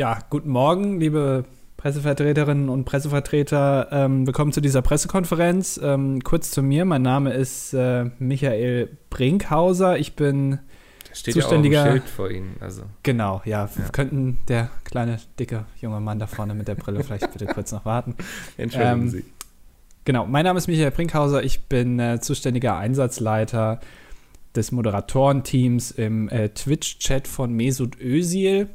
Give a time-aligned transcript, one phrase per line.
[0.00, 1.44] Ja, guten Morgen, liebe
[1.76, 3.88] Pressevertreterinnen und Pressevertreter.
[3.92, 5.78] Ähm, willkommen zu dieser Pressekonferenz.
[5.82, 9.98] Ähm, kurz zu mir, mein Name ist äh, Michael Brinkhauser.
[9.98, 10.52] Ich bin
[11.10, 12.56] Da steht Zuständiger- ja auch ein Schild vor Ihnen.
[12.60, 13.88] Also, Genau, ja, Ja.
[13.92, 17.84] könnten der kleine, dicke junge Mann da vorne mit der Brille vielleicht bitte kurz noch
[17.84, 18.14] warten.
[18.56, 19.24] entschuldigen Ähm, Sie.
[20.06, 21.42] Genau, mein Name ist Michael Brinkhauser.
[21.44, 23.80] Ich bin äh, zuständiger Einsatzleiter
[24.56, 28.70] des Moderatorenteams im äh, Twitch-Chat von Mesut Özil.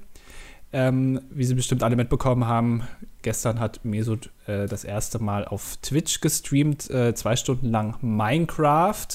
[0.77, 2.83] Ähm, wie Sie bestimmt alle mitbekommen haben,
[3.21, 9.07] gestern hat Mesut äh, das erste Mal auf Twitch gestreamt, äh, zwei Stunden lang Minecraft.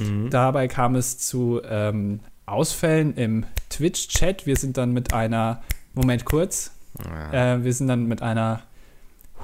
[0.00, 0.30] Mhm.
[0.30, 4.46] Dabei kam es zu ähm, Ausfällen im Twitch-Chat.
[4.46, 5.62] Wir sind dann mit einer,
[5.94, 6.72] Moment kurz,
[7.04, 7.54] Ja.
[7.54, 8.62] äh, wir sind dann mit einer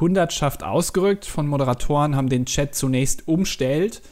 [0.00, 4.02] Hundertschaft ausgerückt von Moderatoren, haben den Chat zunächst umstellt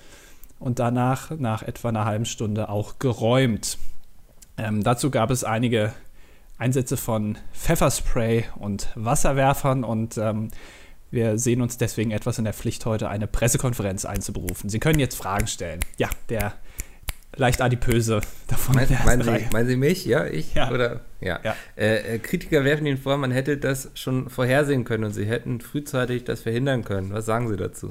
[0.60, 3.76] und danach nach etwa einer halben Stunde auch geräumt.
[4.56, 5.92] Ähm, dazu gab es einige
[6.60, 10.48] Einsätze von Pfefferspray und Wasserwerfern und ähm,
[11.10, 14.68] wir sehen uns deswegen etwas in der Pflicht, heute eine Pressekonferenz einzuberufen.
[14.68, 15.80] Sie können jetzt Fragen stellen.
[15.96, 16.52] Ja, der
[17.34, 18.76] leicht adipöse davon.
[18.76, 20.04] Mein, meinen, Sie, meinen Sie mich?
[20.04, 20.54] Ja, ich?
[20.54, 20.70] Ja.
[20.70, 21.00] Oder?
[21.20, 21.40] Ja.
[21.42, 21.56] Ja.
[21.76, 25.60] Äh, äh, Kritiker werfen Ihnen vor, man hätte das schon vorhersehen können und Sie hätten
[25.60, 27.12] frühzeitig das verhindern können.
[27.12, 27.90] Was sagen Sie dazu?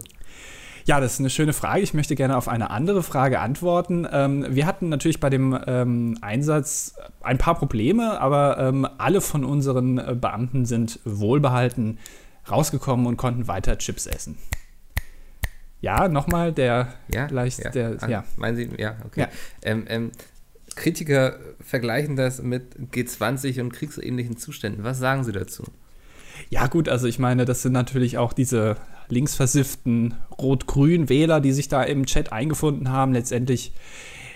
[0.89, 1.81] Ja, das ist eine schöne Frage.
[1.81, 4.07] Ich möchte gerne auf eine andere Frage antworten.
[4.11, 9.45] Ähm, wir hatten natürlich bei dem ähm, Einsatz ein paar Probleme, aber ähm, alle von
[9.45, 11.99] unseren äh, Beamten sind wohlbehalten
[12.49, 14.39] rausgekommen und konnten weiter Chips essen.
[15.79, 17.27] Ja, nochmal der Ja?
[17.27, 17.69] leicht, ja.
[17.69, 18.23] der, Ah, ja.
[18.35, 18.71] Meinen Sie?
[18.79, 19.19] Ja, okay.
[19.19, 19.27] Ja.
[19.61, 20.11] Ähm, ähm,
[20.75, 24.83] Kritiker vergleichen das mit G20 und kriegsähnlichen Zuständen.
[24.83, 25.65] Was sagen Sie dazu?
[26.49, 28.77] Ja, gut, also ich meine, das sind natürlich auch diese
[29.09, 33.13] linksversifften rot-grün Wähler, die sich da im Chat eingefunden haben.
[33.13, 33.73] Letztendlich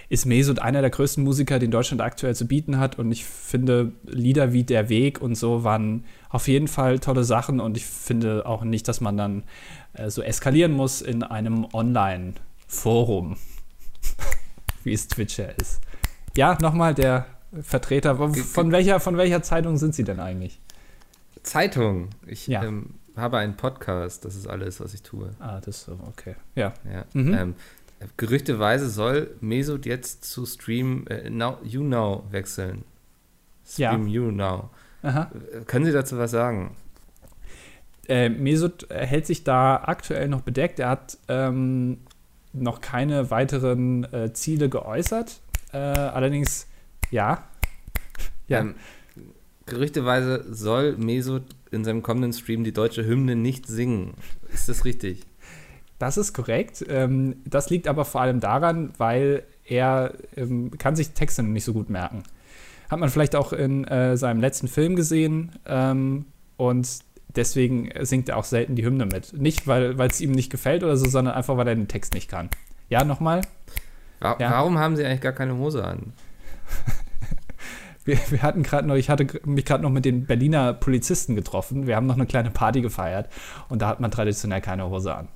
[0.09, 2.99] ist Mesut einer der größten Musiker, den Deutschland aktuell zu bieten hat.
[2.99, 7.59] Und ich finde, Lieder wie Der Weg und so waren auf jeden Fall tolle Sachen.
[7.59, 9.43] Und ich finde auch nicht, dass man dann
[9.93, 13.37] äh, so eskalieren muss in einem Online-Forum,
[14.83, 15.81] wie es Twitch ja ist.
[16.35, 17.25] Ja, nochmal der
[17.61, 18.17] Vertreter.
[18.17, 20.59] Von, welcher, von welcher Zeitung sind Sie denn eigentlich?
[21.43, 22.09] Zeitung.
[22.25, 22.63] Ich Ja.
[22.63, 24.25] ähm, habe einen Podcast.
[24.25, 25.31] Das ist alles, was ich tue.
[25.39, 26.35] Ah, das ist so, okay.
[26.55, 26.73] Ja.
[26.91, 27.05] Ja.
[27.13, 27.33] Mhm.
[27.33, 27.55] Ähm,
[28.17, 32.83] gerüchteweise soll Mesut jetzt zu Stream äh, now, You Now wechseln.
[33.77, 33.91] Ja.
[33.91, 34.69] Stream You Now.
[35.03, 35.31] Aha.
[35.53, 36.75] Äh, Können Sie dazu was sagen?
[38.07, 40.79] Äh, Mesut hält sich da aktuell noch bedeckt.
[40.79, 41.99] Er hat ähm,
[42.51, 45.39] noch keine weiteren äh, Ziele geäußert.
[45.71, 46.67] Äh, allerdings,
[47.11, 47.43] ja.
[48.47, 48.59] Ja.
[48.59, 48.75] Ähm,
[49.65, 54.13] gerüchteweise soll Mesut in seinem kommenden Stream die deutsche Hymne nicht singen.
[54.53, 55.25] Ist das richtig?
[55.99, 56.85] Das ist korrekt.
[56.89, 61.73] Ähm, das liegt aber vor allem daran, weil er ähm, kann sich Texte nicht so
[61.73, 62.23] gut merken.
[62.89, 65.53] Hat man vielleicht auch in äh, seinem letzten Film gesehen.
[65.65, 66.25] Ähm,
[66.57, 66.99] und
[67.35, 69.33] deswegen singt er auch selten die Hymne mit.
[69.33, 72.29] Nicht, weil es ihm nicht gefällt oder so, sondern einfach, weil er den Text nicht
[72.29, 72.49] kann.
[72.89, 73.41] Ja, nochmal.
[74.19, 74.51] Wa Ja.
[74.51, 76.13] Warum haben Sie eigentlich gar keine Hose an?
[78.05, 81.87] Wir, wir hatten gerade noch, ich hatte mich gerade noch mit den Berliner Polizisten getroffen.
[81.87, 83.29] Wir haben noch eine kleine Party gefeiert
[83.69, 85.29] und da hat man traditionell keine Hose an.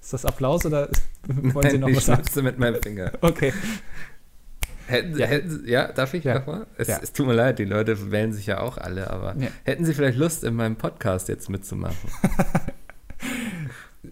[0.00, 0.88] Ist das Applaus oder
[1.26, 2.22] wollen Sie noch ich was sagen?
[2.22, 3.12] schnipse mit meinem Finger.
[3.20, 3.52] Okay.
[4.86, 5.26] Hätten, Ja.
[5.26, 6.38] Hätten, ja, darf ich Ja.
[6.40, 6.66] nochmal?
[6.76, 6.98] Es, Ja.
[7.02, 9.48] es tut mir leid, die Leute wählen sich ja auch alle, aber Ja.
[9.64, 11.96] hätten Sie vielleicht Lust, in meinem Podcast jetzt mitzumachen?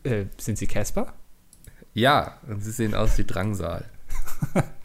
[0.04, 1.12] Äh, sind Sie Casper?
[1.94, 3.84] ja, und Sie sehen aus wie Drangsal.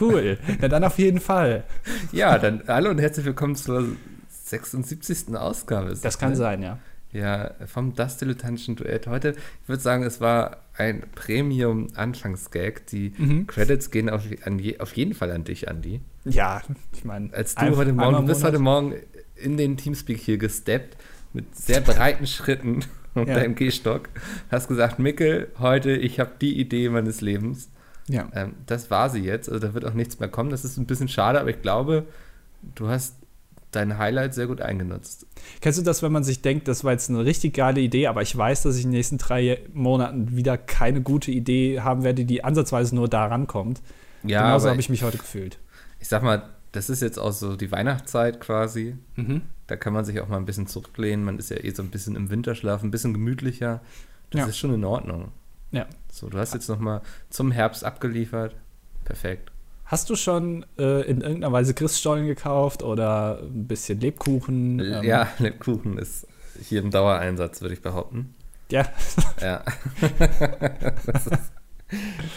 [0.00, 0.38] Cool.
[0.60, 1.64] Na dann auf jeden Fall.
[2.12, 3.84] Ja, dann hallo und herzlich willkommen zur
[4.28, 5.34] 76.
[5.34, 5.94] Ausgabe.
[6.00, 6.36] Das kann ne?
[6.36, 6.78] sein, ja.
[7.10, 9.06] Ja, vom Das Dilettantischen Duett.
[9.06, 9.30] Heute,
[9.62, 12.86] ich würde sagen, es war ein Premium-Anfangsgag.
[12.88, 13.46] Die Mhm.
[13.46, 16.00] Credits gehen auf, je, auf jeden Fall an dich, Andi.
[16.24, 16.60] Ja,
[16.94, 17.32] ich meine.
[17.32, 18.94] Als du heute Morgen, du bist heute Morgen
[19.36, 20.96] in den Teamspeak hier gesteppt
[21.32, 22.84] mit sehr breiten Schritten
[23.14, 23.34] und Ja.
[23.34, 24.08] deinem Gehstock,
[24.50, 27.70] hast gesagt, Mickel, heute, ich habe die Idee meines Lebens.
[28.08, 28.28] Ja.
[28.34, 30.50] Ähm, das war sie jetzt, also da wird auch nichts mehr kommen.
[30.50, 32.06] Das ist ein bisschen schade, aber ich glaube,
[32.74, 33.14] du hast
[33.70, 35.26] dein Highlight sehr gut eingenutzt.
[35.60, 38.22] Kennst du das, wenn man sich denkt, das war jetzt eine richtig geile Idee, aber
[38.22, 42.24] ich weiß, dass ich in den nächsten drei Monaten wieder keine gute Idee haben werde,
[42.24, 43.82] die ansatzweise nur da rankommt?
[44.24, 45.58] Ja, Genauso habe ich mich heute gefühlt.
[46.00, 48.96] ich sag mal, das ist jetzt auch so die Weihnachtszeit quasi.
[49.16, 49.42] Mhm.
[49.66, 51.24] Da kann man sich auch mal ein bisschen zurücklehnen.
[51.24, 53.80] Man ist ja eh so ein bisschen im Winterschlaf, ein bisschen gemütlicher.
[54.30, 54.46] Das Ja.
[54.46, 55.28] ist schon in Ordnung.
[55.70, 55.86] Ja.
[56.10, 58.54] So, du hast jetzt noch mal zum Herbst abgeliefert.
[59.04, 59.50] Perfekt.
[59.84, 64.80] Hast du schon äh, in irgendeiner Weise Christstollen gekauft oder ein bisschen Lebkuchen?
[64.80, 66.26] Ähm, ja, Lebkuchen ist
[66.60, 68.34] hier im Dauereinsatz, würde ich behaupten.
[68.70, 68.86] Ja,
[69.40, 69.64] Ja.
[71.06, 71.52] das ist,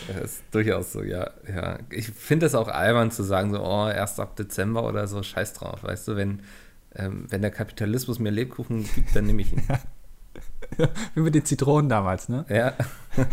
[0.07, 1.29] Das ist durchaus so, ja.
[1.53, 1.79] ja.
[1.89, 5.53] Ich finde es auch albern zu sagen, so, oh, erst ab Dezember oder so, scheiß
[5.53, 5.83] drauf.
[5.83, 6.43] Weißt du, wenn,
[6.95, 9.63] ähm, wenn der Kapitalismus mir Lebkuchen gibt, dann nehme ich ihn.
[11.15, 12.45] Wie mit den Zitronen damals, ne?
[12.49, 12.73] Ja.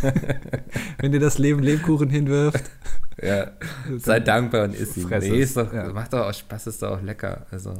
[0.99, 2.65] wenn dir das Leben Lebkuchen hinwirft.
[3.23, 3.53] Ja,
[3.99, 5.09] sei dankbar und isst ihn.
[5.09, 5.93] Nee, ist doch, ja.
[5.93, 7.47] macht doch auch Spaß, ist doch auch lecker.
[7.51, 7.75] Also,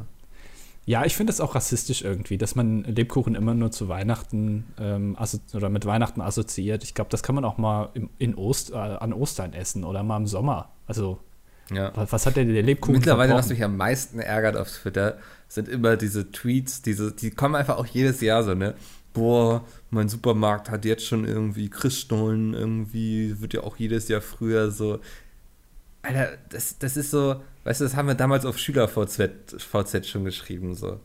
[0.85, 5.17] Ja, ich finde das auch rassistisch irgendwie, dass man Lebkuchen immer nur zu Weihnachten ähm,
[5.53, 6.83] oder mit Weihnachten assoziiert.
[6.83, 10.03] Ich glaube, das kann man auch mal im, in Ost, äh, an Ostern essen oder
[10.03, 10.71] mal im Sommer.
[10.87, 11.19] Also,
[11.71, 11.91] ja.
[11.95, 13.57] was, was hat denn der Lebkuchen Mittlerweile, was verbrochen?
[13.57, 17.85] mich am meisten ärgert auf Twitter, sind immer diese Tweets, diese, die kommen einfach auch
[17.85, 18.75] jedes Jahr so, ne?
[19.13, 24.71] Boah, mein Supermarkt hat jetzt schon irgendwie Christstollen, irgendwie wird ja auch jedes Jahr früher
[24.71, 24.99] so.
[26.01, 30.25] Alter, das, das ist so, weißt du, das haben wir damals auf SchülerVZ VZ schon
[30.25, 30.99] geschrieben, so.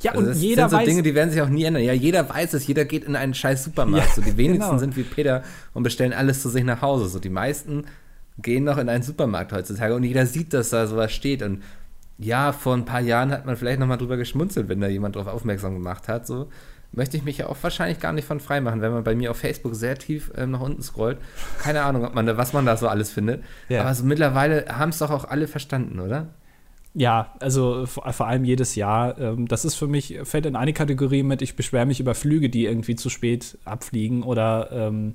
[0.00, 1.82] Ja, Also und das jeder sind so weiß, Dinge, die werden sich auch nie ändern.
[1.82, 4.08] Ja, jeder weiß es, jeder geht in einen scheiß Supermarkt.
[4.08, 4.78] Ja, so, die wenigsten genau.
[4.78, 5.42] sind wie Peter
[5.74, 7.08] und bestellen alles zu sich nach Hause.
[7.08, 7.84] So, die meisten
[8.38, 11.42] gehen noch in einen Supermarkt heutzutage und jeder sieht, dass da sowas steht.
[11.42, 11.62] Und
[12.18, 15.26] ja, vor ein paar Jahren hat man vielleicht nochmal drüber geschmunzelt, wenn da jemand drauf
[15.26, 16.26] aufmerksam gemacht hat.
[16.26, 16.48] So
[16.92, 19.30] möchte ich mich ja auch wahrscheinlich gar nicht von frei machen, wenn man bei mir
[19.30, 21.18] auf Facebook sehr tief ähm, nach unten scrollt.
[21.60, 23.42] Keine Ahnung, ob man da, was man da so alles findet.
[23.68, 23.82] Ja.
[23.82, 26.28] Aber so mittlerweile haben es doch auch alle verstanden, oder?
[26.94, 29.18] Ja, also vor, vor allem jedes Jahr.
[29.18, 32.50] Ähm, das ist für mich, fällt in eine Kategorie mit, ich beschwere mich über Flüge,
[32.50, 35.14] die irgendwie zu spät abfliegen oder ähm,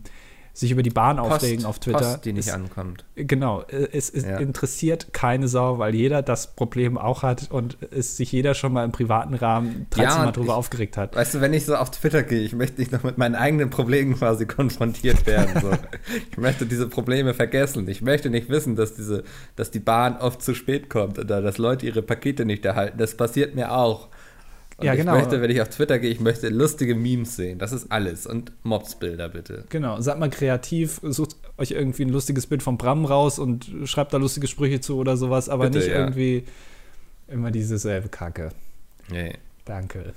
[0.59, 2.00] sich über die Bahn aufregen auf Twitter.
[2.00, 3.06] Post, die nicht Ist- ankommt.
[3.15, 4.38] Genau, äh, es, es Ja.
[4.38, 8.83] interessiert keine Sau, weil jeder das Problem auch hat und es sich jeder schon mal
[8.83, 11.15] im privaten Rahmen 13 Ja, Mal drüber ich- aufgeregt hat.
[11.15, 13.69] Weißt du, wenn ich so auf Twitter gehe, ich möchte nicht noch mit meinen eigenen
[13.69, 15.62] Problemen quasi konfrontiert werden.
[15.62, 15.69] So.
[16.31, 17.88] ich möchte diese Probleme vergessen.
[17.88, 19.24] Ich möchte nicht wissen, dass, diese,
[19.56, 22.98] dass die Bahn oft zu spät kommt oder dass Leute ihre Pakete nicht erhalten.
[22.98, 24.07] Das passiert mir auch.
[24.77, 25.15] Und Ja, genau.
[25.15, 27.57] Ich möchte, wenn ich auf Twitter gehe, ich möchte lustige Memes sehen.
[27.57, 28.27] Das ist alles.
[28.27, 29.65] Und Mobsbilder bitte.
[29.69, 34.13] Genau, seid mal kreativ, sucht euch irgendwie ein lustiges Bild von Bram raus und schreibt
[34.13, 36.00] da lustige Sprüche zu oder sowas, aber Bitte, nicht ja.
[36.00, 36.45] irgendwie
[37.27, 38.50] immer dieselbe Kacke.
[39.09, 39.33] Nee.
[39.65, 40.13] Danke.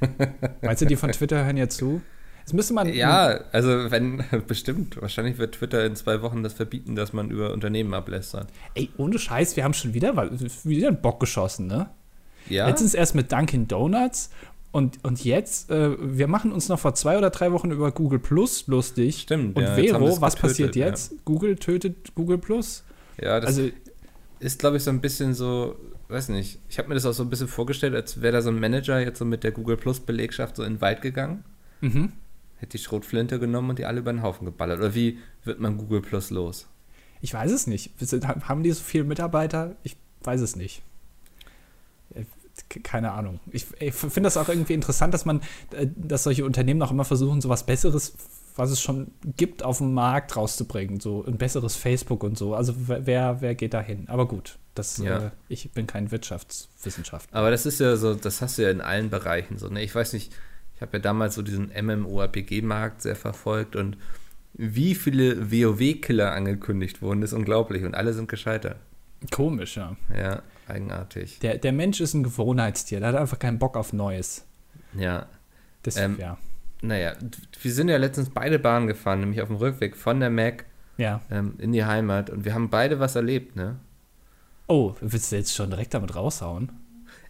[0.62, 2.00] Meinst du, die von Twitter hören ja zu?
[2.40, 2.92] Jetzt müsste man.
[2.92, 5.00] Ja, also wenn, bestimmt.
[5.00, 8.48] Wahrscheinlich wird Twitter in zwei Wochen das verbieten, dass man über Unternehmen ablästert.
[8.74, 10.14] Ey, ohne Scheiß, wir haben schon wieder,
[10.64, 11.90] wieder einen Bock geschossen, ne?
[12.48, 12.66] Ja?
[12.68, 14.30] Letztens erst mit Dunkin' Donuts
[14.74, 18.18] und, und jetzt, äh, wir machen uns noch vor zwei oder drei Wochen über Google
[18.18, 19.20] Plus lustig.
[19.20, 20.86] Stimmt, Und ja, Vero, was getötet, passiert ja.
[20.86, 21.24] jetzt?
[21.24, 22.82] Google tötet Google Plus.
[23.22, 23.70] ja, das Also,
[24.40, 25.76] ist, glaube ich, so ein bisschen so,
[26.08, 28.50] weiß nicht, ich habe mir das auch so ein bisschen vorgestellt, als wäre da so
[28.50, 31.44] ein Manager jetzt so mit der Google Plus Belegschaft so in den Wald gegangen,
[31.80, 32.10] mhm.
[32.56, 34.80] hätte die Schrotflinte genommen und die alle über den Haufen geballert.
[34.80, 36.66] Oder wie wird man Google Plus los?
[37.20, 37.92] Ich weiß es nicht.
[38.42, 39.76] Haben die so viele Mitarbeiter?
[39.84, 40.82] Ich weiß es nicht.
[42.14, 42.24] Äh,
[42.68, 43.40] ke- Keine Ahnung.
[43.50, 45.40] Ich, ich finde das auch irgendwie interessant, dass man,
[45.72, 48.14] äh, dass solche Unternehmen auch immer versuchen, so was Besseres,
[48.56, 51.00] was es schon gibt, auf den Markt rauszubringen.
[51.00, 52.54] So ein besseres Facebook und so.
[52.54, 54.04] Also wer- wer, wer geht da hin?
[54.08, 55.18] Aber gut, das, Ja.
[55.26, 57.36] äh, ich bin kein Wirtschaftswissenschaftler.
[57.36, 59.82] Aber das ist ja so, das hast du ja in allen Bereichen so, ne?
[59.82, 60.32] Ich weiß nicht,
[60.76, 61.70] ich habe ja damals so diesen
[62.18, 63.96] MMORPG-Markt sehr verfolgt und
[64.54, 68.76] wie viele WoW-Killer angekündigt wurden, ist unglaublich und alle sind gescheitert.
[69.32, 69.96] Komisch, ja.
[70.16, 71.38] Ja, eigenartig.
[71.40, 74.44] Der, der Mensch ist ein Gewohnheitstier, der hat einfach keinen Bock auf Neues.
[74.96, 75.26] Ja,
[75.82, 76.38] Das, Ähm, ja.
[76.82, 77.12] naja,
[77.62, 80.64] wir sind ja letztens beide Bahn gefahren, nämlich auf dem Rückweg von der Mac
[80.96, 81.20] Ja.
[81.30, 83.76] ähm, in die Heimat und wir haben beide was erlebt, ne?
[84.66, 86.70] Oh, willst du jetzt schon direkt damit raushauen?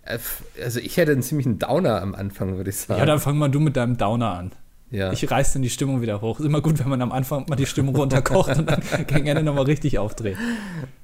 [0.04, 0.18] Äh,
[0.62, 3.00] Also ich hätte einen ziemlichen Downer am Anfang, würde ich sagen.
[3.00, 4.52] Ja, dann fang mal du mit deinem Downer an.
[4.90, 5.10] Ja.
[5.12, 6.38] Ich reiß dann die Stimmung wieder hoch.
[6.38, 9.42] Ist immer gut, wenn man am Anfang mal die Stimmung runterkocht und dann gegen Ende
[9.42, 10.36] nochmal richtig aufdreht.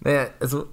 [0.01, 0.69] Naja, also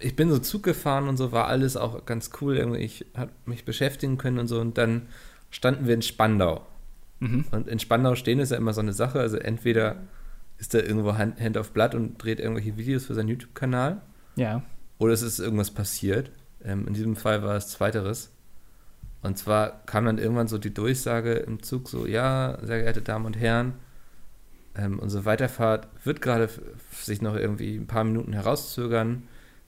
[0.00, 2.76] ich bin so Zug gefahren und so war alles auch ganz cool.
[2.78, 5.08] Ich habe mich beschäftigen können und so und dann
[5.50, 6.66] standen wir in Spandau.
[7.20, 7.44] Mhm.
[7.52, 9.20] Und in Spandau stehen ist ja immer so eine Sache.
[9.20, 9.96] Also entweder
[10.58, 14.00] ist er irgendwo Hand, Hand auf Blatt und dreht irgendwelche Videos für seinen YouTube-Kanal
[14.36, 14.62] Ja.
[14.98, 16.30] oder es ist irgendwas passiert.
[16.64, 18.30] Ähm, in diesem Fall war es zweiteres.
[19.22, 23.24] Und zwar kam dann irgendwann so die Durchsage im Zug so, ja, sehr geehrte Damen
[23.26, 23.74] und Herren,
[24.76, 26.48] ähm, unsere Weiterfahrt wird gerade
[26.92, 29.22] sich noch irgendwie ein paar Minuten herauszögern,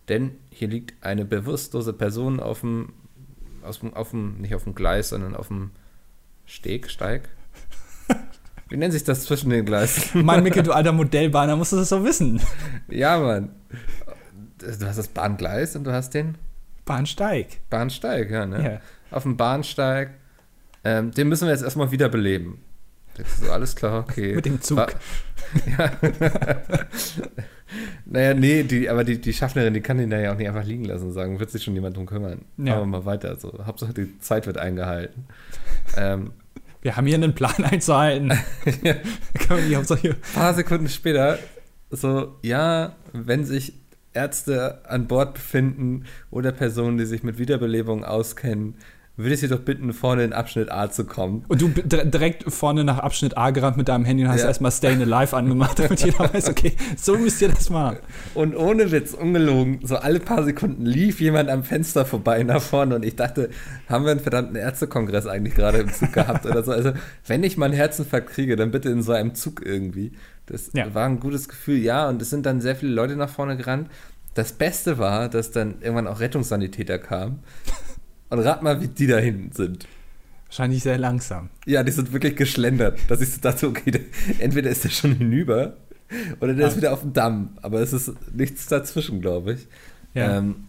[0.09, 2.93] denn hier liegt eine bewusstlose Person auf dem,
[3.63, 5.71] aus dem, auf dem, nicht auf dem Gleis, sondern auf dem
[6.45, 7.29] Steg, Steig.
[8.69, 10.25] Wie nennt sich das zwischen den Gleisen?
[10.25, 12.41] Mann, Micke, du alter Modellbahner, musst du das doch wissen.
[12.89, 13.51] ja, Mann.
[14.59, 16.37] Du hast das Bahngleis und du hast den
[16.85, 17.59] Bahnsteig.
[17.69, 18.65] Bahnsteig, ja, ne?
[18.65, 18.81] Ja.
[19.17, 20.15] Auf dem Bahnsteig.
[20.85, 22.59] Ähm, den müssen wir jetzt erstmal wiederbeleben.
[23.17, 24.35] Denkst du so, alles klar, okay.
[24.35, 24.79] Mit dem Zug.
[24.79, 24.89] War,
[25.79, 25.93] ja.
[28.05, 30.65] naja, nee, die, aber die, die Schaffnerin, die kann den da ja auch nicht einfach
[30.65, 32.43] liegen lassen und sagen, wird sich schon jemand drum kümmern.
[32.59, 32.77] Ja.
[32.77, 33.37] Machen wir mal weiter.
[33.37, 33.65] So.
[33.65, 35.25] Hauptsache die Zeit wird eingehalten.
[35.97, 36.33] ähm,
[36.83, 38.33] Wir haben hier einen Plan einzuhalten.
[38.83, 38.95] ja.
[39.47, 40.11] Kann man nicht auf solche.
[40.11, 41.39] Ein paar Sekunden später,
[41.91, 43.75] so, ja, wenn sich
[44.13, 48.77] Ärzte an Bord befinden oder Personen, die sich mit Wiederbelebung auskennen,
[49.17, 51.45] würde ich Sie doch bitten, vorne in Abschnitt A zu kommen.
[51.49, 54.49] Und du direkt vorne nach Abschnitt A gerannt mit deinem Handy und hast ja.
[54.49, 57.99] erstmal Staying Alive angemacht, damit jeder weiß, okay, so müsst ihr das machen.
[58.35, 62.95] Und ohne Witz, ungelogen, so alle paar Sekunden lief jemand am Fenster vorbei nach vorne
[62.95, 63.49] und ich dachte,
[63.89, 66.73] haben wir einen verdammten Ärztekongress eigentlich gerade im Zug gehabt oder so.
[66.73, 66.93] Also,
[67.27, 70.13] wenn ich meinen Herzinfarkt kriege, dann bitte in so einem Zug irgendwie.
[70.45, 70.95] Das ja.
[70.95, 73.89] war ein gutes Gefühl, ja, und es sind dann sehr viele Leute nach vorne gerannt.
[74.35, 77.41] Das Beste war, dass dann irgendwann auch Rettungssanitäter kamen.
[78.29, 79.87] Und rat mal, wie die da hinten sind.
[80.47, 81.51] Wahrscheinlich sehr langsam.
[81.65, 82.99] Ja, die sind wirklich geschlendert.
[83.09, 84.07] Dass ich so dachte, okay,
[84.39, 85.77] entweder ist der schon hinüber
[86.41, 86.69] oder der ah.
[86.69, 87.59] ist wieder auf dem Damm.
[87.63, 89.67] Aber es ist nichts dazwischen, glaube ich.
[90.15, 90.39] Ja.
[90.39, 90.67] Ähm,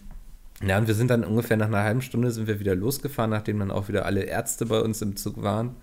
[0.66, 3.60] ja, und wir sind dann ungefähr nach einer halben Stunde sind wir wieder losgefahren, nachdem
[3.60, 5.76] dann auch wieder alle Ärzte bei uns im Zug waren.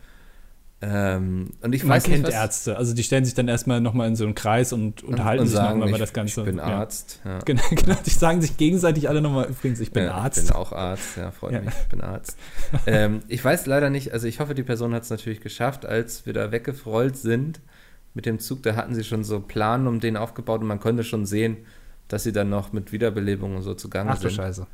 [0.81, 4.09] Ähm, und ich Man weiß kennt nicht, Ärzte, also die stellen sich dann erstmal nochmal
[4.09, 6.41] in so einen Kreis und unterhalten und sich nochmal über das Ganze.
[6.41, 7.21] Ich bin Arzt.
[7.23, 7.39] Ja.
[7.45, 10.37] Genau, genau, die sagen sich gegenseitig alle nochmal, übrigens, ich bin ja, Arzt.
[10.37, 12.37] Ich bin auch Arzt, ja, freut mich, ich bin Arzt.
[12.87, 16.25] ähm, ich weiß leider nicht, also ich hoffe, die Person hat es natürlich geschafft, als
[16.25, 17.61] wir da weggerollt sind
[18.13, 21.03] mit dem Zug, da hatten sie schon so Plan um den aufgebaut und man konnte
[21.03, 21.57] schon sehen,
[22.09, 24.27] dass sie dann noch mit Wiederbelebung und so zugange Ach, sind.
[24.27, 24.67] Ach du Scheiße.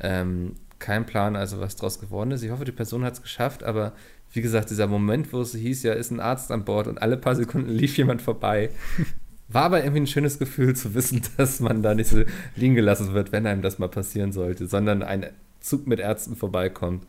[0.00, 2.42] Ähm, kein Plan, also was draus geworden ist.
[2.42, 3.92] Ich hoffe, die Person hat es geschafft, aber
[4.32, 7.16] wie gesagt, dieser Moment, wo es hieß, ja, ist ein Arzt an Bord und alle
[7.16, 8.70] paar Sekunden lief jemand vorbei.
[9.48, 12.22] War aber irgendwie ein schönes Gefühl zu wissen, dass man da nicht so
[12.56, 15.26] liegen gelassen wird, wenn einem das mal passieren sollte, sondern ein
[15.60, 17.06] Zug mit Ärzten vorbeikommt.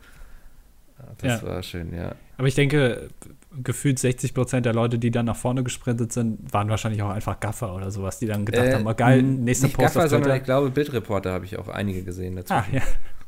[1.18, 1.48] Das ja.
[1.48, 2.14] war schön, ja.
[2.36, 3.08] Aber ich denke,
[3.62, 7.40] gefühlt 60 Prozent der Leute, die dann nach vorne gesprintet sind, waren wahrscheinlich auch einfach
[7.40, 10.44] Gaffer oder sowas, die dann gedacht äh, haben, oh, geil, nächster Post Gaffer, sondern ich
[10.44, 12.52] glaube, Bildreporter habe ich auch einige gesehen dazu.
[12.52, 12.82] Ah, ja.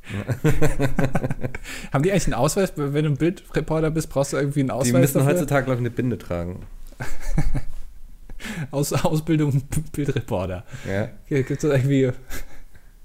[1.93, 2.73] Haben die eigentlich einen Ausweis?
[2.77, 4.93] Wenn du ein Bildreporter bist, brauchst du irgendwie einen Ausweis?
[4.93, 5.33] Die müssen dafür?
[5.33, 6.67] heutzutage, glaube ich, eine Binde tragen.
[8.71, 10.65] Aus, Ausbildung Bildreporter.
[10.89, 11.11] Ja.
[11.29, 12.11] Gibt es irgendwie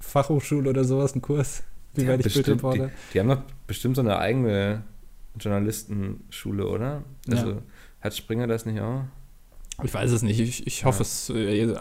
[0.00, 1.62] Fachhochschule oder sowas, einen Kurs?
[1.94, 2.86] Wie werde ich Bildreporter?
[2.86, 4.82] Die, die, haben doch bestimmt so eine eigene
[5.38, 7.02] Journalistenschule, oder?
[7.28, 7.62] Also ja.
[8.00, 9.04] hat Springer das nicht auch?
[9.82, 10.38] Ich weiß es nicht.
[10.38, 11.02] Ich, ich hoffe ja.
[11.02, 11.74] es, äh,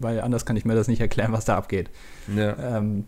[0.00, 1.90] weil anders kann ich mir das nicht erklären, was da abgeht.
[2.34, 2.78] Ja.
[2.78, 3.04] Ähm,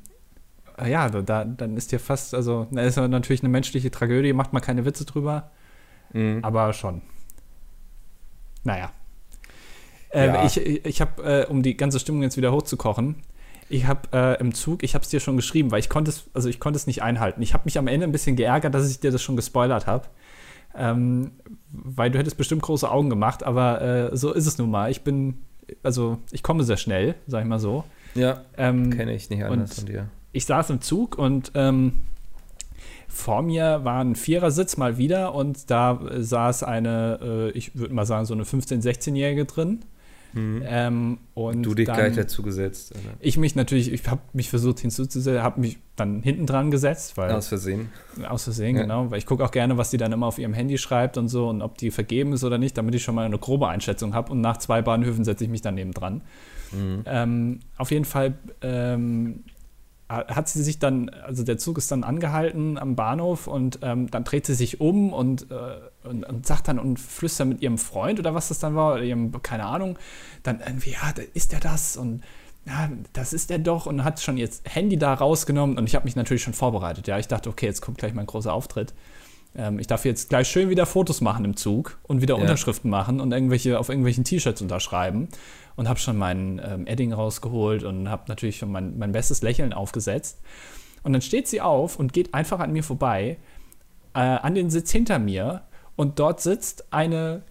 [0.86, 4.62] ja, da, dann ist dir fast, also, da ist natürlich eine menschliche Tragödie, macht man
[4.62, 5.50] keine Witze drüber,
[6.12, 6.40] mhm.
[6.42, 7.02] aber schon.
[8.64, 8.92] Naja.
[10.10, 10.44] Äh, ja.
[10.44, 13.16] Ich, ich habe, äh, um die ganze Stimmung jetzt wieder hochzukochen,
[13.70, 16.30] ich habe äh, im Zug, ich habe es dir schon geschrieben, weil ich konnte es,
[16.32, 17.42] also ich konnte es nicht einhalten.
[17.42, 20.06] Ich habe mich am Ende ein bisschen geärgert, dass ich dir das schon gespoilert habe.
[20.74, 21.32] Ähm,
[21.70, 24.90] weil du hättest bestimmt große Augen gemacht, aber äh, so ist es nun mal.
[24.90, 25.38] Ich bin,
[25.82, 27.84] also ich komme sehr schnell, sag ich mal so.
[28.14, 30.08] Ja, ähm, kenne ich nicht anders von dir
[30.38, 31.94] ich saß im Zug und ähm,
[33.08, 38.06] vor mir war ein Vierersitz mal wieder und da saß eine, äh, ich würde mal
[38.06, 39.80] sagen, so eine 15-, 16-Jährige drin.
[40.34, 40.62] Mhm.
[40.64, 42.92] Ähm, und du dich dann, gleich dazu gesetzt.
[42.92, 43.14] Oder?
[43.18, 47.16] Ich mich natürlich, ich habe mich versucht hinzuzusetzen, habe mich dann hinten dran gesetzt.
[47.16, 47.88] Weil, aus Versehen.
[48.28, 48.82] Aus Versehen, ja.
[48.82, 49.10] genau.
[49.10, 51.48] Weil ich gucke auch gerne, was die dann immer auf ihrem Handy schreibt und so
[51.48, 54.30] und ob die vergeben ist oder nicht, damit ich schon mal eine grobe Einschätzung habe.
[54.30, 56.20] Und nach zwei Bahnhöfen setze ich mich dann neben dran.
[56.70, 57.02] Mhm.
[57.06, 59.44] Ähm, auf jeden Fall ähm,
[60.08, 64.24] hat sie sich dann, also der Zug ist dann angehalten am Bahnhof und ähm, dann
[64.24, 68.18] dreht sie sich um und, äh, und, und, sagt dann und flüstert mit ihrem Freund
[68.18, 69.98] oder was das dann war, oder ihrem, keine Ahnung,
[70.42, 72.22] dann irgendwie, ja, ist der das und
[72.66, 76.04] ja, das ist der doch und hat schon jetzt Handy da rausgenommen und ich habe
[76.04, 78.94] mich natürlich schon vorbereitet, ja, ich dachte, okay, jetzt kommt gleich mein großer Auftritt.
[79.54, 82.40] Ähm, ich darf jetzt gleich schön wieder Fotos machen im Zug und wieder ja.
[82.40, 85.28] Unterschriften machen und irgendwelche auf irgendwelchen T-Shirts unterschreiben
[85.78, 89.72] und habe schon meinen ähm, Edding rausgeholt und habe natürlich schon mein, mein bestes Lächeln
[89.72, 90.40] aufgesetzt.
[91.04, 93.38] Und dann steht sie auf und geht einfach an mir vorbei,
[94.12, 95.62] äh, an den Sitz hinter mir
[95.94, 97.42] und dort sitzt eine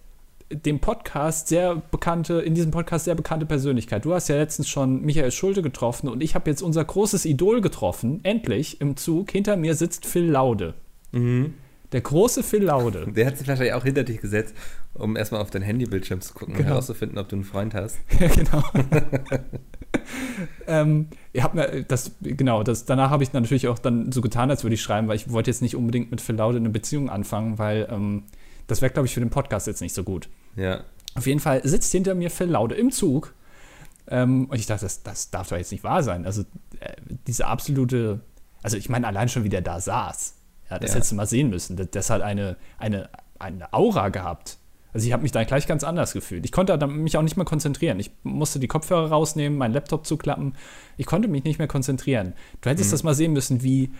[0.50, 4.04] dem Podcast sehr bekannte, in diesem Podcast sehr bekannte Persönlichkeit.
[4.04, 7.62] Du hast ja letztens schon Michael Schulte getroffen und ich habe jetzt unser großes Idol
[7.62, 8.20] getroffen.
[8.24, 9.30] Endlich im Zug.
[9.30, 10.74] Hinter mir sitzt Phil Laude.
[11.12, 11.54] Mhm.
[11.92, 13.10] Der große Phil Laude.
[13.10, 14.54] Der hat sich wahrscheinlich auch hinter dich gesetzt,
[14.92, 16.66] um erstmal auf dein Handybildschirm zu gucken genau.
[16.66, 17.98] und herauszufinden, ob du einen Freund hast.
[18.20, 18.62] Ja, genau.
[20.66, 24.64] ähm, habt mir das, genau, das, danach habe ich natürlich auch dann so getan, als
[24.64, 27.58] würde ich schreiben, weil ich wollte jetzt nicht unbedingt mit Phil Laude eine Beziehung anfangen,
[27.58, 28.24] weil ähm,
[28.66, 30.28] das wäre, glaube ich, für den Podcast jetzt nicht so gut.
[30.56, 30.84] Ja.
[31.14, 33.32] Auf jeden Fall sitzt hinter mir Phil Laude im Zug.
[34.10, 36.26] Ähm, und ich dachte, das, das darf doch jetzt nicht wahr sein.
[36.26, 36.42] Also,
[36.80, 36.92] äh,
[37.26, 38.20] diese absolute,
[38.62, 40.37] also ich meine, allein schon, wie der da saß
[40.70, 40.96] ja, das ja.
[40.96, 41.76] hättest du mal sehen müssen.
[41.76, 43.08] Das, das, hat eine, eine,
[43.38, 44.58] eine Aura gehabt.
[44.92, 46.44] Also ich habe mich da gleich ganz anders gefühlt.
[46.44, 48.00] Ich konnte mich auch nicht mehr konzentrieren.
[48.00, 50.54] Ich musste die Kopfhörer rausnehmen, meinen Laptop zuklappen.
[50.96, 52.32] Ich konnte mich nicht mehr konzentrieren.
[52.60, 52.92] Du hättest mhm.
[52.92, 53.90] das mal sehen müssen, wie,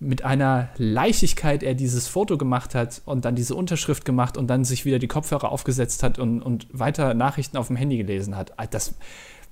[0.00, 4.64] mit einer Leichtigkeit er dieses Foto gemacht hat und dann diese Unterschrift gemacht und dann
[4.64, 8.58] sich wieder die Kopfhörer aufgesetzt hat und, und weiter Nachrichten auf dem Handy gelesen hat.
[8.58, 8.94] Ah, das,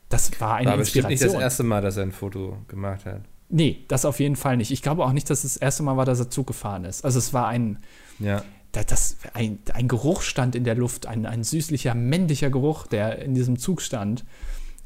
[0.08, 1.28] das war eine War bestimmt Inspiration.
[1.28, 3.22] nicht das erste Mal, dass er ein Foto gemacht hat.
[3.48, 4.70] Nee, das auf jeden Fall nicht.
[4.72, 7.04] Ich glaube auch nicht, dass es das erste Mal war, dass er Zug gefahren ist.
[7.04, 7.78] Also es war ein,
[8.18, 8.42] Ja.
[8.72, 13.20] da- das, ein, ein Geruch stand in der Luft, ein, ein süßlicher, männlicher Geruch, der
[13.20, 14.24] in diesem Zug stand.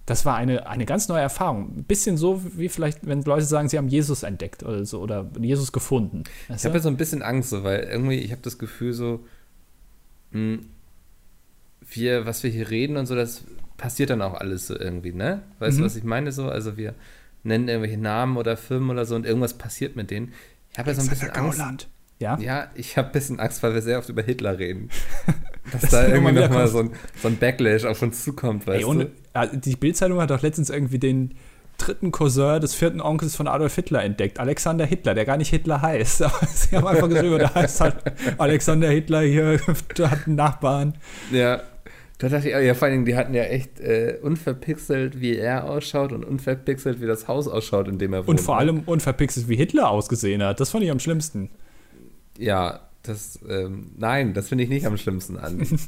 [0.07, 1.77] Das war eine, eine ganz neue Erfahrung.
[1.79, 5.31] Ein bisschen so, wie vielleicht, wenn Leute sagen, sie haben Jesus entdeckt oder so oder
[5.41, 6.25] Jesus gefunden.
[6.45, 6.79] Ich Weißt habe du?
[6.79, 9.21] ja so ein bisschen Angst, so, weil irgendwie, ich habe das Gefühl so,
[10.33, 10.59] mh,
[11.93, 13.45] wir, was wir hier reden und so, das
[13.77, 15.43] passiert dann auch alles so irgendwie, ne?
[15.61, 15.81] Weißt Mhm.
[15.83, 16.49] du, was ich meine so?
[16.49, 16.95] Also wir
[17.43, 20.33] nennen irgendwelche Namen oder Firmen oder so und irgendwas passiert mit denen.
[20.73, 21.59] Ich habe ja so ein bisschen Angst.
[21.59, 21.89] Gauland.
[22.19, 22.39] Ja?
[22.39, 24.91] Ja, ich habe ein bisschen Angst, weil wir sehr oft über Hitler reden.
[25.73, 28.85] Dass Das da irgendwie nochmal so ein, so ein Backlash auf uns zukommt, weißt Ey,
[28.85, 29.11] ohne, du?
[29.35, 31.35] ja, die Bildzeitung hat doch letztens irgendwie den
[31.79, 34.39] dritten Cousin des vierten Onkels von Adolf Hitler entdeckt.
[34.39, 36.23] Alexander Hitler, der gar nicht Hitler heißt.
[36.23, 37.97] Aber sie haben einfach geschrieben, der heißt halt
[38.39, 39.59] Alexander Hitler hier,
[39.97, 40.95] der hat einen Nachbarn.
[41.31, 41.63] Ja.
[42.21, 45.65] Da dachte ich, ja, vor allen Dingen, die hatten ja echt äh, unverpixelt, wie er
[45.65, 48.29] ausschaut und unverpixelt, wie das Haus ausschaut, in dem er wohnt.
[48.29, 48.61] Und vor ne?
[48.61, 50.61] allem unverpixelt, wie Hitler ausgesehen hat.
[50.61, 51.49] Das fand ich am schlimmsten.
[52.37, 55.67] Ja, das, ähm, nein, das finde ich nicht am schlimmsten an.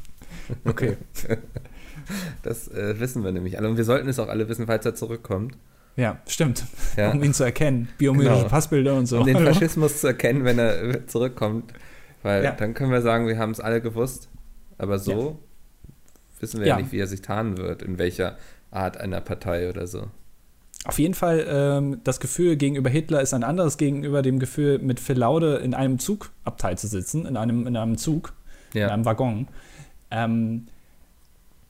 [0.64, 0.96] Okay.
[2.42, 3.68] Das äh, wissen wir nämlich alle.
[3.68, 5.56] Und wir sollten es auch alle wissen, falls er zurückkommt.
[5.94, 6.64] Ja, stimmt.
[6.96, 7.12] Ja.
[7.12, 7.88] Um ihn zu erkennen.
[7.96, 8.48] Biometrische Genau.
[8.48, 9.20] Passbilder und so.
[9.20, 9.52] Um den Hallo?
[9.52, 11.72] Faschismus zu erkennen, wenn er zurückkommt.
[12.22, 12.52] Weil Ja.
[12.52, 14.28] dann können wir sagen, wir haben es alle gewusst.
[14.78, 15.38] Aber so
[16.42, 16.76] wissen wir ja.
[16.76, 16.82] Ja.
[16.82, 18.36] nicht, wie er sich tarnen wird, in welcher
[18.70, 20.08] Art einer Partei oder so.
[20.84, 24.98] Auf jeden Fall, ähm, das Gefühl gegenüber Hitler ist ein anderes gegenüber dem Gefühl, mit
[24.98, 28.32] Phil Laude in einem Zugabteil zu sitzen, in einem, in einem Zug,
[28.74, 28.88] in Ja.
[28.88, 29.46] einem Waggon.
[30.10, 30.66] Ähm,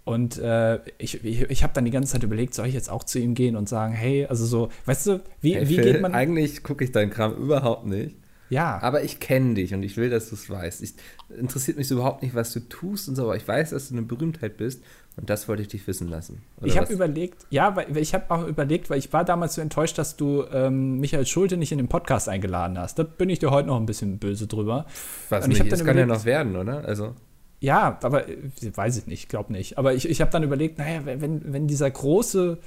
[0.04, 3.04] und äh, ich, ich, ich habe dann die ganze Zeit überlegt, soll ich jetzt auch
[3.04, 6.00] zu ihm gehen und sagen, hey, also so, weißt du, wie, Hey, wie Phil, geht
[6.00, 6.14] man.
[6.14, 8.16] Eigentlich gucke ich deinen Kram überhaupt nicht.
[8.52, 10.82] Ja, Aber ich kenne dich und ich will, dass du es weißt.
[10.82, 10.94] Ich,
[11.38, 13.94] interessiert mich so überhaupt nicht, was du tust und so, aber ich weiß, dass du
[13.94, 14.82] eine Berühmtheit bist
[15.16, 16.42] und das wollte ich dich wissen lassen.
[16.62, 19.96] Ich habe überlegt, ja, weil ich habe auch überlegt, weil ich war damals so enttäuscht,
[19.96, 22.98] dass du ähm, Michael Schulte nicht in den Podcast eingeladen hast.
[22.98, 24.84] Da bin ich dir heute noch ein bisschen böse drüber.
[25.30, 26.84] was nicht, das kann ja noch werden, oder?
[26.84, 27.14] Also,
[27.60, 28.36] Ja, aber äh,
[28.74, 29.78] weiß ich nicht, glaube nicht.
[29.78, 32.58] Aber ich, ich habe dann überlegt, naja, wenn, wenn dieser große,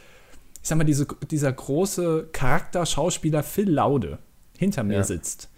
[0.64, 4.18] ich sag mal, diese, dieser große Charakter-Schauspieler Phil Laude
[4.58, 5.04] hinter mir Ja.
[5.04, 5.50] sitzt,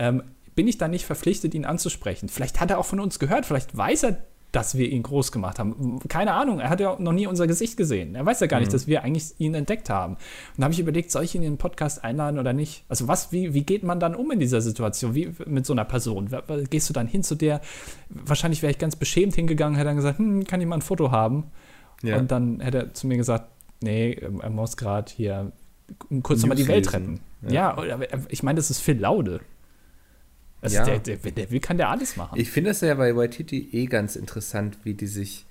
[0.00, 0.22] ähm,
[0.56, 2.28] bin ich dann nicht verpflichtet, ihn anzusprechen.
[2.28, 4.16] Vielleicht hat er auch von uns gehört, vielleicht weiß er,
[4.52, 6.00] dass wir ihn groß gemacht haben.
[6.08, 8.16] Keine Ahnung, er hat ja noch nie unser Gesicht gesehen.
[8.16, 8.72] Er weiß ja gar nicht, Mhm.
[8.72, 10.14] dass wir eigentlich ihn entdeckt haben.
[10.14, 10.20] Und
[10.58, 12.82] da habe ich überlegt, soll ich ihn in den Podcast einladen oder nicht?
[12.88, 15.14] Also was, wie, wie geht man dann um in dieser Situation?
[15.14, 16.28] Wie mit so einer Person?
[16.68, 17.60] Gehst du dann hin zu der?
[18.08, 21.12] Wahrscheinlich wäre ich ganz beschämt hingegangen, hätte dann gesagt, hm, kann ich mal ein Foto
[21.12, 21.44] haben?
[22.02, 22.18] ja.
[22.18, 23.44] Und dann hätte er zu mir gesagt,
[23.84, 25.52] nee, er muss gerade hier
[26.24, 27.20] kurz nochmal die Welt retten.
[27.48, 27.80] Ja.
[27.84, 29.40] Ja, ich meine, das ist Phil Laude.
[30.62, 30.84] Also Ja.
[30.84, 32.38] der, der, der will, kann der alles machen.
[32.38, 35.46] Ich finde es ja bei Waititi eh ganz interessant, wie die sich.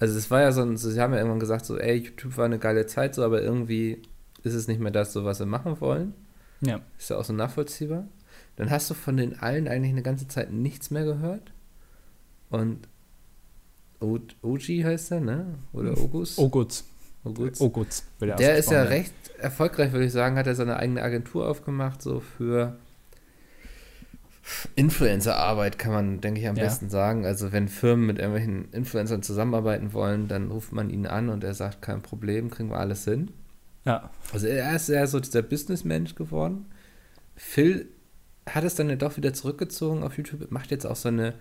[0.00, 0.76] Also, es war ja so ein.
[0.76, 4.02] Sie haben ja irgendwann gesagt, so, ey, YouTube war eine geile Zeit, so, aber irgendwie
[4.42, 6.14] ist es nicht mehr das, so was wir machen wollen.
[6.60, 6.80] ja.
[6.98, 8.08] Ist ja auch so nachvollziehbar.
[8.56, 11.52] Dann hast du von den allen eigentlich eine ganze Zeit nichts mehr gehört.
[12.50, 12.88] Und
[14.00, 15.54] O- Oji heißt er, ne?
[15.72, 16.36] Oder Ogus?
[16.38, 16.84] Ogus.
[18.18, 21.48] will er Der ist ja recht erfolgreich, würde ich sagen, hat er seine eigene Agentur
[21.48, 22.76] aufgemacht, so für
[24.74, 26.64] Influencer-Arbeit, kann man, denke ich, am Ja.
[26.64, 27.24] besten sagen.
[27.24, 31.54] Also wenn Firmen mit irgendwelchen Influencern zusammenarbeiten wollen, dann ruft man ihn an und er
[31.54, 33.30] sagt, kein Problem, kriegen wir alles hin.
[33.84, 36.66] Ja, Also er ist eher so dieser Businessmensch geworden.
[37.36, 37.88] Phil
[38.48, 41.34] hat es dann ja doch wieder zurückgezogen auf YouTube, macht jetzt auch so eine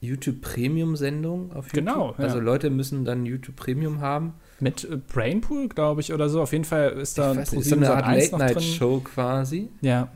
[0.00, 1.74] YouTube Premium-Sendung auf YouTube.
[1.86, 2.24] Genau, ja.
[2.24, 4.34] Also Leute müssen dann YouTube Premium haben.
[4.58, 6.42] mit äh, Brainpool, glaube ich, oder so.
[6.42, 8.48] Auf jeden Fall ist da Ich weiß ist so eine Art Sat.1 noch drin.
[8.48, 9.68] Late-Night-Show quasi.
[9.80, 10.08] Ja,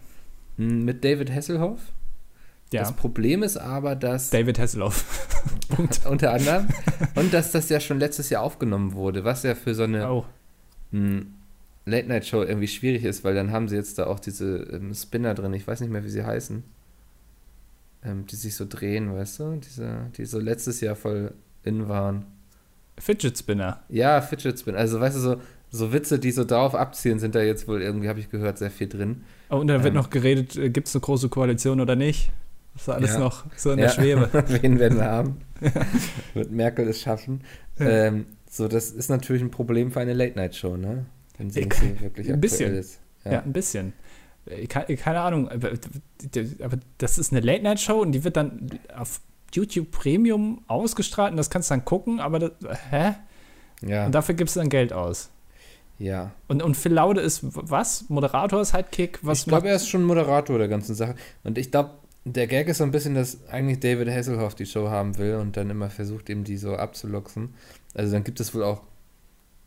[0.57, 1.81] Mit David Hasselhoff.
[2.73, 2.81] ja.
[2.81, 5.29] Das Problem ist aber, dass David Hasselhoff.
[6.09, 6.69] Unter anderem
[7.15, 10.25] und dass das ja schon letztes Jahr aufgenommen wurde, was ja für so eine Oh,
[10.93, 11.35] m,
[11.85, 15.53] Late-Night-Show irgendwie schwierig ist, weil dann haben sie jetzt da auch diese ähm, Spinner drin,
[15.55, 16.65] ich weiß nicht mehr, wie sie heißen,
[18.05, 22.25] ähm, die sich so drehen, weißt du, diese, die so letztes Jahr voll in waren.
[22.99, 23.83] Fidget Spinner.
[23.89, 25.37] Ja, Fidget Spinner, also weißt du, so,
[25.71, 28.71] so Witze, die so darauf abzielen, sind da jetzt wohl irgendwie, habe ich gehört, sehr
[28.71, 29.23] viel drin.
[29.51, 29.95] Oh, und da wird Ähm.
[29.95, 32.33] noch geredet, gibt es eine große Koalition oder nicht?
[32.75, 33.19] Das ist alles Ja.
[33.21, 33.87] noch so in ja.
[33.87, 34.31] der Schwebe.
[34.63, 35.39] Wen werden wir haben?
[36.35, 37.41] Wird Merkel es schaffen?
[37.79, 37.87] Ja.
[37.89, 41.07] Ähm, so, das ist natürlich ein Problem für eine Late-Night-Show, ne?
[41.39, 42.75] Wenn sie Ich- wirklich ein bisschen.
[42.75, 43.01] ist.
[43.25, 43.93] Ja, ein bisschen.
[44.47, 45.71] Äh, ke- Keine Ahnung, aber
[46.63, 49.21] aber das ist eine Late-Night-Show und die wird dann auf
[49.55, 52.53] YouTube Premium ausgestrahlt und das kannst du dann gucken, aber das,
[52.91, 53.15] hä?
[53.83, 54.07] Ja.
[54.07, 55.31] Und dafür gibst du dann Geld aus.
[55.99, 56.33] Ja.
[56.49, 58.09] Und, und Phil Laude ist was?
[58.09, 59.19] Moderator, Sidekick?
[59.23, 61.15] Was ich glaube, er ist schon Moderator der ganzen Sache.
[61.43, 61.91] Und ich glaube,
[62.25, 65.57] der Gag ist so ein bisschen, dass eigentlich David Hasselhoff die Show haben will und
[65.57, 67.55] dann immer versucht, eben die so abzuluxen.
[67.95, 68.83] Also dann gibt es wohl auch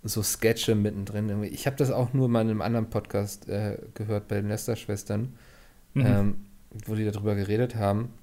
[0.04, 1.44] so Sketche mittendrin.
[1.44, 5.34] Ich habe das auch nur mal in einem anderen Podcast äh, gehört bei den Lester-Schwestern,
[5.94, 6.06] mhm.
[6.06, 6.36] ähm,
[6.86, 8.14] wo die darüber geredet haben.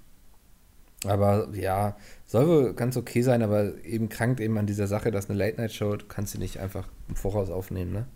[1.04, 5.30] Aber ja, soll wohl ganz okay sein, aber eben krankt eben an dieser Sache, dass
[5.30, 8.06] eine Late-Night-Show, du kannst sie nicht einfach im Voraus aufnehmen, ne?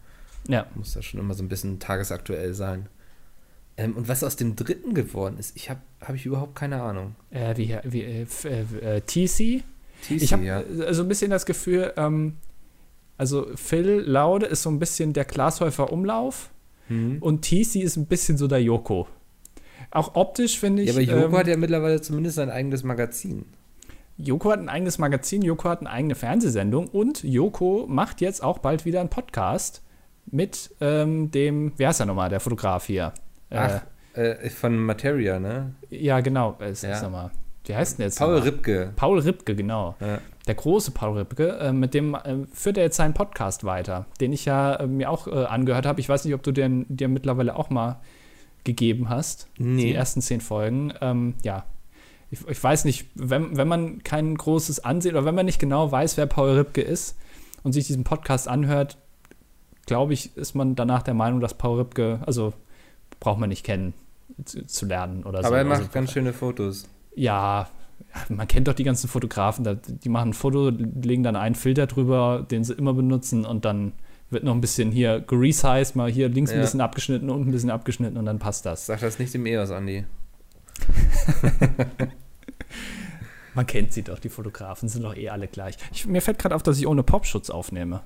[0.49, 0.67] Ja.
[0.75, 2.89] Muss da schon immer so ein bisschen tagesaktuell sein.
[3.77, 7.15] Ähm, und was aus dem dritten geworden ist, ich habe hab ich überhaupt keine Ahnung.
[7.31, 8.23] Äh, wie, wie äh,
[8.81, 9.63] äh, TC?
[10.03, 10.63] TC, ich habe ja.
[10.93, 12.37] so ein bisschen das Gefühl, ähm,
[13.17, 16.51] also Phil Laude ist so ein bisschen der Glashäufer Umlauf
[16.91, 17.19] Mhm.
[17.21, 19.07] und TC ist ein bisschen so der Joko.
[19.93, 20.89] Auch optisch finde ich.
[20.89, 23.47] Ja, aber Joko ähm, hat ja mittlerweile zumindest sein eigenes Magazin.
[24.23, 28.59] Joko hat ein eigenes Magazin, Joko hat eine eigene Fernsehsendung und Joko macht jetzt auch
[28.59, 29.83] bald wieder einen Podcast
[30.27, 33.13] mit ähm, dem, wer ist er nochmal, der Fotograf hier?
[33.51, 33.83] Ach,
[34.15, 35.75] äh, von Materia, ne?
[35.89, 36.57] Ja, genau.
[36.61, 36.95] Es, Ja.
[36.97, 37.31] Sag mal,
[37.67, 38.19] wie heißt denn jetzt?
[38.19, 38.49] Paul nochmal?
[38.49, 38.93] Ripke.
[38.97, 39.95] Paul Ripke, genau.
[40.01, 40.19] Ja.
[40.47, 44.33] Der große Paul Ripke, äh, mit dem äh, führt er jetzt seinen Podcast weiter, den
[44.33, 46.01] ich ja äh, mir auch äh, angehört habe.
[46.01, 48.01] Ich weiß nicht, ob du den dir mittlerweile auch mal
[48.65, 49.49] gegeben hast.
[49.59, 49.93] Die Nee.
[49.93, 50.93] ersten zehn Folgen.
[51.01, 51.65] Ähm, ja.
[52.31, 55.91] Ich, ich weiß nicht, wenn, wenn man kein großes Ansehen oder wenn man nicht genau
[55.91, 57.17] weiß, wer Paul Ripke ist
[57.65, 58.99] und sich diesen Podcast anhört,
[59.87, 62.53] glaube ich, ist man danach der Meinung, dass Paul Ripke, also
[63.19, 63.95] braucht man nicht kennen,
[64.45, 65.49] zu, zu lernen oder so.
[65.49, 66.87] Aber er macht also, ganz schöne Fotos.
[67.17, 67.69] ja,
[68.29, 72.47] man kennt doch die ganzen Fotografen, die machen ein Foto, legen dann einen Filter drüber,
[72.51, 73.93] den sie immer benutzen und dann
[74.31, 76.63] wird noch ein bisschen hier geresized, mal hier links ein Ja.
[76.63, 78.87] bisschen abgeschnitten, unten ein bisschen abgeschnitten und dann passt das.
[78.87, 80.05] Sag das nicht dem EOS, Andi.
[83.55, 85.77] Man kennt sie doch, die Fotografen sind doch eh alle gleich.
[85.93, 88.03] Ich, mir fällt gerade auf, dass ich ohne Popschutz aufnehme.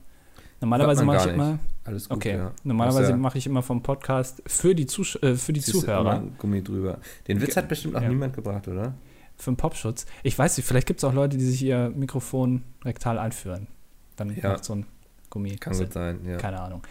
[0.61, 2.53] Normalerweise mache ich gar immer, Alles gut, okay, ja.
[2.63, 6.63] normalerweise Außer- mache ich immer vom Podcast für die, Zusch äh, für die Zuhörer, Gummi
[6.63, 6.99] drüber.
[7.29, 8.09] Den Witz hat bestimmt auch ja.
[8.09, 8.95] niemand gebracht, oder?
[9.37, 10.07] für den Popschutz.
[10.23, 13.67] Ich weiß nicht, vielleicht gibt es auch Leute, die sich ihr Mikrofon rektal einführen.
[14.17, 14.51] Dann Ja.
[14.51, 14.87] macht so ein
[15.29, 15.57] Gummi.
[15.57, 16.37] Kann gut sein, ja.
[16.37, 16.83] Keine Ahnung.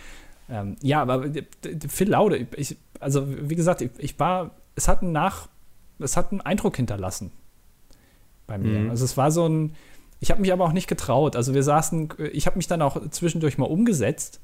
[0.50, 1.48] Ähm, ja, aber d-
[1.88, 5.48] Phil Laude, ich, also wie gesagt, ich, ich war, es hat einen Nach,
[6.00, 7.32] es hat einen Eindruck hinterlassen
[8.48, 8.80] bei mir.
[8.80, 8.90] Mhm.
[8.90, 9.74] Also es war so ein,
[10.20, 11.36] ich habe mich aber auch nicht getraut.
[11.36, 14.40] Also wir saßen, ich habe mich dann auch zwischendurch mal umgesetzt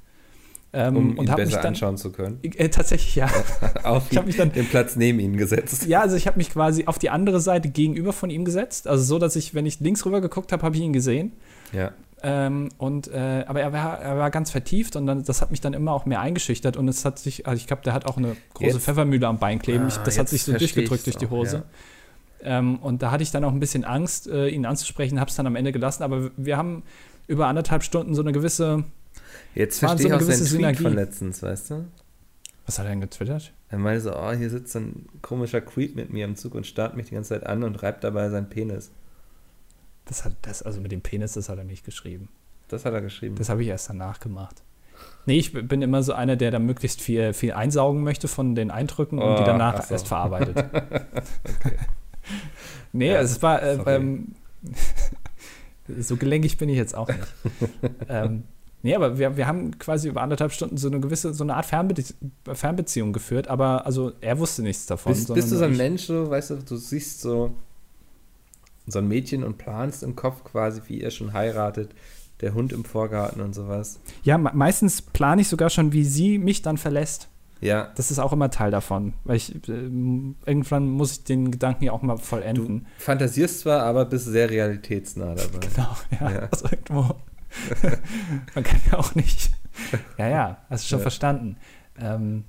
[0.71, 2.39] ähm, Um ihn und habe mich besser dann anschauen zu können.
[2.43, 3.27] äh, tatsächlich ja.
[3.83, 5.85] Auf Ich habe mich dann den Platz neben ihn gesetzt.
[5.87, 8.87] ja, also ich habe mich quasi auf die andere Seite gegenüber von ihm gesetzt.
[8.87, 11.33] Also so, dass ich, wenn ich links rüber geguckt habe, habe ich ihn gesehen.
[11.71, 11.91] Ja.
[12.21, 15.61] Ähm, und, äh, aber er war, er war ganz vertieft und dann, das hat mich
[15.61, 18.17] dann immer auch mehr eingeschüchtert und es hat sich, also ich glaube, der hat auch
[18.17, 19.85] eine große Jetzt- Pfeffermühle am Bein kleben.
[19.89, 21.63] Ah, das hat sich so durchgedrückt durch die auch, Hose.
[22.41, 25.35] Ähm, und da hatte ich dann auch ein bisschen Angst, äh, ihn anzusprechen, habe es
[25.35, 26.03] dann am Ende gelassen.
[26.03, 26.83] Aber wir haben
[27.27, 28.83] über anderthalb Stunden so eine gewisse,
[29.55, 30.83] Jetzt War so verstehe ich auch seinen gewisse Tweet Synergie.
[30.83, 31.85] von letztens, weißt du?
[32.65, 33.51] was hat er denn getwittert?
[33.69, 36.95] Er meinte so, oh, hier sitzt ein komischer Creep mit mir im Zug und starrt
[36.95, 38.91] mich die ganze Zeit an und reibt dabei seinen Penis.
[40.05, 42.29] Das hat, das, also mit dem Penis, das hat er nicht geschrieben.
[42.67, 43.35] Das hat er geschrieben.
[43.37, 44.61] Das habe ich erst danach gemacht.
[45.25, 48.69] Nee, ich bin immer so einer, der da möglichst viel, viel einsaugen möchte von den
[48.69, 49.93] Eindrücken und die Oh, danach ach so.
[49.95, 50.63] erst verarbeitet.
[52.91, 54.35] Nee, Ja, es war äh, beim.
[55.99, 57.19] so gelenkig bin ich jetzt auch nicht.
[58.09, 58.43] ähm,
[58.83, 61.65] nee, aber wir, wir haben quasi über anderthalb Stunden so eine gewisse, so eine Art
[61.65, 61.95] Fernbe
[62.51, 65.13] Fernbeziehung geführt, aber also er wusste nichts davon.
[65.13, 67.55] bist, bist du so ein Mensch, so, weißt du, du siehst so,
[68.87, 71.91] so ein Mädchen und planst im Kopf quasi, wie ihr schon heiratet,
[72.41, 73.99] der Hund im Vorgarten und sowas.
[74.23, 77.29] Ja, me meistens plane ich sogar schon, wie sie mich dann verlässt.
[77.61, 81.83] Ja, Das ist auch immer Teil davon, weil ich ähm, irgendwann muss ich den Gedanken
[81.83, 82.87] ja auch mal vollenden.
[82.99, 85.59] fantasierst zwar, aber bist sehr realitätsnah dabei.
[85.75, 86.31] Genau, ja.
[86.41, 86.47] Ja.
[86.51, 87.15] Also irgendwo.
[88.55, 89.51] Man kann ja auch nicht.
[90.17, 91.03] Ja, ja, hast du schon Ja.
[91.03, 91.57] verstanden.
[91.99, 92.43] Ähm,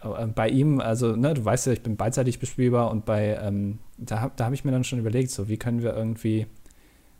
[0.00, 3.78] aber bei ihm, also, ne, du weißt ja, ich bin beidseitig bespielbar und bei, ähm,
[3.98, 6.46] da, hab- da habe ich mir dann schon überlegt, so, wie können wir irgendwie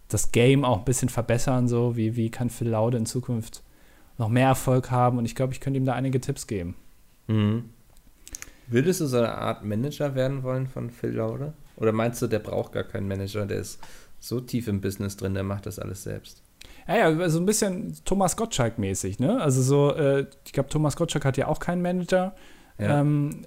[0.09, 3.63] das Game auch ein bisschen verbessern, so, wie, wie kann Phil Laude in Zukunft
[4.19, 6.75] noch mehr Erfolg haben und ich glaube, ich könnte ihm da einige Tipps geben.
[7.33, 7.65] Mhm.
[8.69, 11.53] Würdest du so eine Art Manager werden wollen von Phil Laude?
[11.77, 13.81] Oder meinst du, der braucht gar keinen Manager, der ist
[14.19, 16.43] so tief im Business drin, der macht das alles selbst?
[16.87, 19.41] Ja, ja, so ein bisschen Thomas Gottschalk-mäßig, ne?
[19.41, 22.35] Also so, äh, ich glaube, Thomas Gottschalk hat ja auch keinen Manager.
[22.79, 23.01] Ja.
[23.01, 23.43] Ähm,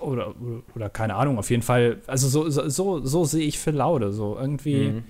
[0.00, 0.34] oder,
[0.74, 1.98] oder keine Ahnung, auf jeden Fall.
[2.06, 4.12] Also so, so, so, so sehe ich Phil Laude.
[4.12, 4.90] So irgendwie.
[4.90, 5.04] Mhm.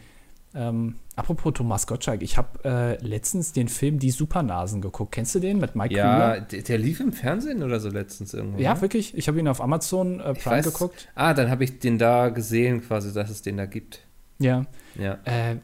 [0.55, 5.13] Ähm, apropos Thomas Gottschalk, ich habe äh, letztens den Film Die Supernasen geguckt.
[5.13, 8.59] Kennst du den mit Mike Ja, der, der lief im Fernsehen oder so letztens irgendwo.
[8.59, 8.81] Ja, ne?
[8.81, 9.17] wirklich.
[9.17, 10.65] Ich habe ihn auf Amazon äh, Prime weiß.
[10.65, 11.09] geguckt.
[11.15, 14.01] Ah, dann habe ich den da gesehen, quasi, dass es den da gibt.
[14.39, 14.65] Ja.
[14.99, 15.19] Ja.
[15.25, 15.57] Äh,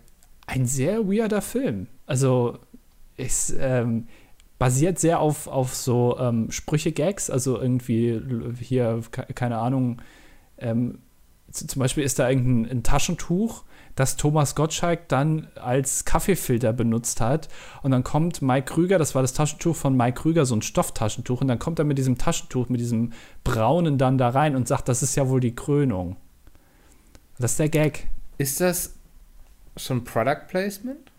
[0.47, 1.87] ein sehr weirder Film.
[2.05, 2.59] Also
[3.16, 4.07] ist, ähm,
[4.59, 8.21] basiert sehr auf, auf so ähm, Sprüche-Gags, also irgendwie
[8.61, 10.03] hier, keine Ahnung,
[10.59, 10.99] ähm,
[11.51, 13.64] zum Beispiel ist da irgendein Taschentuch,
[13.96, 17.48] das Thomas Gottschalk dann als Kaffeefilter benutzt hat.
[17.82, 21.40] Und dann kommt Mike Krüger, das war das Taschentuch von Mike Krüger, so ein Stofftaschentuch.
[21.40, 24.88] Und dann kommt er mit diesem Taschentuch, mit diesem braunen dann da rein und sagt,
[24.88, 26.16] das ist ja wohl die Krönung.
[27.38, 28.06] Das ist der Gag.
[28.37, 28.94] Ist das
[29.76, 31.11] schon Product Placement?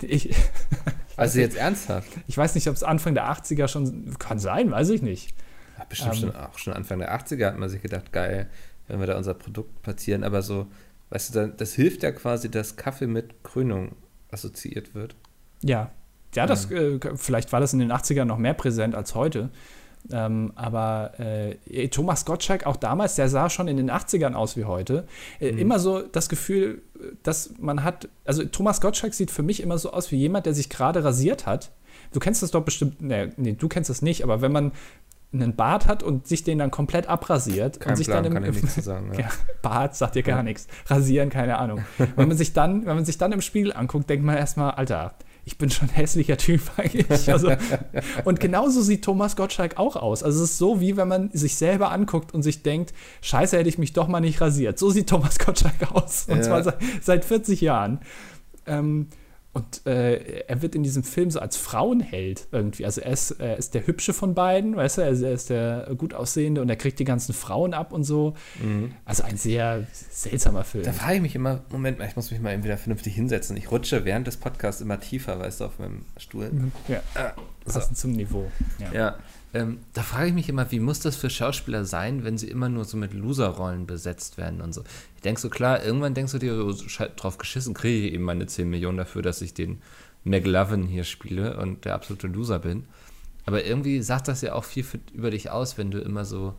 [0.00, 0.34] Ich,
[1.16, 2.08] also jetzt ernsthaft?
[2.28, 5.34] Ich weiß nicht, ob es Anfang der 80er schon, kann sein, weiß ich nicht.
[5.78, 8.48] Ja, bestimmt ähm, schon, auch schon Anfang der 80er hat man sich gedacht, geil,
[8.86, 10.68] wenn wir da unser Produkt platzieren, aber so
[11.14, 13.92] Weißt du, das hilft ja quasi, dass Kaffee mit Krönung
[14.32, 15.14] assoziiert wird.
[15.62, 15.92] Ja.
[16.34, 19.50] Ja, das, äh, vielleicht war das in den 80ern noch mehr präsent als heute.
[20.10, 24.64] Ähm, aber äh, Thomas Gottschalk, auch damals, der sah schon in den 80ern aus wie
[24.64, 25.06] heute.
[25.38, 25.58] Äh, mhm.
[25.58, 26.82] Immer so das Gefühl,
[27.22, 30.54] dass man hat, also Thomas Gottschalk sieht für mich immer so aus wie jemand, der
[30.54, 31.70] sich gerade rasiert hat.
[32.12, 34.72] Du kennst das doch bestimmt, nee, nee, du kennst das nicht, aber wenn man
[35.34, 38.44] einen Bart hat und sich den dann komplett abrasiert Kein und sich Plan, dann im,
[38.44, 39.20] im sagen, ja.
[39.20, 39.28] ja,
[39.62, 40.42] Bart sagt dir gar ja.
[40.42, 41.84] nichts, rasieren keine Ahnung.
[42.16, 45.14] wenn man sich dann, wenn man sich dann im Spiegel anguckt, denkt man erstmal, Alter,
[45.44, 47.30] ich bin schon ein hässlicher Typ eigentlich.
[47.30, 47.52] Also,
[48.24, 50.22] und genauso sieht Thomas Gottschalk auch aus.
[50.22, 53.68] Also es ist so, wie wenn man sich selber anguckt und sich denkt, scheiße, hätte
[53.68, 54.78] ich mich doch mal nicht rasiert.
[54.78, 56.26] So sieht Thomas Gottschalk aus.
[56.28, 56.42] Und ja.
[56.42, 58.00] zwar seit, seit 40 Jahren.
[58.66, 59.08] Ähm,
[59.54, 62.84] und äh, er wird in diesem Film so als Frauenheld irgendwie.
[62.84, 66.12] Also er ist, er ist der Hübsche von beiden, weißt du, er ist der gut
[66.12, 68.34] aussehende und er kriegt die ganzen Frauen ab und so.
[68.60, 68.90] Mhm.
[69.04, 70.82] Also ein sehr seltsamer Film.
[70.82, 73.56] Da frage ich mich immer, Moment mal, ich muss mich mal eben wieder vernünftig hinsetzen.
[73.56, 76.50] Ich rutsche während des Podcasts immer tiefer, weißt du, auf meinem Stuhl.
[76.50, 76.72] Mhm.
[76.88, 77.32] Ja, ah,
[77.64, 78.08] passend so.
[78.08, 78.50] zum Niveau.
[78.80, 79.18] Ja, ja
[79.54, 82.68] ähm, da frage ich mich immer, wie muss das für Schauspieler sein, wenn sie immer
[82.68, 84.82] nur so mit Loser-Rollen besetzt werden und so.
[85.14, 86.84] Ich denke so, klar, irgendwann denkst du dir, so,
[87.16, 89.80] drauf geschissen, kriege ich eben meine 10 Millionen dafür, dass ich den
[90.24, 92.84] McLovin hier spiele und der absolute Loser bin.
[93.46, 96.54] Aber irgendwie sagt das ja auch viel für, über dich aus, wenn du immer so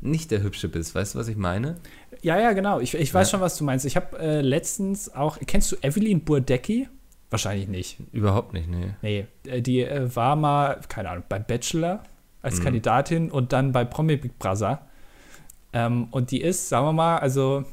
[0.00, 0.94] nicht der Hübsche bist.
[0.94, 1.76] Weißt du, was ich meine?
[2.22, 2.80] Ja, ja, genau.
[2.80, 3.30] Ich, ich weiß ja.
[3.32, 3.86] schon, was du meinst.
[3.86, 6.88] Ich habe äh, letztens auch, kennst du Evelyn Burdecki?
[7.30, 7.98] Wahrscheinlich nicht.
[8.12, 8.94] Überhaupt nicht, nee.
[9.02, 12.02] Nee, äh, die äh, war mal, keine Ahnung, beim Bachelor
[12.46, 12.64] als mhm.
[12.64, 14.86] Kandidatin und dann bei Promi Big Brother.
[15.72, 17.64] Ähm, und die ist, sagen wir mal, also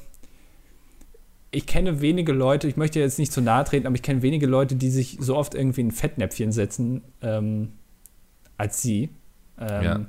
[1.51, 4.47] ich kenne wenige Leute, ich möchte jetzt nicht zu nahe treten, aber ich kenne wenige
[4.47, 7.73] Leute, die sich so oft irgendwie ein Fettnäpfchen setzen ähm,
[8.57, 9.11] als sie.
[9.59, 10.05] Ähm, ja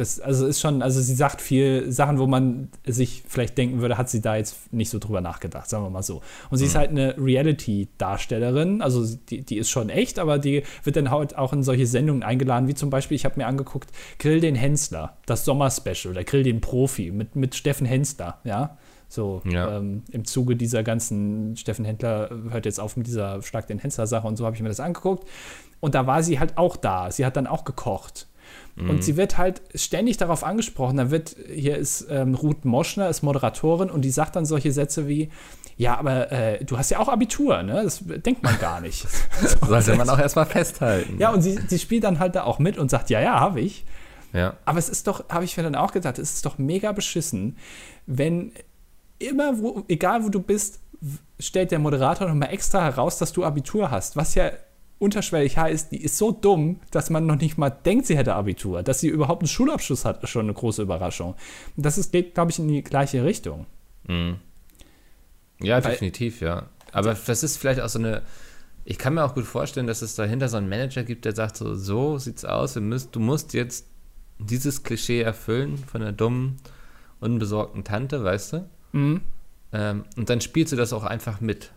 [0.00, 3.98] das also ist schon, also sie sagt viel Sachen, wo man sich vielleicht denken würde,
[3.98, 6.22] hat sie da jetzt nicht so drüber nachgedacht, sagen wir mal so.
[6.48, 6.68] Und sie mhm.
[6.68, 11.36] ist halt eine Reality-Darstellerin, also die, die ist schon echt, aber die wird dann halt
[11.36, 15.18] auch in solche Sendungen eingeladen, wie zum Beispiel, ich habe mir angeguckt, Grill den Hensler,
[15.26, 18.78] das Sommerspecial, oder Grill den Profi mit, mit Steffen Hensler, ja.
[19.08, 19.76] So ja.
[19.76, 24.26] Ähm, im Zuge dieser ganzen Steffen Händler hört jetzt auf mit dieser Schlag den Hensler-Sache
[24.26, 25.28] und so habe ich mir das angeguckt.
[25.80, 27.10] Und da war sie halt auch da.
[27.10, 28.28] Sie hat dann auch gekocht.
[28.76, 29.02] Und mhm.
[29.02, 30.96] sie wird halt ständig darauf angesprochen.
[30.96, 35.06] Da wird, hier ist ähm, Ruth Moschner, ist Moderatorin und die sagt dann solche Sätze
[35.06, 35.30] wie,
[35.76, 37.82] ja, aber äh, du hast ja auch Abitur, ne?
[37.82, 39.06] Das denkt man gar nicht.
[39.66, 41.18] Sollte man auch erstmal festhalten.
[41.18, 43.60] Ja, und sie, sie spielt dann halt da auch mit und sagt, ja, ja, habe
[43.60, 43.84] ich.
[44.32, 44.54] Ja.
[44.64, 47.56] Aber es ist doch, habe ich mir dann auch gedacht, es ist doch mega beschissen,
[48.06, 48.52] wenn
[49.18, 50.80] immer, wo, egal wo du bist,
[51.38, 54.50] stellt der Moderator nochmal extra heraus, dass du Abitur hast, was ja
[55.00, 58.82] unterschwellig heißt, die ist so dumm, dass man noch nicht mal denkt, sie hätte Abitur.
[58.82, 61.34] Dass sie überhaupt einen Schulabschluss hat, ist schon eine große Überraschung.
[61.76, 63.66] das ist, geht, glaube ich, in die gleiche Richtung.
[64.06, 64.36] Mhm.
[65.62, 66.68] Ja, Weil, definitiv, ja.
[66.92, 68.22] Aber das ist vielleicht auch so eine.
[68.84, 71.56] Ich kann mir auch gut vorstellen, dass es dahinter so einen Manager gibt, der sagt
[71.56, 73.86] so, so sieht's aus, müsst, du musst jetzt
[74.38, 76.56] dieses Klischee erfüllen von einer dummen,
[77.20, 78.68] unbesorgten Tante, weißt du?
[78.92, 79.20] Mhm.
[79.72, 81.72] Ähm, und dann spielst du das auch einfach mit.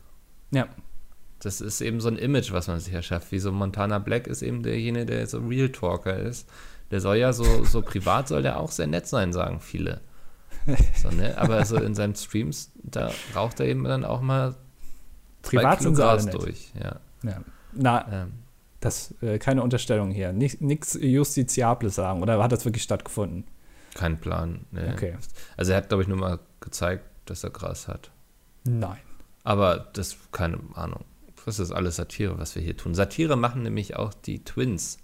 [0.51, 0.67] Ja.
[1.43, 3.31] Das ist eben so ein Image, was man sich erschafft.
[3.31, 6.49] Wie so Montana Black ist eben derjenige, der so Real Talker ist.
[6.89, 10.01] Der soll ja so, so privat soll der auch sehr nett sein, sagen viele.
[11.01, 11.37] So, ne?
[11.37, 14.55] Aber so in seinen Streams, da raucht er eben dann auch mal
[15.41, 16.71] privat sind Gras durch.
[16.81, 16.99] Ja.
[17.23, 17.41] ja.
[17.73, 18.33] Na, ähm.
[18.79, 20.31] das äh, keine Unterstellung hier.
[20.31, 22.21] Nichts Justiziables sagen.
[22.21, 23.43] Oder hat das wirklich stattgefunden?
[23.93, 24.65] Kein Plan.
[24.71, 24.93] Ne.
[24.93, 25.17] Okay.
[25.57, 28.11] Also er hat, glaube ich, nur mal gezeigt, dass er Gras hat.
[28.63, 28.99] Nein.
[29.43, 31.03] Aber das, keine Ahnung.
[31.45, 32.95] Das ist alles Satire, was wir hier tun.
[32.95, 34.97] Satire machen nämlich auch die Twins.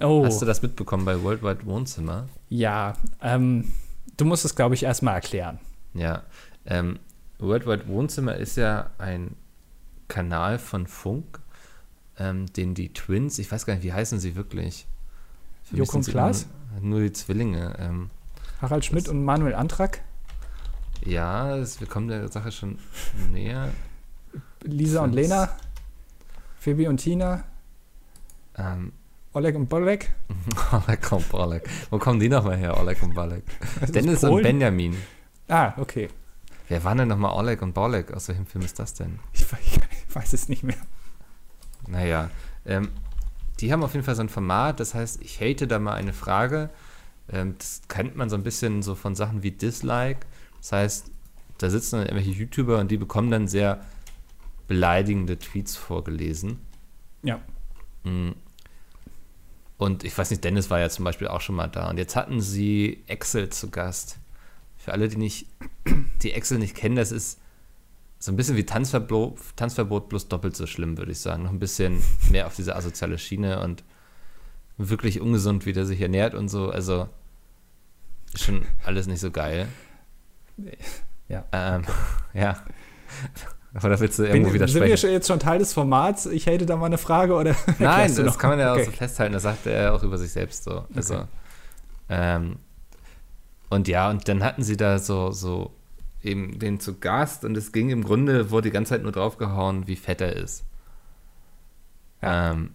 [0.00, 0.24] Oh.
[0.24, 2.28] Hast du das mitbekommen bei Worldwide Wohnzimmer?
[2.48, 3.72] Ja, ähm,
[4.16, 5.58] du musst es, glaube ich, erstmal erklären.
[5.94, 6.22] Ja,
[6.64, 7.00] ähm,
[7.38, 9.34] Worldwide Wohnzimmer ist ja ein
[10.06, 11.40] Kanal von Funk,
[12.18, 14.86] ähm, den die Twins, ich weiß gar nicht, wie heißen sie wirklich?
[15.64, 16.46] Für Joko und Klaas?
[16.80, 17.76] Nur, nur, die Zwillinge.
[17.78, 18.10] Ähm,
[18.60, 20.02] Harald Schmidt und Manuel Antrag?
[21.04, 22.78] Ja, das, wir kommen der Sache schon
[23.32, 23.70] näher.
[24.62, 25.08] Lisa Twins.
[25.08, 25.48] und Lena?
[26.60, 27.42] Phoebe und Tina?
[28.58, 28.92] Ähm,
[29.32, 30.12] Oleg und Bolek?
[30.72, 31.66] Oleg und Bolek.
[31.88, 33.44] Wo kommen die nochmal her, Oleg und Bolek?
[33.88, 34.94] Dennis und Benjamin.
[35.48, 36.08] Ah, okay.
[36.68, 38.12] Wer waren denn nochmal Oleg und Bolek?
[38.12, 39.20] Aus welchem Film ist das denn?
[39.32, 40.76] Ich, ich weiß es nicht mehr.
[41.88, 42.28] Naja,
[42.66, 42.90] ähm,
[43.60, 46.12] die haben auf jeden Fall so ein Format, das heißt, ich hate da mal eine
[46.12, 46.68] Frage.
[47.32, 50.26] Ähm, das kennt man so ein bisschen so von Sachen wie Dislike.
[50.58, 51.10] Das heißt,
[51.56, 53.80] da sitzen dann irgendwelche YouTuber und die bekommen dann sehr
[54.70, 56.60] beleidigende Tweets vorgelesen.
[57.24, 57.40] Ja.
[58.04, 58.30] Mm.
[59.78, 61.90] Und ich weiß nicht, Dennis war ja zum Beispiel auch schon mal da.
[61.90, 64.18] Und jetzt hatten sie Excel zu Gast.
[64.76, 65.48] Für alle, die nicht,
[66.22, 67.40] die Excel nicht kennen, das ist
[68.20, 71.42] so ein bisschen wie Tanzverbot, Tanzverbot bloß doppelt so schlimm, würde ich sagen.
[71.42, 73.82] Noch ein bisschen mehr auf diese asoziale Schiene und
[74.76, 76.70] wirklich ungesund, wie der sich ernährt und so.
[76.70, 77.08] Also
[78.36, 79.66] schon alles nicht so geil.
[81.26, 81.44] Ja.
[81.50, 81.82] Ähm,
[82.34, 82.62] ja.
[83.74, 84.96] Oder willst du irgendwo Bin, widersprechen?
[84.96, 86.26] Sind wir jetzt schon Teil des Formats?
[86.26, 87.54] Ich hätte da mal eine Frage oder?
[87.78, 88.82] Nein, das kann man ja Okay.
[88.82, 89.32] auch so festhalten.
[89.32, 90.84] Das sagt er auch über sich selbst so.
[90.94, 91.26] Also, Okay.
[92.08, 92.56] ähm,
[93.68, 95.72] und ja, und dann hatten sie da so, so
[96.22, 99.86] eben den zu Gast und es ging im Grunde, wurde die ganze Zeit nur draufgehauen,
[99.86, 100.64] wie fett er ist.
[102.22, 102.50] Ja.
[102.50, 102.74] Ähm,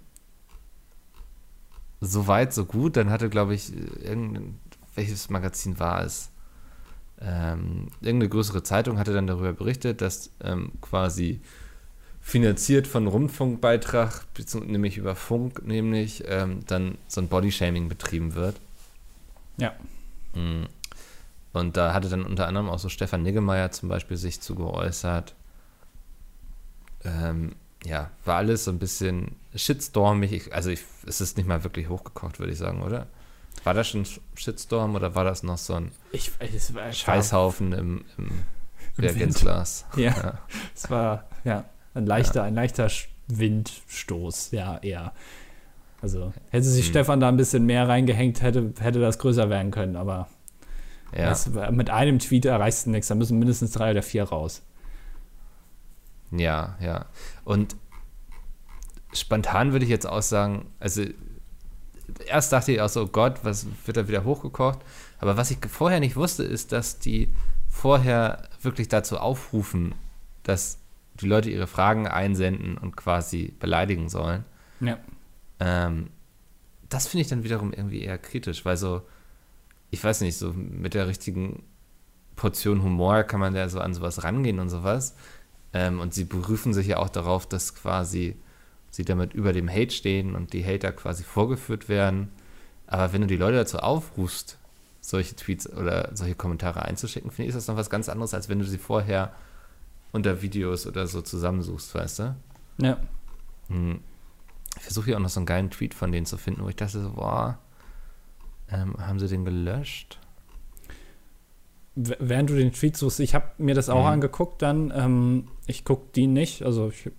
[2.00, 2.96] so weit, so gut.
[2.98, 4.60] Dann hatte, glaube ich, irgendein,
[4.96, 6.30] welches Magazin war es?
[7.22, 11.42] Ähm, irgendeine größere Zeitung hatte dann darüber berichtet, dass ähm, quasi
[12.22, 14.26] finanziert von Rundfunkbeitrag,
[14.66, 18.56] nämlich über Funk, nämlich ähm, dann so ein Bodyshaming betrieben wird.
[19.58, 19.74] Ja.
[20.34, 20.66] Mm.
[21.54, 25.36] Und da hatte dann unter anderem auch so Stefan Niggemeier zum Beispiel sich zu geäußert.
[27.06, 27.54] Ähm,
[27.86, 30.32] ja, war alles so ein bisschen shitstormig.
[30.34, 33.08] Ich, also ich, es ist nicht mal wirklich hochgekocht, würde ich sagen, oder?
[33.64, 36.32] War das schon Shitstorm oder war das noch so ein Ich,
[36.92, 38.30] Scheißhaufen im, im
[38.98, 39.16] Wind.
[39.16, 39.86] Reagenzglas?
[39.96, 40.12] Ja.
[40.12, 40.40] Ja.
[40.76, 42.90] Es war ja ein leichter, ein leichter
[43.28, 45.14] Windstoß, ja, eher.
[46.02, 46.92] Also hätte sich Hm.
[46.92, 50.28] Stefan da ein bisschen mehr reingehängt, hätte, hätte das größer werden können, aber
[51.16, 51.30] ja.
[51.30, 54.62] das, mit einem Tweet erreichst du nichts, da müssen mindestens drei oder vier raus.
[56.32, 57.06] Ja, ja.
[57.44, 57.76] Und
[59.14, 61.04] spontan würde ich jetzt auch sagen, also
[62.28, 64.80] erst dachte ich auch so, oh Gott, was wird da wieder hochgekocht?
[65.20, 67.34] Aber was ich vorher nicht wusste, ist, dass die
[67.68, 69.96] vorher wirklich dazu aufrufen,
[70.44, 70.80] dass
[71.20, 74.44] die Leute ihre Fragen einsenden und quasi beleidigen sollen.
[74.80, 74.98] Ja.
[75.60, 76.10] Ähm,
[76.90, 79.02] das finde ich dann wiederum irgendwie eher kritisch, weil so,
[79.92, 81.64] ich weiß nicht, so mit der richtigen
[82.36, 85.16] Portion Humor kann man ja so an sowas rangehen und sowas.
[85.74, 88.38] Ähm, und sie berufen sich ja auch darauf, dass quasi
[88.96, 92.30] sie damit über dem Hate stehen und die Hater quasi vorgeführt werden.
[92.88, 94.58] Aber wenn du die Leute dazu aufrufst,
[95.02, 98.50] solche Tweets oder solche Kommentare einzuschicken, finde ich, ist das noch was ganz anderes, als
[98.50, 99.34] wenn du sie vorher
[100.12, 102.36] unter Videos oder so zusammensuchst, weißt du?
[102.78, 102.98] Ja.
[103.68, 104.00] Hm.
[104.78, 106.76] Ich versuche hier auch noch so einen geilen Tweet von denen zu finden, wo ich
[106.76, 107.60] dachte so, boah,
[108.70, 110.20] ähm, haben sie den gelöscht?
[111.96, 114.08] Während du den Tweet suchst, ich habe mir das auch Mhm.
[114.14, 117.10] angeguckt, dann, ähm, ich gucke die nicht, also ich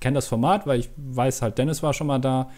[0.00, 2.48] kenne das Format, weil ich weiß halt, Dennis war schon mal da,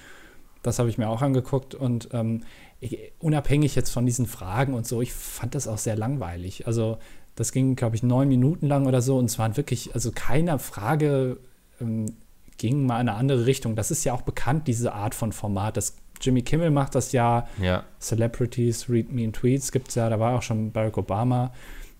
[0.63, 2.43] das habe ich mir auch angeguckt und ähm,
[2.81, 6.67] ich, unabhängig jetzt von diesen Fragen und so, ich fand das auch sehr langweilig.
[6.69, 6.99] Also
[7.35, 10.59] das ging, glaube ich, neun Minuten lang oder so und es waren wirklich, also keine
[10.61, 11.39] Frage
[11.81, 12.07] ähm,
[12.57, 13.75] ging mal in eine andere Richtung.
[13.75, 15.77] Das ist ja auch bekannt, diese Art von Format.
[15.77, 20.09] Das Jimmy Kimmel macht das ja, Ja, Celebrities Read Me in Tweets gibt es ja,
[20.09, 21.53] da war auch schon Barack Obama.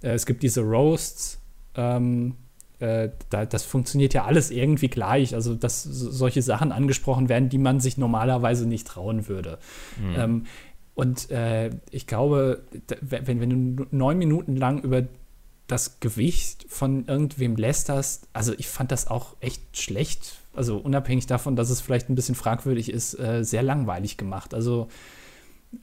[0.03, 1.41] Äh, es gibt diese Roasts,
[1.77, 2.35] ähm,
[2.79, 7.49] äh, da, das funktioniert ja alles irgendwie gleich, also dass so- solche Sachen angesprochen werden,
[7.49, 9.59] die man sich normalerweise nicht trauen würde.
[10.01, 10.15] Mhm.
[10.17, 10.45] Ähm,
[10.95, 12.63] und äh, ich glaube,
[13.01, 15.03] wenn, wenn du neun Minuten lang über
[15.67, 20.37] das Gewicht von irgendwem lästerst, also ich fand das auch echt schlecht.
[20.55, 24.55] Also unabhängig davon, dass es vielleicht ein bisschen fragwürdig ist, äh, sehr langweilig gemacht.
[24.55, 24.89] Also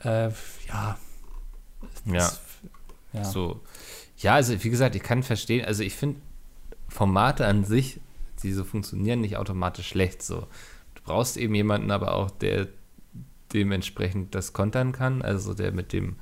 [0.03, 0.31] äh, ja.
[0.67, 0.97] ja.
[2.13, 2.41] Das-
[3.13, 3.23] ja.
[3.25, 3.59] So.
[4.17, 6.21] Ja, also wie gesagt, ich kann verstehen, also ich finde
[6.87, 7.99] Formate an sich,
[8.43, 10.23] die so funktionieren, nicht automatisch schlecht.
[10.23, 10.41] So.
[10.95, 12.67] Du brauchst eben jemanden aber auch, der
[13.53, 16.15] dementsprechend das kontern kann, also der mit dem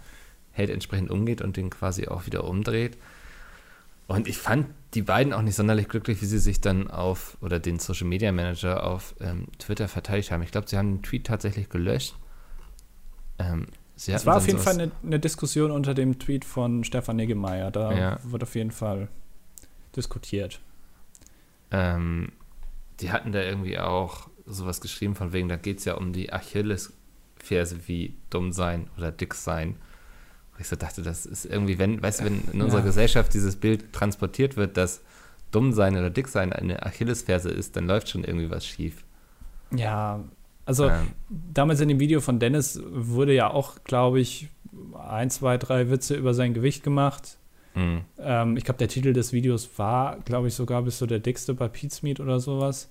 [0.58, 2.98] Hate entsprechend umgeht und den quasi auch wieder umdreht.
[4.10, 7.60] Und ich fand die beiden auch nicht sonderlich glücklich, wie sie sich dann auf, oder
[7.60, 10.42] den Social Media Manager auf ähm, Twitter verteidigt haben.
[10.42, 12.16] Ich glaube, sie haben den Tweet tatsächlich gelöscht.
[13.38, 17.70] Ähm, Es war auf jeden Fall eine, eine Diskussion unter dem Tweet von Stefan Niggemeier.
[17.70, 18.20] Da Ja.
[18.24, 19.10] wird auf jeden Fall
[19.96, 20.60] diskutiert.
[21.70, 22.32] Ähm,
[23.00, 26.34] die hatten da irgendwie auch sowas geschrieben, von wegen, da geht es ja um die
[26.34, 29.76] Achillesferse wie dumm sein oder dick sein.
[30.60, 32.86] Wo ich so dachte, das ist irgendwie, wenn, weißt du, wenn in unserer Ja.
[32.86, 35.02] Gesellschaft dieses Bild transportiert wird, dass
[35.52, 39.06] dumm sein oder dick sein eine Achillesferse ist, dann läuft schon irgendwie was schief.
[39.74, 40.20] Ja,
[40.66, 41.08] Also ähm.
[41.30, 44.50] damals in dem Video von Dennis wurde ja auch, glaube ich,
[45.08, 47.38] ein, zwei, drei Witze über sein Gewicht gemacht.
[47.74, 48.02] Mhm.
[48.20, 51.54] Ähm, ich glaube, der Titel des Videos war, glaube ich, sogar bist du der dickste
[51.54, 52.90] bei Pete's Meat oder sowas.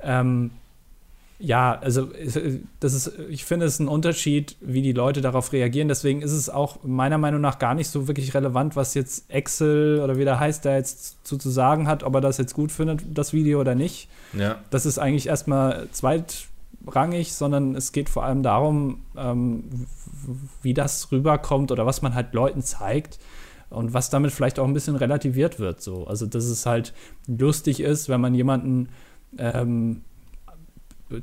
[0.00, 0.50] Ähm,
[1.44, 2.08] ja, also
[2.80, 5.88] das ist, ich finde es ein Unterschied, wie die Leute darauf reagieren.
[5.88, 10.00] Deswegen ist es auch meiner Meinung nach gar nicht so wirklich relevant, was jetzt Excel
[10.02, 12.72] oder wie der heißt, da jetzt zu, zu sagen hat, ob er das jetzt gut
[12.72, 14.08] findet, das Video oder nicht.
[14.32, 14.56] Ja.
[14.70, 19.64] Das ist eigentlich erstmal zweitrangig, sondern es geht vor allem darum, ähm,
[20.62, 23.18] wie das rüberkommt oder was man halt Leuten zeigt
[23.68, 25.82] und was damit vielleicht auch ein bisschen relativiert wird.
[25.82, 26.06] So.
[26.06, 26.94] Also, dass es halt
[27.26, 28.88] lustig ist, wenn man jemanden
[29.36, 30.00] ähm,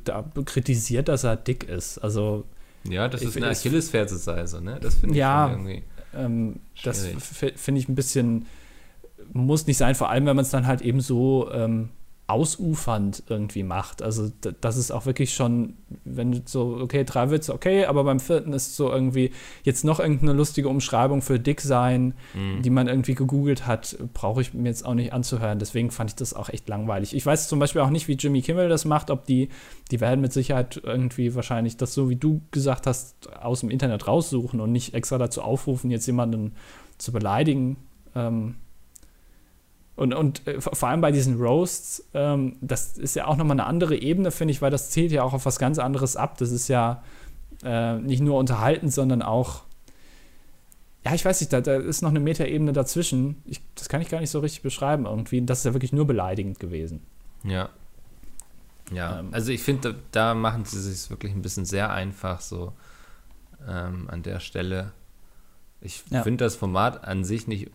[0.03, 1.97] da kritisiert, dass er dick ist.
[1.99, 2.45] Also
[2.83, 4.79] ja, das ist eine Achillesferse sei so, ne?
[4.81, 5.83] Das finde ich ja, irgendwie.
[6.15, 7.07] Ähm, das
[7.55, 8.45] finde ich ein bisschen
[9.33, 11.89] muss nicht sein, vor allem wenn man es dann halt eben so ähm,
[12.31, 14.01] ausufernd irgendwie macht.
[14.01, 15.73] Also das ist auch wirklich schon,
[16.05, 19.31] wenn du so, okay, drei Witze, okay, aber beim vierten ist so irgendwie
[19.63, 22.61] jetzt noch irgendeine lustige Umschreibung für dick sein, mhm.
[22.61, 25.59] die man irgendwie gegoogelt hat, brauche ich mir jetzt auch nicht anzuhören.
[25.59, 27.13] Deswegen fand ich das auch echt langweilig.
[27.13, 29.49] Ich weiß zum Beispiel auch nicht, wie Jimmy Kimmel das macht, ob die,
[29.91, 34.07] die werden mit Sicherheit irgendwie wahrscheinlich das so, wie du gesagt hast, aus dem Internet
[34.07, 36.53] raussuchen und nicht extra dazu aufrufen, jetzt jemanden
[36.97, 37.75] zu beleidigen.
[38.15, 38.55] Ähm,
[39.95, 43.65] und, und äh, vor allem bei diesen Roasts, ähm, das ist ja auch nochmal eine
[43.65, 46.37] andere Ebene, finde ich, weil das zählt ja auch auf was ganz anderes ab.
[46.37, 47.03] Das ist ja
[47.63, 49.63] äh, nicht nur unterhalten, sondern auch,
[51.05, 53.41] ja, ich weiß nicht, da, da ist noch eine Metaebene dazwischen.
[53.45, 55.41] Ich, das kann ich gar nicht so richtig beschreiben irgendwie.
[55.41, 57.01] Das ist ja wirklich nur beleidigend gewesen.
[57.43, 57.69] Ja.
[58.91, 62.41] Ja, ähm, also ich finde, da, da, machen sie sich wirklich ein bisschen sehr einfach
[62.41, 62.73] so
[63.67, 64.91] ähm, an der Stelle.
[65.79, 66.23] Ich ja.
[66.23, 67.71] finde das Format an sich nicht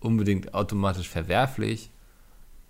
[0.00, 1.90] unbedingt automatisch verwerflich,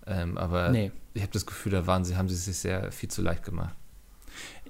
[0.07, 0.91] ähm, aber nee.
[1.13, 3.75] ich habe das Gefühl, da waren sie, haben sie sich sehr viel zu leicht gemacht.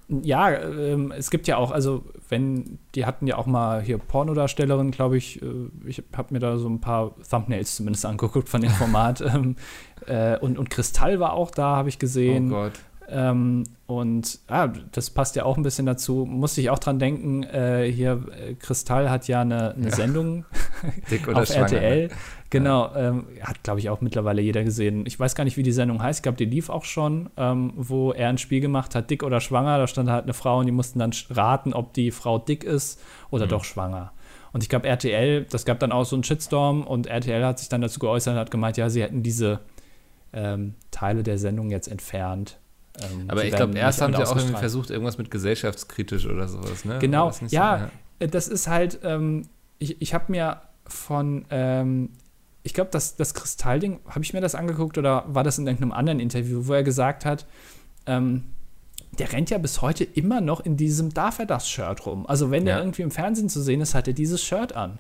[0.10, 4.90] Ja, ähm, es gibt ja auch, also wenn, die hatten ja auch mal hier Pornodarstellerin,
[4.90, 5.46] glaube ich, äh,
[5.86, 9.22] ich habe mir da so ein paar Thumbnails zumindest angeguckt von dem Format.
[9.34, 9.56] ähm,
[10.08, 12.52] äh, und, und Kristall war auch da, habe ich gesehen.
[12.52, 12.74] Oh Gott.
[13.08, 16.26] Ähm, und ah, das passt ja auch ein bisschen dazu.
[16.26, 19.96] Musste ich auch dran denken, äh, hier, äh, Kristall hat ja eine, eine ja.
[19.96, 20.46] Sendung
[21.34, 22.08] auf RTL.
[22.08, 22.14] Ne?
[22.50, 25.06] Genau, ähm, hat, glaube ich, auch mittlerweile jeder gesehen.
[25.06, 26.20] Ich weiß gar nicht, wie die Sendung heißt.
[26.20, 29.40] Ich glaube, die lief auch schon, ähm, wo er ein Spiel gemacht hat, dick oder
[29.40, 29.78] schwanger.
[29.78, 33.02] Da stand halt eine Frau und die mussten dann raten, ob die Frau dick ist
[33.30, 33.50] oder mhm.
[33.50, 34.14] doch schwanger.
[34.52, 37.70] Und ich glaube, RTL, das gab dann auch so einen Shitstorm und RTL hat sich
[37.70, 39.60] dann dazu geäußert und hat gemeint, ja, sie hätten diese
[40.34, 42.58] ähm, Teile der Sendung jetzt entfernt
[43.02, 46.86] ähm, Aber ich glaube, erst haben sie auch irgendwie versucht, irgendwas mit gesellschaftskritisch oder sowas,
[46.86, 47.00] ne?
[47.00, 47.90] Genau, ja, so, ja,
[48.20, 49.48] das ist halt, ähm,
[49.78, 52.10] ich, ich habe mir von, ähm,
[52.70, 55.92] ich glaube, das, das Kristallding, habe ich mir das angeguckt oder war das in irgendeinem
[55.92, 57.48] anderen Interview, wo er gesagt hat,
[58.06, 58.44] ähm,
[59.18, 62.28] der rennt ja bis heute immer noch in diesem Darf er das Shirt rum.
[62.28, 62.76] Also wenn ja.
[62.76, 65.00] der irgendwie im Fernsehen zu sehen ist, hat er dieses Shirt an.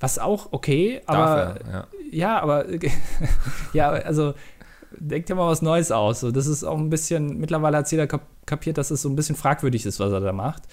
[0.00, 1.86] Was auch okay, aber er, ja.
[2.10, 2.64] ja, aber
[3.72, 4.34] ja, also
[4.98, 6.18] denkt ja mal was Neues aus.
[6.18, 8.08] So, das ist auch ein bisschen, mittlerweile hat jeder
[8.46, 10.64] kapiert, dass es so ein bisschen fragwürdig ist, was er da macht.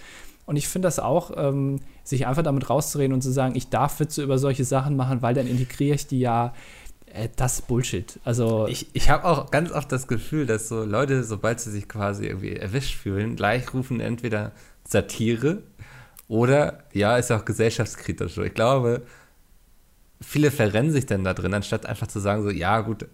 [0.47, 3.99] Und ich finde das auch, ähm, sich einfach damit rauszureden und zu sagen, ich darf
[3.99, 6.53] Witze über solche Sachen machen, weil dann integriere ich die ja.
[7.05, 8.17] Äh, das ist Bullshit.
[8.23, 11.89] Also ich, ich habe auch ganz oft das Gefühl, dass so Leute, sobald sie sich
[11.89, 14.53] quasi irgendwie erwischt fühlen, gleich rufen entweder
[14.87, 15.63] Satire
[16.29, 18.37] oder ja, ist auch gesellschaftskritisch.
[18.37, 19.03] Ich glaube,
[20.21, 23.05] viele verrennen sich dann da drin, anstatt einfach zu sagen, so, ja, gut,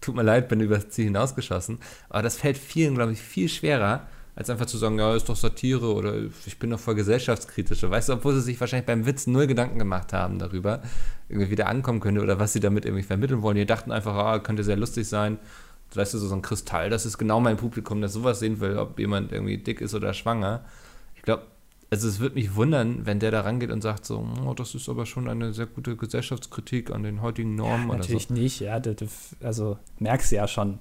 [0.00, 1.78] tut mir leid, bin über das Ziel hinausgeschossen.
[2.08, 4.06] Aber das fällt vielen, glaube ich, viel schwerer,
[4.36, 6.14] als einfach zu sagen, ja, ist doch Satire oder
[6.46, 7.82] ich bin doch voll gesellschaftskritisch.
[7.82, 10.82] Weißt du, obwohl sie sich wahrscheinlich beim Witz null Gedanken gemacht haben darüber,
[11.30, 13.56] irgendwie wieder ankommen könnte oder was sie damit irgendwie vermitteln wollen.
[13.56, 15.38] Die dachten einfach, ah, könnte sehr lustig sein.
[15.94, 18.98] Weißt du, so ein Kristall, das ist genau mein Publikum, das sowas sehen will, ob
[18.98, 20.64] jemand irgendwie dick ist oder schwanger.
[21.14, 21.44] Ich glaube,
[21.88, 24.90] also es würde mich wundern, wenn der da rangeht und sagt so, oh, das ist
[24.90, 27.88] aber schon eine sehr gute Gesellschaftskritik an den heutigen Normen.
[27.88, 28.34] Ja, natürlich so.
[28.34, 28.82] nicht, ja,
[29.40, 30.78] also merkst du ja schon.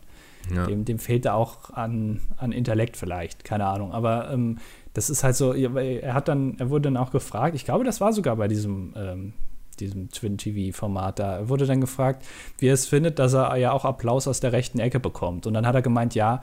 [0.54, 0.66] Ja.
[0.66, 3.92] Dem, dem fehlt da auch an, an Intellekt vielleicht, keine Ahnung.
[3.92, 4.60] Aber ähm,
[4.94, 8.02] das ist halt so, er hat dann, er wurde dann auch gefragt, ich glaube, das
[8.02, 9.34] war sogar bei diesem, ähm,
[9.80, 12.26] diesem Twin-TV-Format da, er wurde dann gefragt,
[12.60, 15.48] wie er es findet, dass er ja auch Applaus aus der rechten Ecke bekommt.
[15.48, 16.42] Und dann hat er gemeint, ja,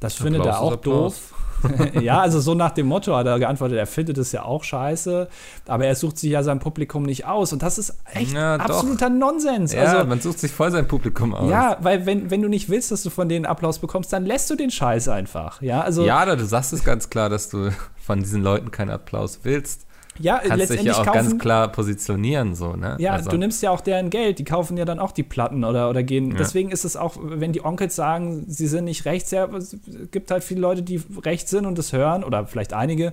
[0.00, 1.34] das Applaus findet er auch doof.
[2.00, 5.28] ja, also so nach dem Motto hat er geantwortet, er findet es ja auch scheiße,
[5.66, 7.52] aber er sucht sich ja sein Publikum nicht aus.
[7.52, 9.72] Und das ist echt ja, absoluter Nonsens.
[9.72, 11.50] Ja, also, man sucht sich voll sein Publikum aus.
[11.50, 14.50] Ja, weil wenn, wenn du nicht willst, dass du von denen Applaus bekommst, dann lässt
[14.50, 15.62] du den Scheiß einfach.
[15.62, 19.40] Ja, also, ja du sagst es ganz klar, dass du von diesen Leuten keinen Applaus
[19.42, 19.86] willst.
[20.18, 22.96] Ja, kannst dich letztendlich ja auch kaufen, ganz klar positionieren, so, ne?
[22.98, 25.64] Ja, Also- du nimmst ja auch deren Geld, die kaufen ja dann auch die Platten
[25.64, 26.30] oder, oder gehen.
[26.30, 26.36] Ja.
[26.36, 29.76] Deswegen ist es auch, wenn die Onkels sagen, sie sind nicht rechts, ja, es
[30.10, 33.12] gibt halt viele Leute, die rechts sind und das hören, oder vielleicht einige,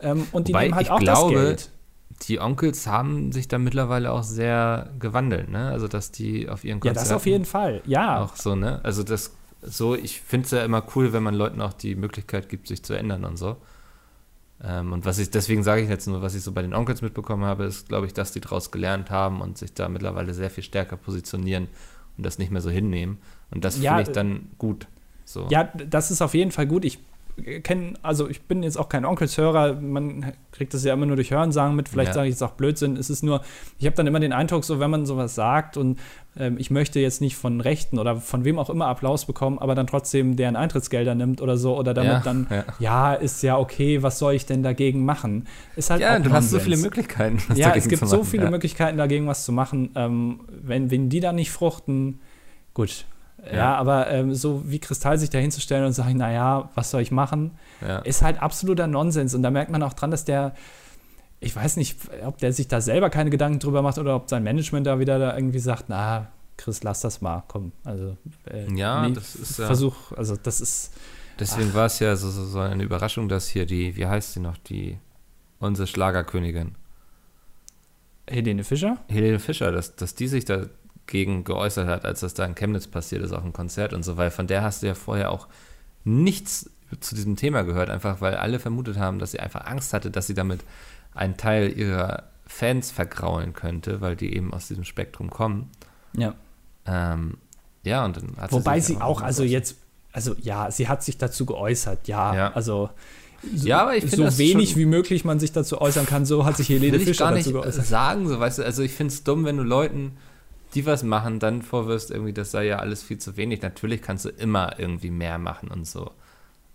[0.00, 1.70] ähm, und die Wobei nehmen halt ich auch glaube, das Geld.
[2.28, 5.68] die Onkels haben sich da mittlerweile auch sehr gewandelt, ne?
[5.70, 7.82] Also dass die auf ihren Ja, Konzerten das auf jeden Fall.
[7.86, 8.80] Ja, auch so, ne?
[8.82, 9.32] Also das
[9.62, 12.82] so, ich finde es ja immer cool, wenn man Leuten auch die Möglichkeit gibt, sich
[12.82, 13.56] zu ändern und so.
[14.62, 17.02] Ähm, und was ich, deswegen sage ich jetzt nur, was ich so bei den Onkels
[17.02, 20.50] mitbekommen habe, ist, glaube ich, dass die daraus gelernt haben und sich da mittlerweile sehr
[20.50, 21.68] viel stärker positionieren
[22.16, 23.18] und das nicht mehr so hinnehmen.
[23.50, 24.86] Und das Ja, finde ich dann gut.
[25.24, 25.46] So.
[25.50, 26.84] ja, das ist auf jeden Fall gut.
[26.84, 26.98] Ich
[27.62, 31.30] kenne, also ich bin jetzt auch kein Onkelshörer, man kriegt das ja immer nur durch
[31.30, 32.14] Hörensagen mit, vielleicht Ja.
[32.14, 33.42] sage ich jetzt auch Blödsinn, es ist nur,
[33.78, 35.98] ich habe dann immer den Eindruck, so wenn man sowas sagt und
[36.36, 39.74] ähm, ich möchte jetzt nicht von Rechten oder von wem auch immer Applaus bekommen, aber
[39.74, 42.64] dann trotzdem deren Eintrittsgelder nimmt oder so oder damit Ja, dann, ja.
[42.78, 43.14] ja.
[43.14, 45.46] ist ja okay, was soll ich denn dagegen machen?
[45.76, 47.38] Ist halt Ja, du hast so viele Möglichkeiten.
[47.54, 48.50] Ja, es gibt so viele.
[48.50, 49.90] Möglichkeiten, dagegen was zu machen.
[49.94, 52.20] Ähm, wenn, wenn die dann nicht fruchten,
[52.74, 53.06] gut.
[53.46, 53.74] Ja, Ja.
[53.76, 57.52] aber ähm, so wie Kristall sich da hinzustellen und sagen, naja, was soll ich machen,
[57.80, 57.98] Ja.
[58.00, 59.34] ist halt absoluter Nonsens.
[59.34, 60.54] Und da merkt man auch dran, dass der,
[61.40, 64.42] ich weiß nicht, ob der sich da selber keine Gedanken drüber macht oder ob sein
[64.42, 66.28] Management da wieder da irgendwie sagt, na,
[66.58, 67.72] Chris, lass das mal, komm.
[67.84, 68.16] Also,
[68.46, 70.92] äh, Ja, nee, das ist ja- Versuch, also das ist,
[71.38, 74.40] Deswegen war es ja so, so, so eine Überraschung, dass hier die, wie heißt sie
[74.40, 74.98] noch, die,
[75.58, 76.74] unsere Schlagerkönigin,
[78.28, 78.98] Helene Fischer.
[79.08, 80.44] Helene Fischer, dass, dass die sich
[81.10, 84.16] dagegen geäußert hat, als das da in Chemnitz passiert ist, auf dem Konzert und so,
[84.16, 85.48] weil von der hast du ja vorher auch
[86.04, 90.10] nichts zu diesem Thema gehört, einfach weil alle vermutet haben, dass sie einfach Angst hatte,
[90.10, 90.60] dass sie damit
[91.14, 95.70] einen Teil ihrer Fans vergraulen könnte, weil die eben aus diesem Spektrum kommen.
[96.14, 96.34] Ja.
[96.86, 97.38] Ähm,
[97.82, 99.76] ja, und dann hat Wobei sie einfach auch, also jetzt,
[100.12, 102.34] also ja, sie hat sich dazu geäußert, ja.
[102.34, 102.52] Ja.
[102.52, 102.90] Also
[103.54, 106.44] so, Ja, aber ich finde so wenig wie möglich man sich dazu äußern kann, so
[106.44, 107.86] hat sich Helene will ich Fischer gar nicht dazu geäußert.
[107.86, 110.12] sagen, so weißt du, also ich finde es dumm, wenn du Leuten,
[110.74, 113.62] die was machen, dann vorwirfst, irgendwie, das sei ja alles viel zu wenig.
[113.62, 116.10] Natürlich kannst du immer irgendwie mehr machen und so.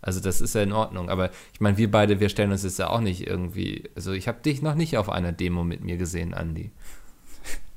[0.02, 2.78] Also das ist ja in Ordnung, aber ich meine, wir beide, wir stellen uns jetzt
[2.78, 5.98] ja auch nicht irgendwie, also ich habe dich noch nicht auf einer Demo mit mir
[5.98, 6.70] gesehen, Andi.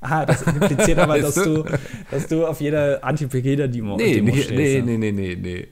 [0.01, 1.63] Ah, das impliziert aber, dass Weißt du,
[2.11, 4.83] dass du auf jeder Anti-Pegida-Demo Nee, Demo nee, stehst, nee, ja.
[4.85, 5.67] nee, nee, nee, nee.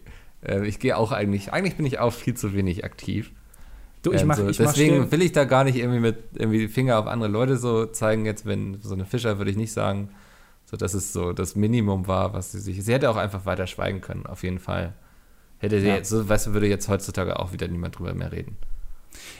[0.45, 3.32] Äh, ich gehe auch eigentlich, eigentlich bin ich auch viel zu wenig aktiv.
[4.02, 6.00] Du, ich Ähm, mach, so, ich mach deswegen still- will ich da gar nicht irgendwie
[6.00, 8.26] mit irgendwie Finger auf andere Leute so zeigen.
[8.26, 10.10] Jetzt, wenn so eine Fischer würde ich nicht sagen,
[10.70, 12.84] so dass es so das Minimum war, was sie sich.
[12.84, 14.93] Sie hätte auch einfach weiter schweigen können, auf jeden Fall.
[15.59, 15.95] Hätte sie Ja.
[15.95, 18.57] jetzt, so, weißt du, würde jetzt heutzutage auch wieder niemand drüber mehr reden.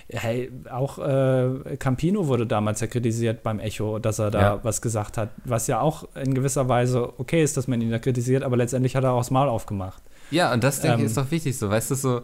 [0.10, 4.60] Hey, auch äh, Campino wurde damals ja kritisiert beim Echo, dass er da Ja.
[4.64, 8.00] was gesagt hat, was ja auch in gewisser Weise okay ist, dass man ihn da
[8.00, 10.02] kritisiert, aber letztendlich hat er auch das Maul aufgemacht.
[10.32, 11.00] Ja, und das denke Ähm.
[11.02, 12.22] ich ist doch wichtig, so, weißt du, so,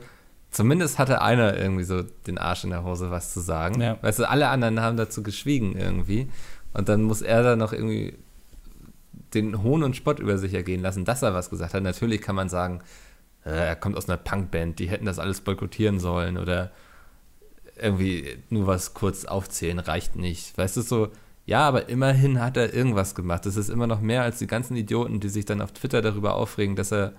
[0.49, 3.81] zumindest hatte einer irgendwie so den Arsch in der Hose, was zu sagen.
[3.81, 3.97] Ja.
[4.01, 6.29] Weißt du, alle anderen haben dazu geschwiegen irgendwie.
[6.73, 8.15] Und dann muss er da noch irgendwie
[9.33, 11.83] den Hohn und Spott über sich ergehen lassen, dass er was gesagt hat.
[11.83, 12.81] Natürlich kann man sagen,
[13.45, 16.71] äh, er kommt aus einer Punkband, die hätten das alles boykottieren sollen oder
[17.75, 20.57] irgendwie nur was kurz aufzählen reicht nicht.
[20.57, 21.09] Weißt du, so,
[21.45, 23.45] ja, aber immerhin hat er irgendwas gemacht.
[23.45, 26.35] Das ist immer noch mehr als die ganzen Idioten, die sich dann auf Twitter darüber
[26.35, 27.13] aufregen, dass er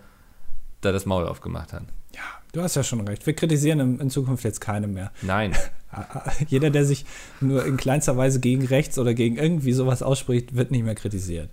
[0.81, 1.85] da das Maul aufgemacht hat.
[2.15, 3.27] Ja, du hast ja schon recht.
[3.27, 5.11] Wir kritisieren in, in Zukunft jetzt keine mehr.
[5.23, 5.55] Nein.
[6.49, 7.05] Jeder, der sich
[7.41, 11.51] nur in kleinster Weise gegen rechts oder gegen irgendwie sowas ausspricht, wird nicht mehr kritisiert.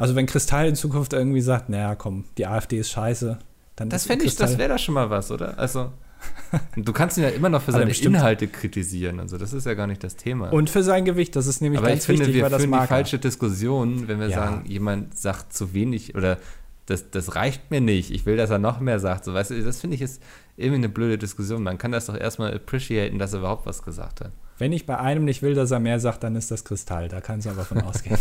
[0.00, 3.38] Also wenn Kristall in Zukunft irgendwie sagt, naja, komm, die AfD ist scheiße,
[3.76, 5.58] dann Das ist fände ich, das wäre doch schon mal was, oder?
[5.58, 5.92] Also,
[6.76, 8.16] du kannst ihn ja immer noch für seine bestimmt.
[8.16, 9.20] Inhalte kritisieren.
[9.20, 10.52] Also, das ist ja gar nicht das Thema.
[10.52, 12.62] Und für sein Gewicht, das ist nämlich Aber ich ganz finde, wichtig, wir weil das
[12.62, 14.36] führen die falsche Diskussion, wenn wir Ja.
[14.36, 16.38] sagen, jemand sagt zu wenig oder
[16.86, 18.10] das, das reicht mir nicht.
[18.10, 19.24] Ich will, dass er noch mehr sagt.
[19.24, 20.20] So, weißt du, das finde ich ist
[20.56, 21.62] irgendwie eine blöde Diskussion.
[21.62, 24.32] Man kann das doch erstmal appreciaten, dass er überhaupt was gesagt hat.
[24.60, 27.08] Wenn ich bei einem nicht will, dass er mehr sagt, dann ist das Kristall.
[27.08, 28.18] Da kannst du aber von ausgehen.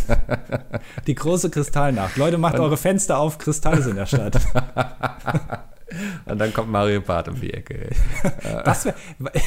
[1.07, 2.15] Die große Kristallnacht.
[2.15, 4.39] Leute, macht eure Fenster auf, Kristalle sind in der Stadt.
[6.25, 7.89] Und dann kommt Mario Barth um die Ecke.
[8.63, 8.93] Was wär,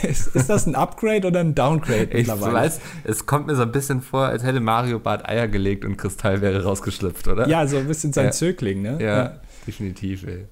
[0.02, 2.52] ist, ist das ein Upgrade oder ein Downgrade Ich mittlerweile?
[2.54, 5.96] weiß, es kommt mir so ein bisschen vor, als hätte Mario Barth Eier gelegt und
[5.96, 7.48] Kristall wäre rausgeschlüpft, oder?
[7.48, 8.30] Ja, so ein bisschen sein Ja.
[8.32, 8.98] Zögling, ne?
[9.00, 10.46] Ja, definitiv, ey.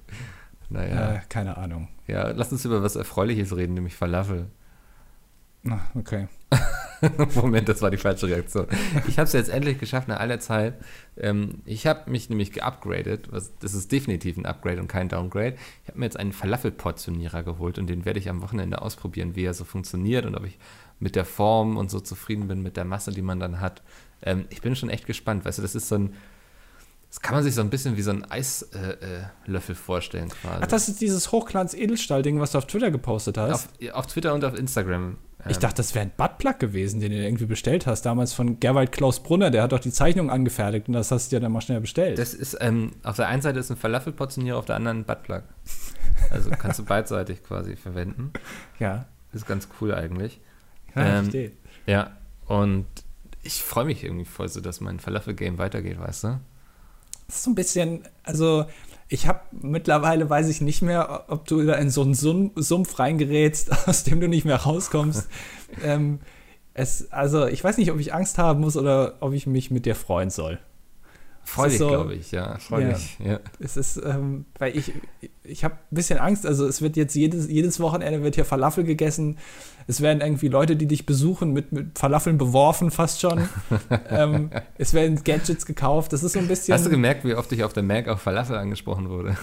[0.69, 0.95] Naja.
[0.95, 1.21] Ja.
[1.29, 1.89] Keine Ahnung.
[2.07, 4.47] Ja, lass uns über was Erfreuliches reden, nämlich Falafel.
[5.95, 6.27] Okay.
[7.35, 8.67] Moment, das war die falsche Reaktion.
[9.07, 10.75] Ich habe es jetzt endlich geschafft nach aller Zeit.
[11.17, 13.29] Ähm, ich habe mich nämlich geupgradet.
[13.31, 15.55] Das ist definitiv ein Upgrade und kein Downgrade.
[15.83, 19.43] Ich habe mir jetzt einen Falafel-Portionierer geholt und den werde ich am Wochenende ausprobieren, wie
[19.43, 20.57] er so funktioniert und ob ich
[20.99, 23.81] mit der Form und so zufrieden bin, mit der Masse, die man dann hat.
[24.21, 25.45] Ähm, ich bin schon echt gespannt.
[25.45, 26.13] Weißt du, das ist so ein.
[27.09, 30.59] Das kann man sich so ein bisschen wie so ein Eislöffel äh, Löffel vorstellen quasi.
[30.61, 33.67] Ach, das ist dieses Hochglanz-Edelstahl-Ding, was du auf Twitter gepostet hast.
[33.81, 35.17] Auf, auf Twitter und auf Instagram
[35.49, 38.03] Ich dachte, das wäre ein Buttplug gewesen, den du irgendwie bestellt hast.
[38.03, 41.35] Damals von Gerwald Klaus Brunner, der hat doch die Zeichnung angefertigt und das hast du
[41.35, 42.19] ja dann mal schnell bestellt.
[42.19, 45.43] Das ist, ähm, auf der einen Seite ist ein Falafelportionierer, auf der anderen ein Buttplug.
[46.29, 48.31] Also kannst du beidseitig quasi verwenden.
[48.79, 49.05] ja.
[49.33, 50.41] Ist ganz cool eigentlich.
[50.95, 51.51] Ja, Ähm, verstehe.
[51.87, 52.17] Ja,
[52.47, 52.85] und
[53.43, 56.39] ich freue mich irgendwie voll so, dass mein Falafel-Game weitergeht, weißt du?
[57.27, 58.65] Das ist so ein bisschen, also
[59.13, 62.97] ich habe mittlerweile, weiß ich nicht mehr, ob du da in so einen Sum- Sumpf
[62.97, 65.27] reingerätst, aus dem du nicht mehr rauskommst.
[65.83, 66.19] ähm,
[66.73, 69.85] es, also ich weiß nicht, ob ich Angst haben muss oder ob ich mich mit
[69.85, 70.59] dir freuen soll.
[71.43, 72.57] Freu ist dich, so- glaube ich, ja.
[72.59, 72.97] Freu Ja.
[73.23, 73.39] Ja.
[73.59, 74.93] Es ist, ähm, weil ich,
[75.43, 78.83] ich habe ein bisschen Angst, also es wird jetzt jedes, jedes Wochenende wird hier Falafel
[78.83, 79.37] gegessen.
[79.87, 83.49] Es werden irgendwie Leute, die dich besuchen, mit, mit Falafeln beworfen, fast schon.
[84.09, 86.13] ähm, es werden Gadgets gekauft.
[86.13, 86.73] Das ist so ein bisschen.
[86.73, 89.35] Hast du gemerkt, wie oft ich auf der Mac auf Falafel angesprochen wurde?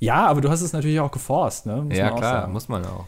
[0.00, 1.82] ja, aber du hast es natürlich auch geforst, ne?
[1.82, 2.52] Muss ja, man auch klar, sagen.
[2.52, 3.06] muss man auch.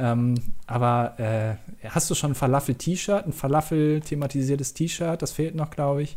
[0.00, 5.20] Ähm, aber äh, hast du schon ein Falafel-T-Shirt, ein Falafel-thematisiertes T-Shirt?
[5.20, 6.16] Das fehlt noch, glaube ich.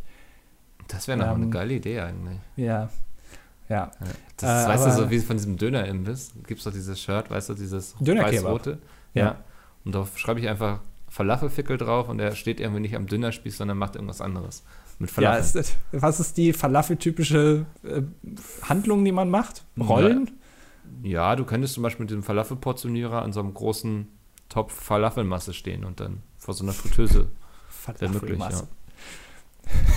[0.88, 2.38] Das wäre noch Ähm, eine geile Idee eigentlich.
[2.56, 2.90] Ja.
[3.70, 3.92] Ja.
[4.38, 7.50] Das Äh, weißt du, so wie von diesem Döner-Imbiss, gibt es doch dieses Shirt, weißt
[7.50, 8.78] du, dieses weiß-rote.
[9.14, 9.24] Ja.
[9.26, 9.36] Ja.
[9.84, 10.80] Und da schreibe ich einfach
[11.10, 14.64] Falafelfickel drauf und der steht irgendwie nicht am Dönerspieß, sondern macht irgendwas anderes.
[15.00, 15.62] Mit Ja, Falafel.
[15.62, 18.02] ist, was ist die Falafel-typische äh,
[18.64, 19.64] Handlung, die man macht?
[19.80, 20.32] Rollen?
[21.04, 24.08] Ja, du könntest zum Beispiel mit diesem Falafelportionierer an so einem großen
[24.50, 27.28] Topf Falafelmasse stehen und dann vor so einer Fritteuse.
[28.00, 28.64] Möglich, ja.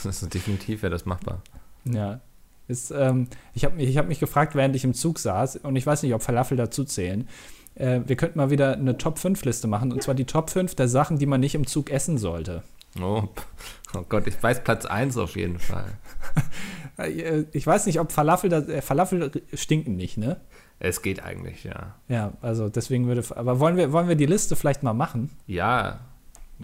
[0.04, 1.42] Das ist definitiv wäre das machbar.
[1.84, 2.20] Ja.
[2.68, 5.74] Ist, ähm, ich habe mich, ich hab mich gefragt, während ich im Zug saß, und
[5.74, 7.28] ich weiß nicht, ob Falafel dazu zählen.
[7.74, 11.18] Äh, wir könnten mal wieder eine Top-5-Liste machen, und zwar die Top 5 der Sachen,
[11.18, 12.62] die man nicht im Zug essen sollte.
[13.00, 13.24] Oh,
[13.94, 15.86] oh Gott, ich weiß Platz 1 auf jeden Fall.
[16.98, 20.36] Äh, Ich weiß nicht, ob Falafel, da, äh, Falafel stinken nicht, ne?
[20.78, 21.94] Es geht eigentlich, ja.
[22.08, 25.30] Ja, also deswegen würde, aber wollen wir, wollen wir die Liste vielleicht mal machen?
[25.46, 26.00] Ja,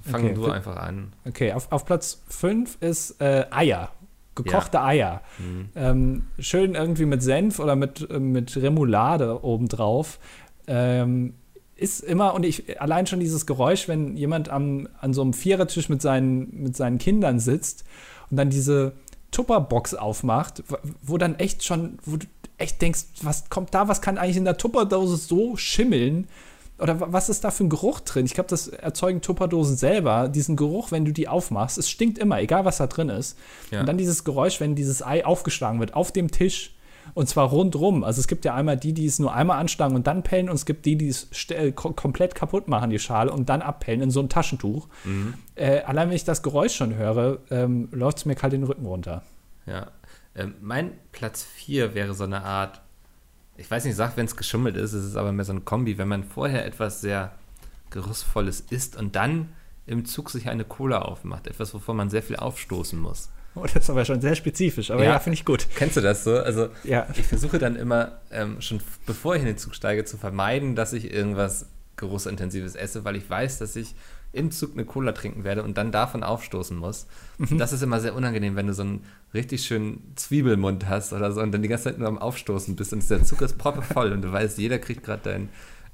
[0.03, 1.13] fang Okay, du einfach an.
[1.27, 3.91] Okay, auf, auf Platz 5 ist äh, Eier.
[4.35, 5.23] Gekochte Eier.
[5.39, 5.69] Mhm.
[5.75, 10.19] Ähm, schön irgendwie mit Senf oder mit, mit Remoulade obendrauf.
[10.67, 11.35] Ähm,
[11.77, 15.89] ist immer, und ich, allein schon dieses Geräusch, wenn jemand am, an so einem Vierertisch
[15.89, 17.85] mit seinen, mit seinen Kindern sitzt
[18.31, 18.93] und dann diese
[19.31, 22.27] Tupperbox aufmacht, wo- wo dann echt schon, wo du
[22.59, 26.29] echt denkst, was kommt da, was kann eigentlich in der Tupperdose so schimmeln?
[26.79, 28.27] Oder wa- was ist da für ein Geruch drin?
[28.27, 31.79] Ich glaube, das erzeugen Tupperdosen selber, diesen Geruch, wenn du die aufmachst.
[31.79, 33.39] Es stinkt immer, egal was da drin ist.
[33.71, 33.81] Ja.
[33.81, 36.73] Und dann dieses Geräusch, wenn dieses Ei aufgeschlagen wird auf dem Tisch.
[37.15, 38.03] Und zwar rundrum.
[38.03, 40.49] Also es gibt ja einmal die, die es nur einmal anschlagen und dann pellen.
[40.51, 43.63] Und es gibt die, die es äh, ko- komplett kaputt machen, die Schale, und dann
[43.63, 44.89] abpellen in so ein Taschentuch.
[45.05, 45.35] Mhm.
[45.55, 48.85] Äh, allein wenn ich das Geräusch schon höre, ähm, läuft es mir kalt den Rücken
[48.87, 49.23] runter.
[49.67, 49.87] Ja.
[50.35, 52.83] Ähm, mein Platz 4 wäre so eine Art,
[53.59, 55.99] ich weiß nicht, sag, wenn es geschummelt ist, es ist aber mehr so eine Kombi,
[55.99, 57.33] wenn man vorher etwas sehr
[57.91, 59.51] Geruchsvolles isst und dann
[59.87, 61.47] im Zug sich eine Cola aufmacht.
[61.47, 63.31] Etwas, wovon man sehr viel aufstoßen muss.
[63.55, 64.91] Oh, das ist aber schon sehr spezifisch.
[64.91, 65.19] Aber ja, Ja.
[65.19, 65.67] finde ich gut.
[65.77, 66.39] Kennst du das so?
[66.39, 67.07] Also Ja.
[67.17, 70.93] ich versuche dann immer, ähm, schon bevor ich in den Zug steige, zu vermeiden, dass
[70.93, 73.95] ich irgendwas Geruchsintensives esse, weil ich weiß, dass ich
[74.33, 77.07] im Zug eine Cola trinken werde und dann davon aufstoßen muss.
[77.39, 81.33] Und das ist immer sehr unangenehm, wenn du so einen richtig schönen Zwiebelmund hast oder
[81.33, 84.13] so und dann die ganze Zeit nur am Aufstoßen bist und der Zug ist proppevoll
[84.13, 85.49] und du weißt, jeder kriegt gerade deinen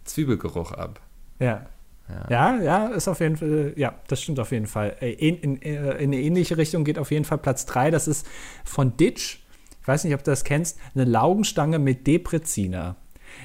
[0.05, 1.01] Zwiebelgeruch ab.
[1.39, 1.67] Ja.
[2.09, 2.27] Ja.
[2.29, 4.97] Ja, ja, ist auf jeden Fall, ja, das stimmt auf jeden Fall.
[5.01, 7.91] Äh, In, in, äh, in eine ähnliche Richtung geht auf jeden Fall Platz 3.
[7.91, 8.27] Das ist
[8.65, 9.39] von Ditch,
[9.81, 12.97] ich weiß nicht, ob du das kennst, eine Laugenstange mit Depreziner.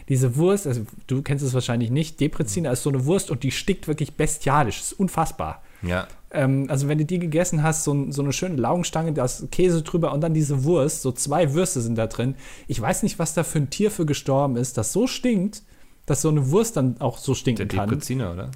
[0.09, 3.51] Diese Wurst, also du kennst es wahrscheinlich nicht, Depreziner ist so eine Wurst und die
[3.51, 5.63] stickt wirklich bestialisch, ist unfassbar.
[5.81, 6.07] Ja.
[6.31, 9.81] Ähm, also wenn du die gegessen hast, so, so eine schöne Laugenstange, da ist Käse
[9.81, 12.35] drüber und dann diese Wurst, so zwei Würste sind da drin.
[12.67, 15.63] Ich weiß nicht, was da für ein Tier für gestorben ist, das so stinkt,
[16.05, 17.89] dass so eine Wurst dann auch so Der stinken kann.
[17.89, 18.51] Depreziner, oder?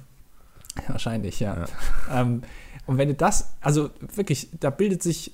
[0.88, 1.64] Wahrscheinlich, ja.
[2.10, 2.42] Ähm,
[2.86, 5.32] und wenn du das, also wirklich, da bildet sich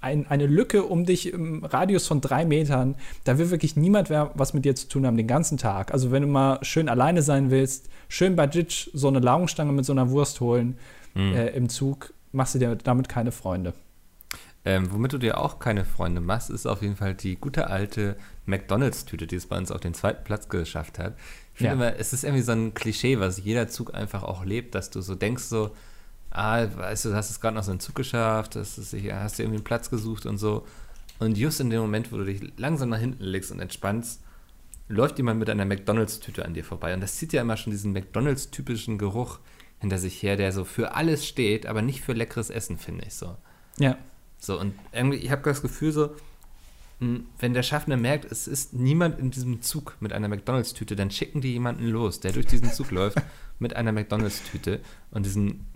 [0.00, 4.30] ein, eine Lücke um dich im Radius von drei Metern, da will wirklich niemand mehr
[4.34, 5.92] was mit dir zu tun haben den ganzen Tag.
[5.92, 9.84] Also wenn du mal schön alleine sein willst, schön bei Ditch so eine Laugenstange mit
[9.84, 10.78] so einer Wurst holen
[11.16, 13.72] äh, im Zug, machst du dir damit keine Freunde.
[14.66, 18.16] Ähm, womit du dir auch keine Freunde machst, ist auf jeden Fall die gute alte
[18.46, 21.14] McDonalds-Tüte, die es bei uns auf den zweiten Platz geschafft hat.
[21.52, 21.72] Ich finde Ja.
[21.74, 25.02] immer, es ist irgendwie so ein Klischee, was jeder Zug einfach auch lebt, dass du
[25.02, 25.70] so denkst, so,
[26.34, 29.38] ah, weißt du, du hast es gerade noch so einen Zug geschafft, ist, ja, hast
[29.38, 30.66] dir irgendwie einen Platz gesucht und so.
[31.18, 34.20] Und just in dem Moment, wo du dich langsam nach hinten legst und entspannst,
[34.88, 36.92] läuft jemand mit einer McDonalds-Tüte an dir vorbei.
[36.92, 39.38] Und das zieht ja immer schon diesen McDonalds-typischen Geruch
[39.78, 43.14] hinter sich her, der so für alles steht, aber nicht für leckeres Essen, finde ich
[43.14, 43.36] so.
[43.78, 43.96] Ja.
[44.38, 46.10] So, und irgendwie, ich habe das Gefühl so,
[47.38, 51.40] wenn der Schaffner merkt, es ist niemand in diesem Zug mit einer McDonalds-Tüte, dann schicken
[51.40, 53.18] die jemanden los, der durch diesen Zug läuft
[53.58, 54.80] mit einer McDonalds-Tüte
[55.10, 55.66] und diesen,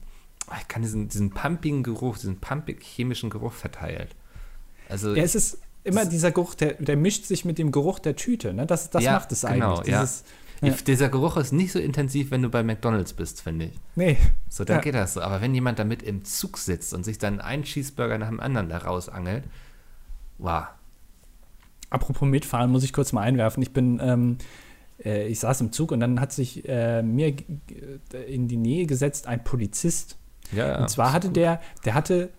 [0.60, 4.14] ich kann diesen, diesen pumpigen Geruch, diesen pumpig chemischen Geruch verteilt.
[4.88, 8.16] Also, ja, es ist immer dieser Geruch, der, der mischt sich mit dem Geruch der
[8.16, 8.66] Tüte, ne?
[8.66, 9.94] Das, das ja, macht es genau, eigentlich.
[9.94, 10.24] Dieses,
[10.60, 10.70] ja.
[10.70, 13.80] Dieser Geruch ist nicht so intensiv, wenn du bei McDonalds bist, finde ich.
[13.94, 14.16] Nee.
[14.48, 14.80] So, ja.
[14.80, 15.20] geht das so.
[15.20, 18.68] Aber wenn jemand damit im Zug sitzt und sich dann einen Cheeseburger nach dem anderen
[18.68, 19.44] da rausangelt,
[20.38, 20.64] wow.
[21.90, 23.62] Apropos mitfahren, muss ich kurz mal einwerfen.
[23.62, 24.38] Ich bin, ähm,
[25.04, 27.34] äh, ich saß im Zug und dann hat sich äh, mir
[28.26, 30.18] in die Nähe gesetzt ein Polizist.
[30.52, 31.36] Ja, und zwar hatte gut.
[31.36, 32.30] der, der hatte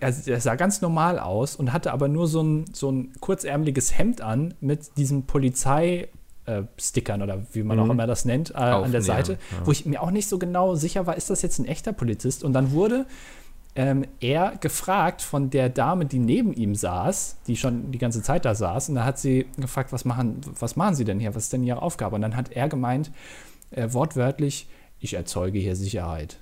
[0.00, 3.96] also der sah ganz normal aus und hatte aber nur so ein, so ein kurzärmeliges
[3.98, 6.08] Hemd an mit diesem Polizei,
[6.46, 7.84] äh, Stickern oder wie man mhm.
[7.84, 9.66] auch immer das nennt, äh, an der Seite, ja.
[9.66, 12.44] wo ich mir auch nicht so genau sicher war, ist das jetzt ein echter Polizist?
[12.44, 13.06] Und dann wurde
[13.74, 18.44] ähm, er gefragt von der Dame, die neben ihm saß, die schon die ganze Zeit
[18.44, 21.34] da saß, und da hat sie gefragt, was machen, was machen Sie denn hier?
[21.34, 22.16] Was ist denn Ihre Aufgabe?
[22.16, 23.10] Und dann hat er gemeint,
[23.70, 24.68] äh, wortwörtlich,
[24.98, 26.38] ich erzeuge hier Sicherheit.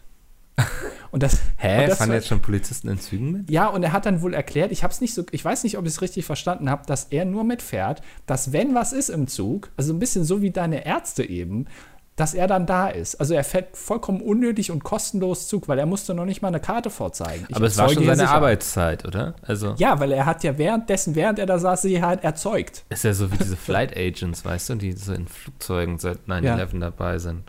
[1.11, 1.82] Und das, Hä?
[1.82, 3.48] Und das Fahren jetzt schon Polizisten in Zügen mit?
[3.48, 5.78] Ja, und er hat dann wohl erklärt, ich habe es nicht so, ich weiß nicht,
[5.78, 9.28] ob ich es richtig verstanden habe, dass er nur mitfährt, dass wenn was ist im
[9.28, 11.68] Zug, also ein bisschen so wie deine Ärzte eben,
[12.16, 13.16] dass er dann da ist.
[13.16, 16.61] Also er fährt vollkommen unnötig und kostenlos Zug, weil er musste noch nicht mal eine
[16.61, 17.46] Karte vorzeigen.
[17.48, 19.34] Ich Aber es war schon seine Arbeitszeit, oder?
[19.42, 22.84] Also ja, weil er hat ja währenddessen, während er da saß, Sicherheit erzeugt.
[22.88, 26.42] Ist ja so wie diese Flight Agents, weißt du, die so in Flugzeugen seit 9-11
[26.42, 26.66] ja.
[26.66, 27.42] dabei sind.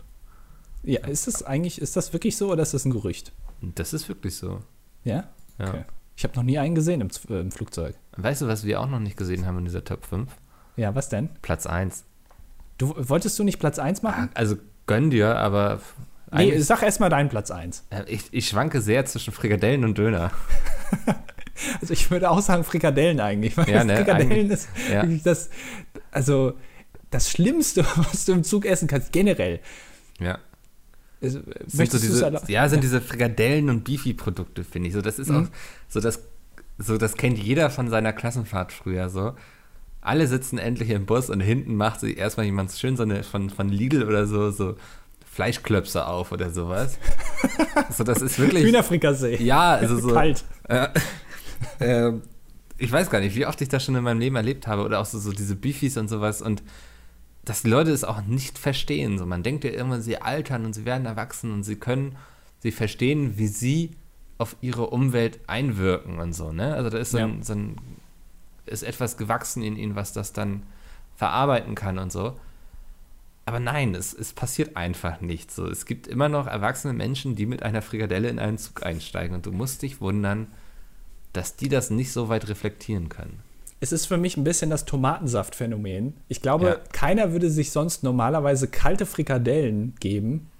[0.86, 3.32] Ja, ist das eigentlich, ist das wirklich so oder ist das ein Gerücht?
[3.60, 4.60] Das ist wirklich so.
[5.04, 5.24] Ja?
[5.58, 5.68] Ja.
[5.68, 5.84] Okay.
[6.16, 7.96] Ich habe noch nie einen gesehen im, äh, im, Flugzeug.
[8.16, 10.30] Weißt du, was wir auch noch nicht gesehen haben in dieser Top 5?
[10.76, 11.28] Ja, was denn?
[11.42, 12.04] Platz 1.
[12.78, 14.30] Du, wolltest du nicht Platz 1 machen?
[14.34, 14.56] Also
[14.86, 15.80] gönn dir, aber.
[16.32, 17.84] Nee, sag erstmal deinen Platz 1.
[18.06, 20.30] Ich, ich schwanke sehr zwischen Frikadellen und Döner.
[21.80, 23.56] also ich würde auch sagen Frikadellen eigentlich.
[23.56, 25.04] Weil ja, ne, Frikadellen ist ja.
[25.24, 25.50] das,
[26.10, 26.54] also
[27.10, 29.60] das Schlimmste, was du im Zug essen kannst, generell.
[30.20, 30.38] Ja.
[31.22, 34.94] Also, sind so diese, ja, sind diese Frikadellen und Beefy-Produkte, finde ich.
[34.94, 35.36] So, das ist mhm.
[35.36, 35.48] auch,
[35.88, 36.20] so das,
[36.78, 39.34] so das kennt jeder von seiner Klassenfahrt früher so.
[40.02, 43.50] Alle sitzen endlich im Bus und hinten macht sich erstmal jemand schön so eine von,
[43.50, 44.76] von Lidl oder so, so
[45.36, 46.98] Fleischklöpse auf oder sowas.
[47.90, 48.64] so, das ist wirklich.
[48.64, 49.42] Hühnerfrikassee.
[49.42, 50.14] Ja, also so.
[50.14, 50.44] Kalt.
[50.68, 50.88] Äh,
[51.78, 52.12] äh,
[52.78, 55.00] ich weiß gar nicht, wie oft ich das schon in meinem Leben erlebt habe oder
[55.00, 56.62] auch so, so diese Beefies und sowas und
[57.46, 59.18] dass die Leute es auch nicht verstehen.
[59.18, 62.16] So, man denkt ja immer, sie altern und sie werden erwachsen und sie können,
[62.58, 63.92] sie verstehen, wie sie
[64.36, 66.52] auf ihre Umwelt einwirken und so.
[66.52, 66.74] Ne?
[66.74, 67.24] Also da ist so, ja.
[67.24, 67.76] ein, so ein,
[68.66, 70.64] ist etwas gewachsen in ihnen, was das dann
[71.14, 72.36] verarbeiten kann und so.
[73.46, 75.68] Aber nein, es, es passiert einfach nicht so.
[75.68, 79.46] Es gibt immer noch erwachsene Menschen, die mit einer Frikadelle in einen Zug einsteigen und
[79.46, 80.48] du musst dich wundern,
[81.32, 83.45] dass die das nicht so weit reflektieren können
[83.80, 86.14] es ist für mich ein bisschen das Tomatensaftphänomen.
[86.28, 86.76] Ich glaube, ja.
[86.92, 90.50] keiner würde sich sonst normalerweise kalte Frikadellen geben.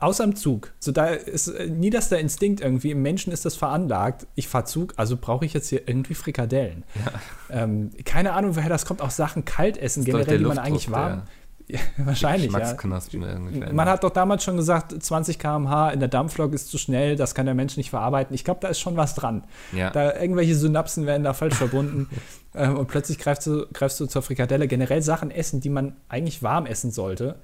[0.00, 0.74] Außer im Zug.
[0.80, 2.90] So, da ist äh, nie das der Instinkt irgendwie.
[2.90, 4.26] Im Menschen ist das veranlagt.
[4.34, 6.84] Ich fahre Zug, also brauche ich jetzt hier irgendwie Frikadellen.
[6.94, 7.62] Ja.
[7.62, 9.00] Ähm, keine Ahnung, woher das kommt.
[9.00, 11.20] Auch Sachen kalt essen, generell, die man eigentlich warm.
[11.20, 11.26] Ja,
[11.98, 13.72] wahrscheinlich, ja.
[13.72, 17.34] Man hat doch damals schon gesagt, 20 km/h in der Dampflok ist zu schnell, das
[17.34, 18.34] kann der Mensch nicht verarbeiten.
[18.34, 19.44] Ich glaube, da ist schon was dran.
[19.72, 19.90] Ja.
[19.90, 22.08] Da irgendwelche Synapsen werden da falsch verbunden
[22.54, 24.66] ähm, und plötzlich greifst du, greifst du zur Frikadelle.
[24.66, 27.36] Generell Sachen essen, die man eigentlich warm essen sollte.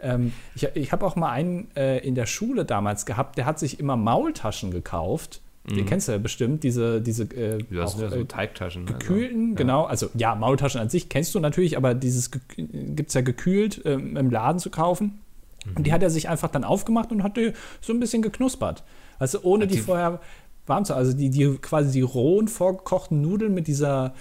[0.00, 3.58] Ähm, ich ich habe auch mal einen äh, in der Schule damals gehabt, der hat
[3.58, 5.74] sich immer Maultaschen gekauft Mhm.
[5.76, 8.86] Den kennst du ja bestimmt, diese, diese äh, ja, auch, so äh, Teigtaschen.
[8.86, 9.84] Gekühlten, also, genau.
[9.84, 14.16] Also ja, Maultaschen an sich kennst du natürlich, aber dieses gibt es ja gekühlt ähm,
[14.16, 15.20] im Laden zu kaufen.
[15.64, 15.76] Mhm.
[15.76, 18.82] Und die hat er sich einfach dann aufgemacht und hat die so ein bisschen geknuspert.
[19.18, 20.20] Also ohne die, die, vorher
[20.66, 24.14] warm zu, also die, die quasi die rohen vorgekochten Nudeln mit dieser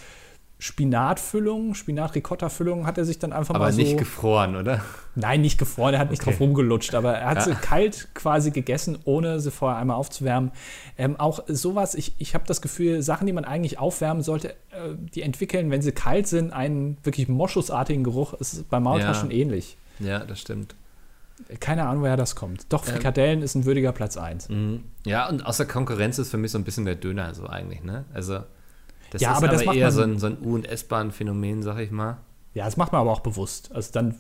[0.62, 3.82] Spinatfüllung, Spinat-Ricotta-Füllung hat er sich dann einfach aber mal so.
[3.82, 4.82] Aber nicht gefroren, oder?
[5.16, 6.30] Nein, nicht gefroren, er hat nicht okay.
[6.30, 7.44] drauf rumgelutscht, aber er hat ja.
[7.46, 10.52] sie kalt quasi gegessen, ohne sie vorher einmal aufzuwärmen.
[11.00, 14.94] Ähm, auch sowas, ich, ich habe das Gefühl, Sachen, die man eigentlich aufwärmen sollte, äh,
[15.16, 18.36] die entwickeln, wenn sie kalt sind, einen wirklich moschusartigen Geruch.
[18.40, 19.38] Es ist bei Maultaschen ja.
[19.38, 19.78] ähnlich.
[19.98, 20.76] Ja, das stimmt.
[21.60, 22.72] Keine Ahnung, woher das kommt.
[22.72, 22.94] Doch, ähm.
[22.94, 24.50] Frikadellen ähm, ist ein würdiger Platz 1.
[24.50, 24.84] Mhm.
[25.08, 28.06] Ja, und außer Konkurrenz ist für mich so ein bisschen der Döner so eigentlich, ne?
[28.14, 28.42] Also
[29.12, 31.80] das ja, ist aber, aber das eher so ein, so ein U- und S-Bahn-Phänomen, sag
[31.80, 32.18] ich mal.
[32.54, 33.72] Ja, das macht man aber auch bewusst.
[33.74, 34.16] Also dann.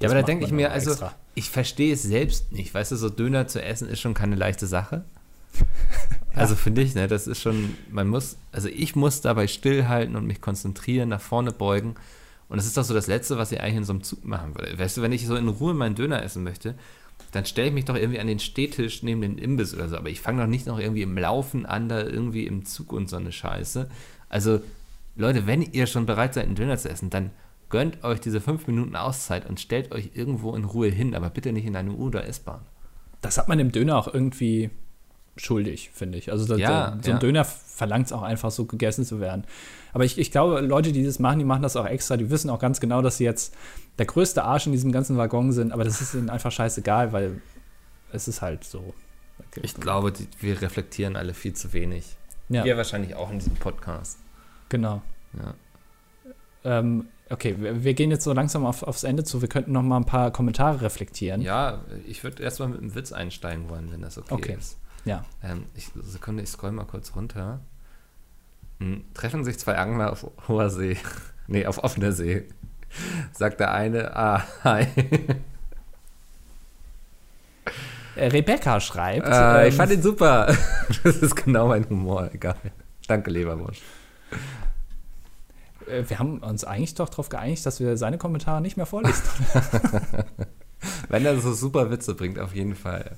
[0.00, 1.14] Ja, aber da denke ich mir, also extra.
[1.34, 2.72] ich verstehe es selbst nicht.
[2.72, 5.04] Weißt du, so Döner zu essen ist schon keine leichte Sache.
[5.58, 5.66] ja.
[6.36, 10.26] Also finde ich, ne, das ist schon, man muss, also ich muss dabei stillhalten und
[10.26, 11.94] mich konzentrieren, nach vorne beugen.
[12.48, 14.56] Und das ist doch so das Letzte, was ich eigentlich in so einem Zug machen
[14.56, 14.76] würde.
[14.76, 16.74] Weißt du, wenn ich so in Ruhe meinen Döner essen möchte,
[17.30, 19.96] dann stelle ich mich doch irgendwie an den Stehtisch neben den Imbiss oder so.
[19.96, 23.08] Aber ich fange doch nicht noch irgendwie im Laufen an, da irgendwie im Zug und
[23.08, 23.88] so eine Scheiße.
[24.34, 24.60] Also
[25.14, 27.30] Leute, wenn ihr schon bereit seid, einen Döner zu essen, dann
[27.68, 31.52] gönnt euch diese fünf Minuten Auszeit und stellt euch irgendwo in Ruhe hin, aber bitte
[31.52, 32.62] nicht in eine U- oder S-Bahn.
[33.20, 34.70] Das hat man dem Döner auch irgendwie
[35.36, 36.32] schuldig, finde ich.
[36.32, 37.18] Also das, Ja, so ein ja.
[37.20, 39.44] Döner verlangt es auch einfach, so gegessen zu werden.
[39.92, 42.16] Aber ich, ich glaube, Leute, die das machen, die machen das auch extra.
[42.16, 43.54] Die wissen auch ganz genau, dass sie jetzt
[43.98, 45.70] der größte Arsch in diesem ganzen Waggon sind.
[45.70, 47.40] Aber das ist ihnen einfach scheißegal, weil
[48.10, 48.94] es ist halt so.
[49.62, 52.16] Ich glaube, die, wir reflektieren alle viel zu wenig.
[52.48, 54.18] Ja, Ihr wahrscheinlich auch in diesem Podcast.
[54.74, 55.02] Genau.
[55.38, 55.54] Ja.
[56.64, 59.40] Ähm, okay, wir, wir gehen jetzt so langsam auf, aufs Ende zu.
[59.40, 61.40] Wir könnten noch mal ein paar Kommentare reflektieren.
[61.40, 64.56] Ja, ich würde erstmal mit einem Witz einsteigen wollen, wenn das okay, Okay.
[64.58, 64.78] ist.
[65.04, 65.24] Ja.
[65.42, 67.60] Ähm, ich, Sekunde, ich scroll mal kurz runter.
[68.80, 70.96] Hm, treffen sich zwei Angler auf hoher See.
[71.46, 72.48] nee, auf offener See.
[73.32, 74.86] Sagt der eine, ah, hi.
[78.16, 79.26] Äh, Rebecca schreibt.
[79.26, 80.46] Äh, ich ähm, fand ihn super.
[81.02, 82.56] das ist genau mein Humor, egal.
[83.06, 83.82] Danke, Leberwurst.
[85.88, 89.22] Äh, wir haben uns eigentlich doch darauf geeinigt, dass wir seine Kommentare nicht mehr vorlesen.
[91.08, 93.16] Wenn er so super Witze bringt, auf jeden Fall.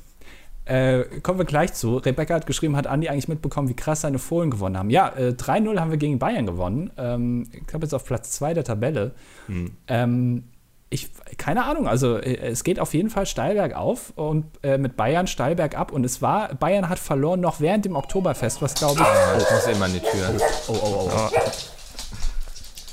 [0.64, 1.96] Äh, kommen wir gleich zu.
[1.98, 4.90] Rebecca hat geschrieben, hat Andi eigentlich mitbekommen, wie krass seine Fohlen gewonnen haben.
[4.90, 6.90] Ja, äh, 3-0 haben wir gegen Bayern gewonnen.
[6.96, 9.12] Ähm, ich glaube jetzt auf Platz 2 der Tabelle.
[9.46, 9.76] Hm.
[9.86, 10.44] Ähm,
[10.90, 14.96] ich, keine Ahnung, also äh, es geht auf jeden Fall steil bergauf und äh, mit
[14.96, 15.92] Bayern steil bergab.
[15.92, 19.06] Und es war, Bayern hat verloren noch während dem Oktoberfest, was glaube ich.
[19.06, 20.36] Ah, ich muss immer an die Tür.
[20.66, 21.30] Oh, oh, oh.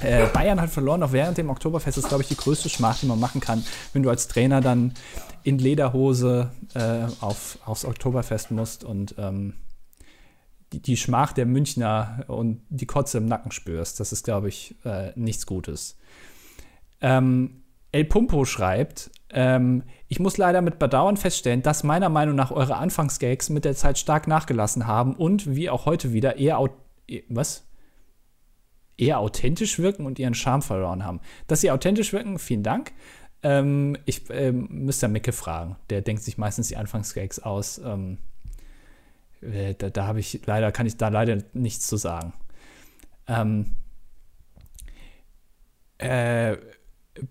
[0.04, 1.98] Äh, Bayern hat verloren noch während dem Oktoberfest.
[1.98, 4.62] Das ist, glaube ich, die größte Schmach, die man machen kann, wenn du als Trainer
[4.62, 4.94] dann
[5.44, 9.54] in Lederhose äh, auf, aufs Oktoberfest musst und ähm,
[10.72, 14.00] die, die Schmach der Münchner und die Kotze im Nacken spürst.
[14.00, 15.98] Das ist, glaube ich, äh, nichts Gutes.
[17.02, 22.52] Ähm, El Pumpo schreibt, ähm, ich muss leider mit Bedauern feststellen, dass meiner Meinung nach
[22.52, 26.60] eure Anfangsgags mit der Zeit stark nachgelassen haben und wie auch heute wieder eher
[27.08, 27.66] eh- was?
[28.98, 31.20] Eher authentisch wirken und ihren Charme verloren haben.
[31.48, 32.92] Dass sie authentisch wirken, vielen Dank.
[33.42, 35.76] Ähm, ich ähm, müsste Micke fragen.
[35.90, 37.80] Der denkt sich meistens die Anfangsgags aus.
[37.80, 38.18] Ähm,
[39.42, 42.34] äh, da da habe ich leider, kann ich da leider nichts zu sagen.
[43.28, 43.76] Ähm,
[45.98, 46.58] äh,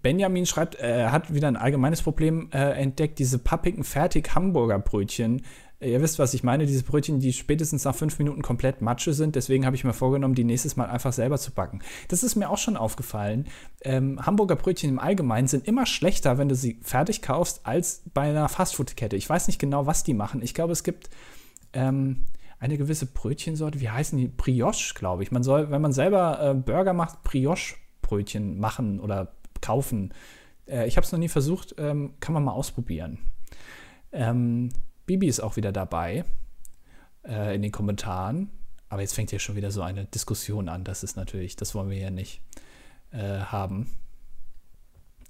[0.00, 5.42] Benjamin schreibt, er hat wieder ein allgemeines Problem äh, entdeckt, diese pappigen Fertig-Hamburger-Brötchen.
[5.84, 9.34] Ihr wisst, was ich meine, diese Brötchen, die spätestens nach fünf Minuten komplett Matsche sind.
[9.34, 11.80] Deswegen habe ich mir vorgenommen, die nächstes Mal einfach selber zu backen.
[12.08, 13.46] Das ist mir auch schon aufgefallen.
[13.82, 18.30] Ähm, Hamburger Brötchen im Allgemeinen sind immer schlechter, wenn du sie fertig kaufst, als bei
[18.30, 19.16] einer Fastfood-Kette.
[19.16, 20.42] Ich weiß nicht genau, was die machen.
[20.42, 21.10] Ich glaube, es gibt
[21.72, 22.26] ähm,
[22.60, 24.28] eine gewisse Brötchensorte, wie heißen die?
[24.28, 25.32] Brioche, glaube ich.
[25.32, 30.14] Man soll, wenn man selber äh, Burger macht, Brioche-Brötchen machen oder kaufen.
[30.66, 33.18] Äh, ich habe es noch nie versucht, ähm, kann man mal ausprobieren.
[34.12, 34.68] Ähm,
[35.06, 36.24] Bibi ist auch wieder dabei
[37.26, 38.50] äh, in den Kommentaren.
[38.88, 40.84] Aber jetzt fängt hier schon wieder so eine Diskussion an.
[40.84, 42.42] Das ist natürlich, das wollen wir ja nicht
[43.10, 43.90] äh, haben.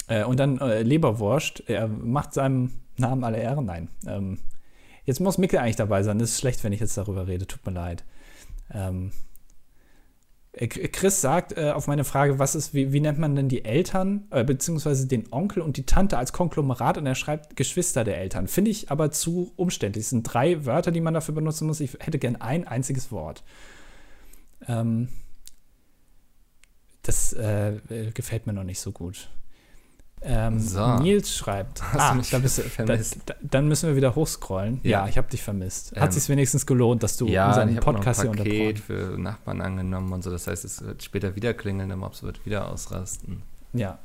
[0.09, 3.65] Äh, und dann äh, Leberwurst, er macht seinem Namen alle Ehren.
[3.65, 3.89] Nein.
[4.07, 4.39] Ähm,
[5.05, 6.19] jetzt muss Mickel eigentlich dabei sein.
[6.19, 7.47] Das ist schlecht, wenn ich jetzt darüber rede.
[7.47, 8.05] Tut mir leid.
[8.73, 9.32] Ähm, äh,
[10.55, 14.27] Chris sagt äh, auf meine Frage, was ist, wie, wie nennt man denn die Eltern,
[14.31, 18.49] äh, beziehungsweise den Onkel und die Tante als Konglomerat und er schreibt Geschwister der Eltern.
[18.49, 20.05] Finde ich aber zu umständlich.
[20.05, 21.81] Es sind drei Wörter, die man dafür benutzen muss.
[21.81, 23.45] Ich hätte gern ein einziges Wort.
[24.69, 25.09] Ähm,
[27.03, 27.81] das äh,
[28.13, 29.31] gefällt mir noch nicht so gut.
[30.25, 30.97] Ähm, So.
[30.99, 33.17] Nils schreibt, Hast ah, du mich da bist vermisst?
[33.27, 34.81] Da, da, dann müssen wir wieder hochscrollen.
[34.83, 35.09] Ja, Ja.
[35.09, 35.97] ich habe dich vermisst.
[35.97, 39.61] Hat Ähm, sich wenigstens gelohnt, dass du ja, unseren Podcast hier unterbrochen Paket für Nachbarn
[39.61, 40.31] angenommen und so.
[40.31, 43.43] Das heißt, es wird später wieder klingeln, der Mops wird wieder ausrasten.
[43.73, 43.99] Ja.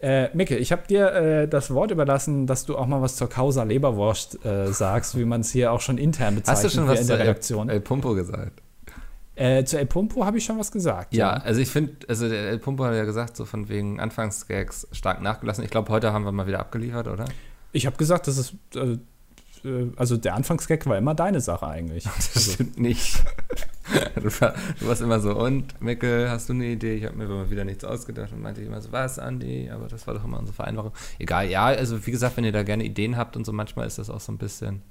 [0.00, 3.28] Äh, Micke, ich habe dir äh, das Wort überlassen, dass du auch mal was zur
[3.28, 6.88] Causa Leberwurst äh, sagst, wie man es hier auch schon intern bezeichnet Hast du schon
[6.88, 7.68] was in der El, Redaktion.
[7.68, 8.60] El Pumpo gesagt?
[9.34, 11.14] Äh, zu El Pumpo habe ich schon was gesagt.
[11.14, 14.86] Ja, also ich finde, also der El Pumpo hat ja gesagt, so von wegen Anfangsgags
[14.92, 15.64] stark nachgelassen.
[15.64, 17.24] Ich glaube, heute haben wir mal wieder abgeliefert, oder?
[17.72, 18.98] Ich habe gesagt, das ist, äh,
[19.64, 22.04] äh, also der Anfangsgag war immer deine Sache eigentlich.
[22.34, 23.22] Das stimmt nicht.
[24.16, 26.96] du, war, du warst immer so, und Mickel, hast du eine Idee?
[26.96, 29.70] Ich habe mir mal wieder nichts ausgedacht und meinte immer so, was, Andi?
[29.70, 30.92] Aber das war doch immer unsere Vereinbarung.
[31.18, 33.98] Egal, ja, also wie gesagt, wenn ihr da gerne Ideen habt und so, manchmal ist
[33.98, 34.82] das auch so ein bisschen,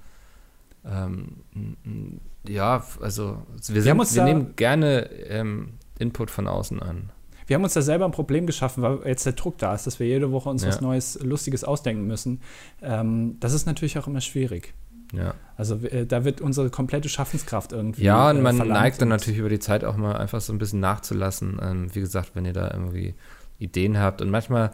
[0.86, 7.11] ähm, ja, also wir, sind, wir da- nehmen gerne ähm, Input von außen an.
[7.47, 9.99] Wir haben uns da selber ein Problem geschaffen, weil jetzt der Druck da ist, dass
[9.99, 10.69] wir jede Woche uns Ja.
[10.69, 12.39] was Neues, Lustiges ausdenken müssen.
[12.82, 14.73] Ähm, das ist natürlich auch immer schwierig.
[15.13, 18.03] Ja, Also äh, da wird unsere komplette Schaffenskraft irgendwie.
[18.03, 20.53] ja und äh, man verlangt neigt dann natürlich über die Zeit auch mal einfach so
[20.53, 21.59] ein bisschen nachzulassen.
[21.61, 23.15] Ähm, wie gesagt, wenn ihr da irgendwie
[23.59, 24.71] Ideen habt und manchmal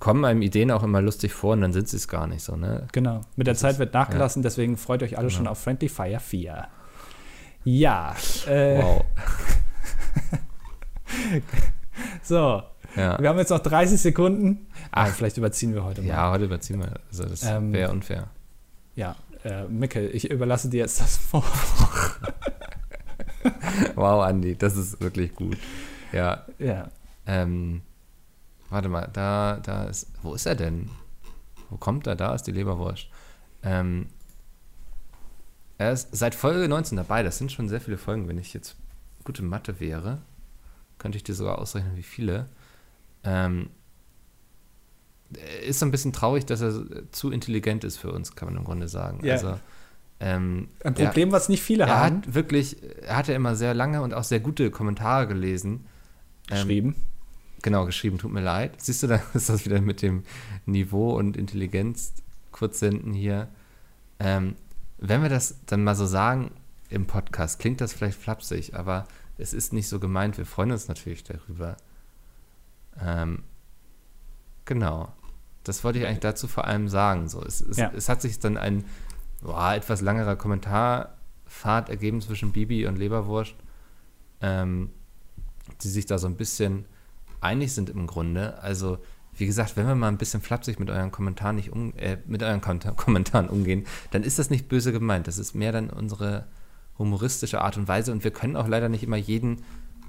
[0.00, 2.56] kommen einem Ideen auch immer lustig vor und dann sind sie es gar nicht so,
[2.56, 2.86] ne?
[2.92, 5.36] Genau, mit der Das Zeit ist- wird nachgelassen, deswegen freut euch alle Genau.
[5.36, 6.66] schon auf Friendly Fire 4.
[7.64, 8.14] Ja,
[8.48, 9.04] äh, Wow.
[12.22, 12.62] So,
[12.96, 14.66] Ja, wir haben jetzt noch 30 Sekunden.
[14.90, 16.08] Ah, vielleicht überziehen wir heute mal.
[16.08, 16.92] ja heute überziehen wir.
[17.10, 18.28] Also das Ähm, wäre unfair.
[18.94, 19.14] Ja,
[19.44, 21.44] äh, Mickel, ich überlasse dir jetzt das vor.
[23.94, 25.56] Wow, Andi, das ist wirklich gut.
[26.12, 26.88] Ja, Ja.
[27.26, 27.82] ähm,
[28.76, 30.90] warte mal, da, da ist, wo ist er denn?
[31.70, 32.14] Wo kommt er?
[32.14, 33.08] Da ist die Leberwurst.
[33.62, 34.08] Ähm,
[35.78, 37.22] er ist seit Folge 19 dabei.
[37.22, 38.28] Das sind schon sehr viele Folgen.
[38.28, 38.76] Wenn ich jetzt
[39.24, 40.20] gute Mathe wäre,
[40.98, 42.50] könnte ich dir sogar ausrechnen, wie viele.
[43.24, 43.70] Ähm,
[45.34, 48.58] er ist so ein bisschen traurig, dass er zu intelligent ist für uns, kann man
[48.58, 49.24] im Grunde sagen.
[49.24, 49.34] Ja.
[49.34, 49.58] Also,
[50.20, 52.16] ähm, Ein Problem, was nicht viele er haben.
[52.18, 55.86] hat wirklich, er hatte immer sehr lange und auch sehr gute Kommentare gelesen.
[56.50, 56.96] Ähm, geschrieben.
[57.62, 58.80] Genau, geschrieben, tut mir leid.
[58.80, 60.24] Siehst du, da ist das wieder mit dem
[60.66, 62.12] Niveau und Intelligenz
[62.52, 63.48] kurz senden hier.
[64.18, 64.56] Ähm,
[64.98, 66.52] wenn wir das dann mal so sagen
[66.88, 69.06] im Podcast, klingt das vielleicht flapsig, aber
[69.38, 70.38] es ist nicht so gemeint.
[70.38, 71.76] Wir freuen uns natürlich darüber.
[73.00, 73.42] Ähm,
[74.64, 75.12] genau.
[75.64, 77.28] Das wollte ich eigentlich dazu vor allem sagen.
[77.28, 77.92] So, es, es, Ja.
[77.94, 78.84] es hat sich dann ein
[79.42, 83.54] boah, etwas langerer Kommentarpfad ergeben zwischen Bibi und Leberwurst,
[84.40, 84.90] ähm,
[85.82, 86.86] die sich da so ein bisschen
[87.40, 88.60] einig sind im Grunde.
[88.62, 88.98] Also,
[89.36, 92.42] wie gesagt, wenn wir mal ein bisschen flapsig mit euren Kommentaren nicht um, äh, mit
[92.42, 95.26] euren Kom Kommentaren umgehen, dann ist das nicht böse gemeint.
[95.26, 96.46] Das ist mehr dann unsere
[96.98, 99.62] humoristische Art und Weise und wir können auch leider nicht immer jeden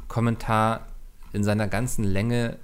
[0.07, 0.87] Kommentar
[1.33, 2.57] in seiner ganzen Länge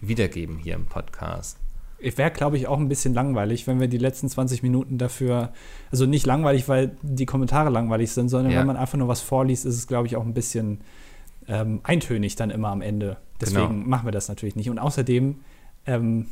[0.00, 1.58] wiedergeben hier im Podcast.
[1.98, 5.52] Ich wäre, glaube ich, auch ein bisschen langweilig, wenn wir die letzten 20 Minuten dafür,
[5.90, 8.60] also nicht langweilig, weil die Kommentare langweilig sind, sondern Ja.
[8.60, 10.80] wenn man einfach nur was vorliest, ist es, glaube ich, auch ein bisschen
[11.48, 13.16] ähm, eintönig dann immer am Ende.
[13.40, 13.88] Deswegen Genau.
[13.88, 14.70] machen wir das natürlich nicht.
[14.70, 15.36] Und außerdem,
[15.86, 16.26] ähm,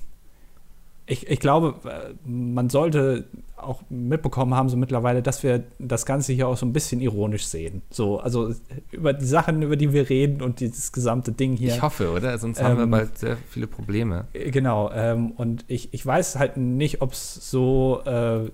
[1.07, 3.27] ich, ich glaube, äh, man sollte
[3.59, 7.47] auch mitbekommen haben, so mittlerweile, dass wir das Ganze hier auch so ein bisschen ironisch
[7.47, 7.83] sehen.
[7.91, 8.55] So, also
[8.91, 11.75] über die Sachen, über die wir reden und dieses gesamte Ding hier.
[11.75, 12.37] Ich hoffe, oder?
[12.39, 14.25] Sonst haben wir Ähm, bald sehr viele Probleme.
[14.33, 18.51] Äh, Genau, ähm, und ich, ich weiß halt nicht, ob es so, äh,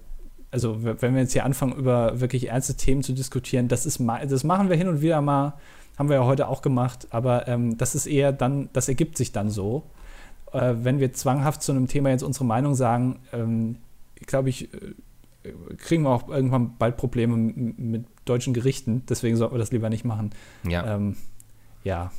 [0.51, 4.43] also wenn wir jetzt hier anfangen, über wirklich ernste Themen zu diskutieren, das ist das
[4.43, 5.55] machen wir hin und wieder mal,
[6.01, 9.33] haben wir ja heute auch gemacht, aber ähm, das ist eher dann, das ergibt sich
[9.33, 9.83] dann so.
[10.51, 13.77] Äh, wenn wir zwanghaft zu einem Thema jetzt unsere Meinung sagen, ähm,
[14.15, 14.95] glaube ich, äh,
[15.77, 20.07] kriegen wir auch irgendwann bald Probleme mit deutschen Gerichten, deswegen sollten wir das lieber nicht
[20.07, 20.31] machen.
[20.67, 20.97] Ja.
[20.97, 21.17] Ähm,
[21.85, 22.13] ja,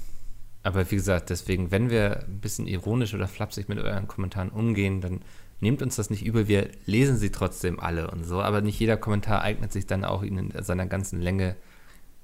[0.64, 5.02] Aber wie gesagt, deswegen, wenn wir ein bisschen ironisch oder flapsig mit euren Kommentaren umgehen,
[5.02, 5.22] dann
[5.60, 6.48] nehmt uns das nicht übel.
[6.48, 10.24] Wir lesen sie trotzdem alle und so, aber nicht jeder Kommentar eignet sich dann auch,
[10.24, 11.56] ihn in seiner ganzen Länge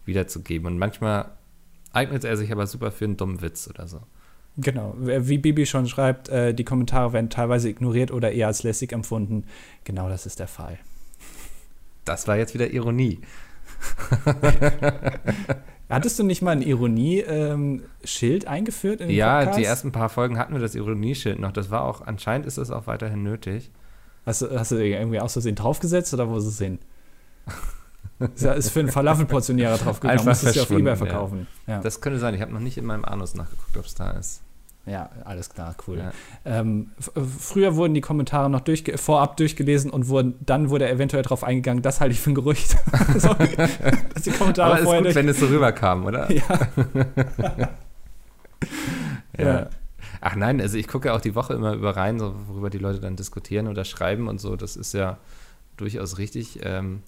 [0.05, 0.67] wiederzugeben.
[0.67, 1.31] Und manchmal
[1.93, 4.01] eignet er sich aber super für einen dummen Witz oder so.
[4.57, 8.91] Genau, wie Bibi schon schreibt, äh, die Kommentare werden teilweise ignoriert oder eher als lästig
[8.91, 9.43] empfunden.
[9.83, 10.79] Genau das ist der Fall.
[12.05, 13.19] Das war jetzt wieder Ironie.
[15.89, 19.59] Hattest du nicht mal ein Ironie-Schild eingeführt in den Ja, Podcast?
[19.59, 21.51] die ersten paar Folgen hatten wir das Ironieschild noch.
[21.51, 23.71] Das war auch, anscheinend ist das auch weiterhin nötig.
[24.25, 26.79] Hast du, hast du irgendwie aus Versehen draufgesetzt oder wo ist es hin?
[28.37, 30.19] Ja- ist für einen Falafelportionierer draufgegangen.
[30.19, 30.95] Einfach Musst es ja auf Ebay ja.
[30.95, 31.47] verkaufen.
[31.67, 32.33] Ja, Das könnte sein.
[32.33, 34.41] Ich habe noch nicht in meinem Anus nachgeguckt, ob es da ist.
[34.85, 35.97] ja alles klar, cool.
[35.99, 36.11] Ja.
[36.45, 41.21] Ähm, f- früher wurden die Kommentare noch durchge vorab durchgelesen und wurden, dann wurde eventuell
[41.23, 42.71] darauf eingegangen, das halte ich für ein Gerücht.
[43.17, 43.33] so,
[44.13, 46.31] dass die Kommentare Aber ist vorher gut, wenn es so rüberkam, oder?
[46.31, 46.43] ja.
[49.37, 49.69] Ja.
[50.19, 52.79] Ach nein, also ich gucke ja auch die Woche immer über rein, so, worüber die
[52.79, 54.55] Leute dann diskutieren oder schreiben und so.
[54.55, 55.17] Das ist ja
[55.77, 56.59] durchaus richtig.
[56.63, 57.03] Ähm,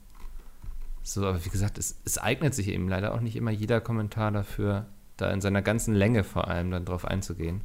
[1.04, 4.32] so, aber wie gesagt, es, es eignet sich eben leider auch nicht immer jeder Kommentar
[4.32, 4.86] dafür,
[5.18, 7.62] da in seiner ganzen Länge vor allem dann drauf einzugehen.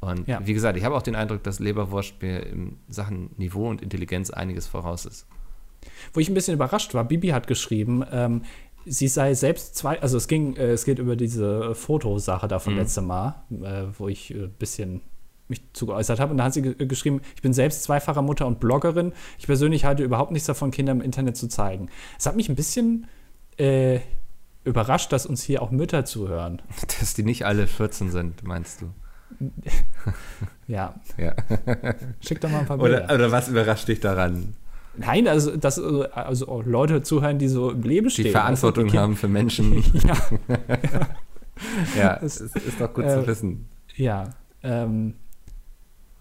[0.00, 0.40] Und Ja.
[0.46, 4.30] wie gesagt, ich habe auch den Eindruck, dass Leberwurst mir in Sachen Niveau und Intelligenz
[4.30, 5.26] einiges voraus ist.
[6.14, 8.42] Wo ich ein bisschen überrascht war, Bibi hat geschrieben, ähm,
[8.86, 12.72] sie sei selbst zwei, also es ging, äh, es geht über diese Fotosache da von
[12.74, 12.78] Mhm.
[12.78, 15.02] letztem Mal, äh, wo ich ein äh, bisschen
[15.50, 16.30] mich zu geäußert habe.
[16.32, 19.12] Und da hat sie ge geschrieben, ich bin selbst zweifacher Mutter und Bloggerin.
[19.38, 21.88] Ich persönlich halte überhaupt nichts davon, Kinder im Internet zu zeigen.
[22.18, 23.06] Es hat mich ein bisschen
[23.58, 24.00] äh,
[24.64, 26.62] überrascht, dass uns hier auch Mütter zuhören.
[27.00, 28.90] Dass die nicht alle 14 sind, meinst du?
[30.66, 31.34] Ja, Ja.
[32.20, 33.04] schick doch mal ein paar Bilder.
[33.04, 34.54] Oder, oder was überrascht dich daran?
[34.96, 38.26] Nein, also, dass äh, also auch Leute zuhören, die so im Leben stehen.
[38.26, 39.82] Die Verantwortung du, die haben für Menschen.
[40.04, 40.16] Ja,
[41.96, 43.68] Ja, Das- es ist, ist doch gut äh, zu wissen.
[43.96, 44.30] Ja,
[44.62, 45.14] ähm,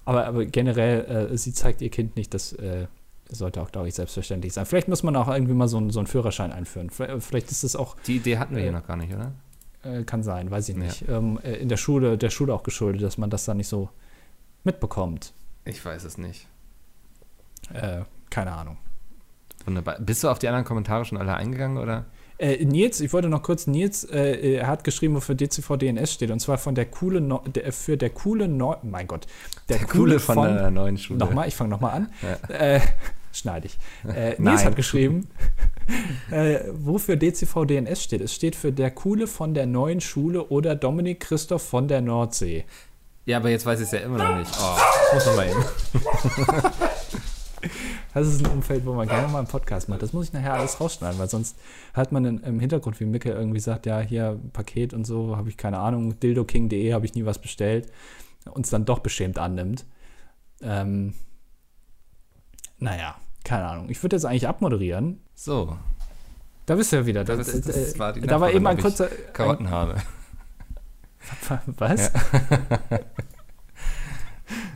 [0.10, 2.88] aber, aber generell, äh, sie zeigt ihr Kind nicht, das äh,
[3.30, 4.66] sollte auch, glaube ich, selbstverständlich sein.
[4.66, 6.90] Vielleicht muss man auch irgendwie mal so, einen- so einen Führerschein einführen.
[6.90, 9.32] Vielleicht, vielleicht ist das auch, Die Idee hatten wir hier äh, noch gar nicht, oder?
[9.84, 10.84] äh, kann sein, weiß ich Ja.
[10.84, 11.08] nicht.
[11.08, 13.90] Ähm, äh, in der Schule, der Schule auch geschuldet, dass man das dann nicht so
[14.64, 15.34] mitbekommt.
[15.66, 16.48] Ich weiß es nicht.
[17.74, 18.78] Äh, keine Ahnung.
[19.66, 20.00] Wunderbar.
[20.00, 22.06] Bist du auf die anderen Kommentare schon alle eingegangen, oder?
[22.40, 26.32] Äh, Nils, ich wollte noch kurz, Nils, äh, er hat geschrieben, wofür DCV DNS steht.
[26.32, 29.28] Und zwar von der coole, no der, für der coole, Neu mein Gott.
[29.68, 31.20] Der, der coole von, von, der neuen Schule.
[31.20, 32.10] Nochmal, ich fange nochmal an.
[32.22, 32.56] Ja.
[32.56, 32.82] Äh,
[33.34, 33.78] schneide ich.
[34.10, 35.28] Äh, Nils hat geschrieben,
[36.32, 38.22] äh, wofür DCV DNS steht.
[38.22, 42.64] Es steht für der coole von der neuen Schule oder Dominik Christoph von der Nordsee.
[43.26, 44.52] Ja, aber jetzt weiß ich es ja immer noch nicht.
[44.60, 44.78] Oh,
[45.08, 45.58] ich muss noch mal hin.
[48.14, 50.02] Das ist ein Umfeld, wo man gerne mal einen Podcast macht.
[50.02, 51.58] Das muss ich nachher alles rausschneiden, weil sonst
[51.94, 55.58] hat man im Hintergrund, wie Micke irgendwie sagt, ja, hier Paket und so, habe ich
[55.58, 57.92] keine Ahnung, dildoking.de habe ich nie was bestellt,
[58.52, 59.86] uns dann doch beschämt annimmt.
[60.62, 61.14] Ähm,
[62.80, 63.90] naja, keine Ahnung.
[63.90, 65.22] Ich würde jetzt eigentlich abmoderieren.
[65.36, 65.78] So.
[66.66, 67.24] Da bist du ja wieder.
[67.24, 69.08] Da, das, das, das war die da war eben ein kurzer.
[69.34, 69.96] Karotten habe.
[71.78, 72.12] Was?
[72.12, 73.00] Ja,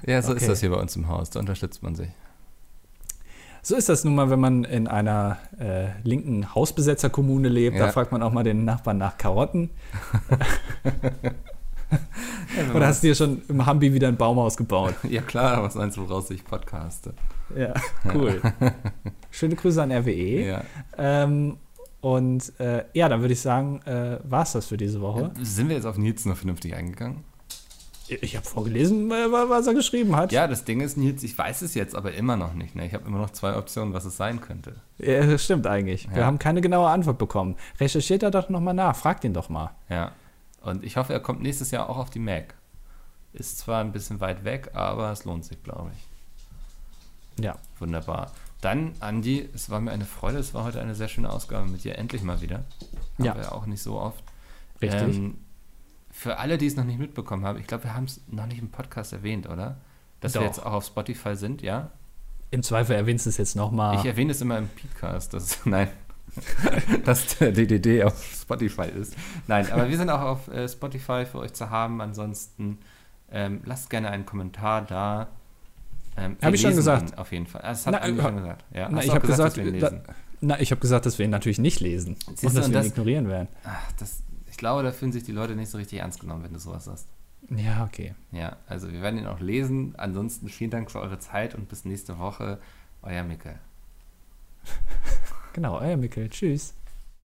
[0.14, 0.42] ja so okay.
[0.42, 1.30] ist das hier bei uns im Haus.
[1.30, 2.10] Da unterstützt man sich.
[3.66, 7.78] So ist das nun mal, wenn man in einer äh, linken Hausbesetzerkommune lebt.
[7.78, 7.86] Ja.
[7.86, 9.70] Da fragt man auch mal den Nachbarn nach Karotten.
[12.58, 14.96] ja, Oder hast du dir schon im Hambi wieder ein Baumhaus gebaut?
[15.10, 17.14] ja klar, was meinst du, woraus ich podcaste?
[17.56, 17.74] Ja,
[18.14, 18.42] cool.
[19.32, 20.46] Schöne Grüße an RWE.
[20.46, 20.64] Ja.
[20.98, 21.56] Ähm,
[22.02, 25.32] und äh, ja, dann würde ich sagen, äh, war es das für diese Woche.
[25.42, 27.24] Sind wir jetzt auf Nils noch vernünftig eingegangen?
[28.22, 30.32] Ich habe vorgelesen, was er geschrieben hat.
[30.32, 32.76] Ja, das Ding ist, Nils, ich weiß es jetzt aber immer noch nicht.
[32.76, 32.86] Ne?
[32.86, 34.76] Ich habe immer noch zwei Optionen, was es sein könnte.
[34.98, 36.06] Ja, das stimmt eigentlich.
[36.06, 36.16] Ja.
[36.16, 37.56] Wir haben keine genaue Antwort bekommen.
[37.80, 39.72] Recherchiert er doch nochmal nach, fragt ihn doch mal.
[39.90, 40.12] Ja,
[40.64, 42.56] und ich hoffe, er kommt nächstes Jahr auch auf die Mac.
[43.34, 47.44] Ist zwar ein bisschen weit weg, aber es lohnt sich, glaube ich.
[47.44, 47.56] Ja.
[47.80, 48.32] Wunderbar.
[48.62, 50.38] Dann, Andi, es war mir eine Freude.
[50.38, 51.98] Es war heute eine sehr schöne Ausgabe mit dir.
[51.98, 52.64] Endlich mal wieder.
[53.18, 53.36] Haben ja.
[53.36, 54.24] wir auch nicht so oft.
[54.82, 55.18] Richtig.
[55.18, 55.38] Ähm,
[56.24, 58.60] für alle, die es noch nicht mitbekommen haben, ich glaube, wir haben es noch nicht
[58.60, 59.76] im Podcast erwähnt, oder?
[60.22, 60.42] Dass Doch.
[60.42, 61.92] wir jetzt auch auf Spotify sind, ja?
[62.50, 63.98] Im Zweifel erwähnst du es jetzt nochmal.
[63.98, 65.34] Ich erwähne es immer im Podcast.
[65.34, 65.90] Das, nein,
[67.04, 69.18] dass der DDD auf Spotify ist.
[69.48, 72.00] Nein, aber wir sind auch auf äh, Spotify für euch zu haben.
[72.00, 72.78] Ansonsten
[73.30, 75.28] ähm, lasst gerne einen Kommentar da.
[76.16, 77.18] Ähm, habe ich schon gesagt.
[77.18, 77.64] Auf jeden Fall.
[77.64, 78.64] Das hat na, schon gesagt.
[78.74, 81.60] Ja, na, ich habe gesagt, gesagt da, na, ich habe gesagt, dass wir ihn natürlich
[81.60, 83.50] nicht lesen Siehst und dass wir ihn ignorieren werden.
[83.66, 84.33] Ach, das, ich
[84.64, 87.06] glaube, da fühlen sich die Leute nicht so richtig ernst genommen, wenn du sowas sagst.
[87.50, 88.16] Ja, okay.
[88.32, 89.94] Ja, also wir werden ihn auch lesen.
[89.98, 92.60] Ansonsten vielen Dank für eure Zeit und bis nächste Woche.
[93.02, 93.60] Euer Mickel.
[95.54, 96.30] genau, euer Mickel.
[96.30, 96.76] Tschüss.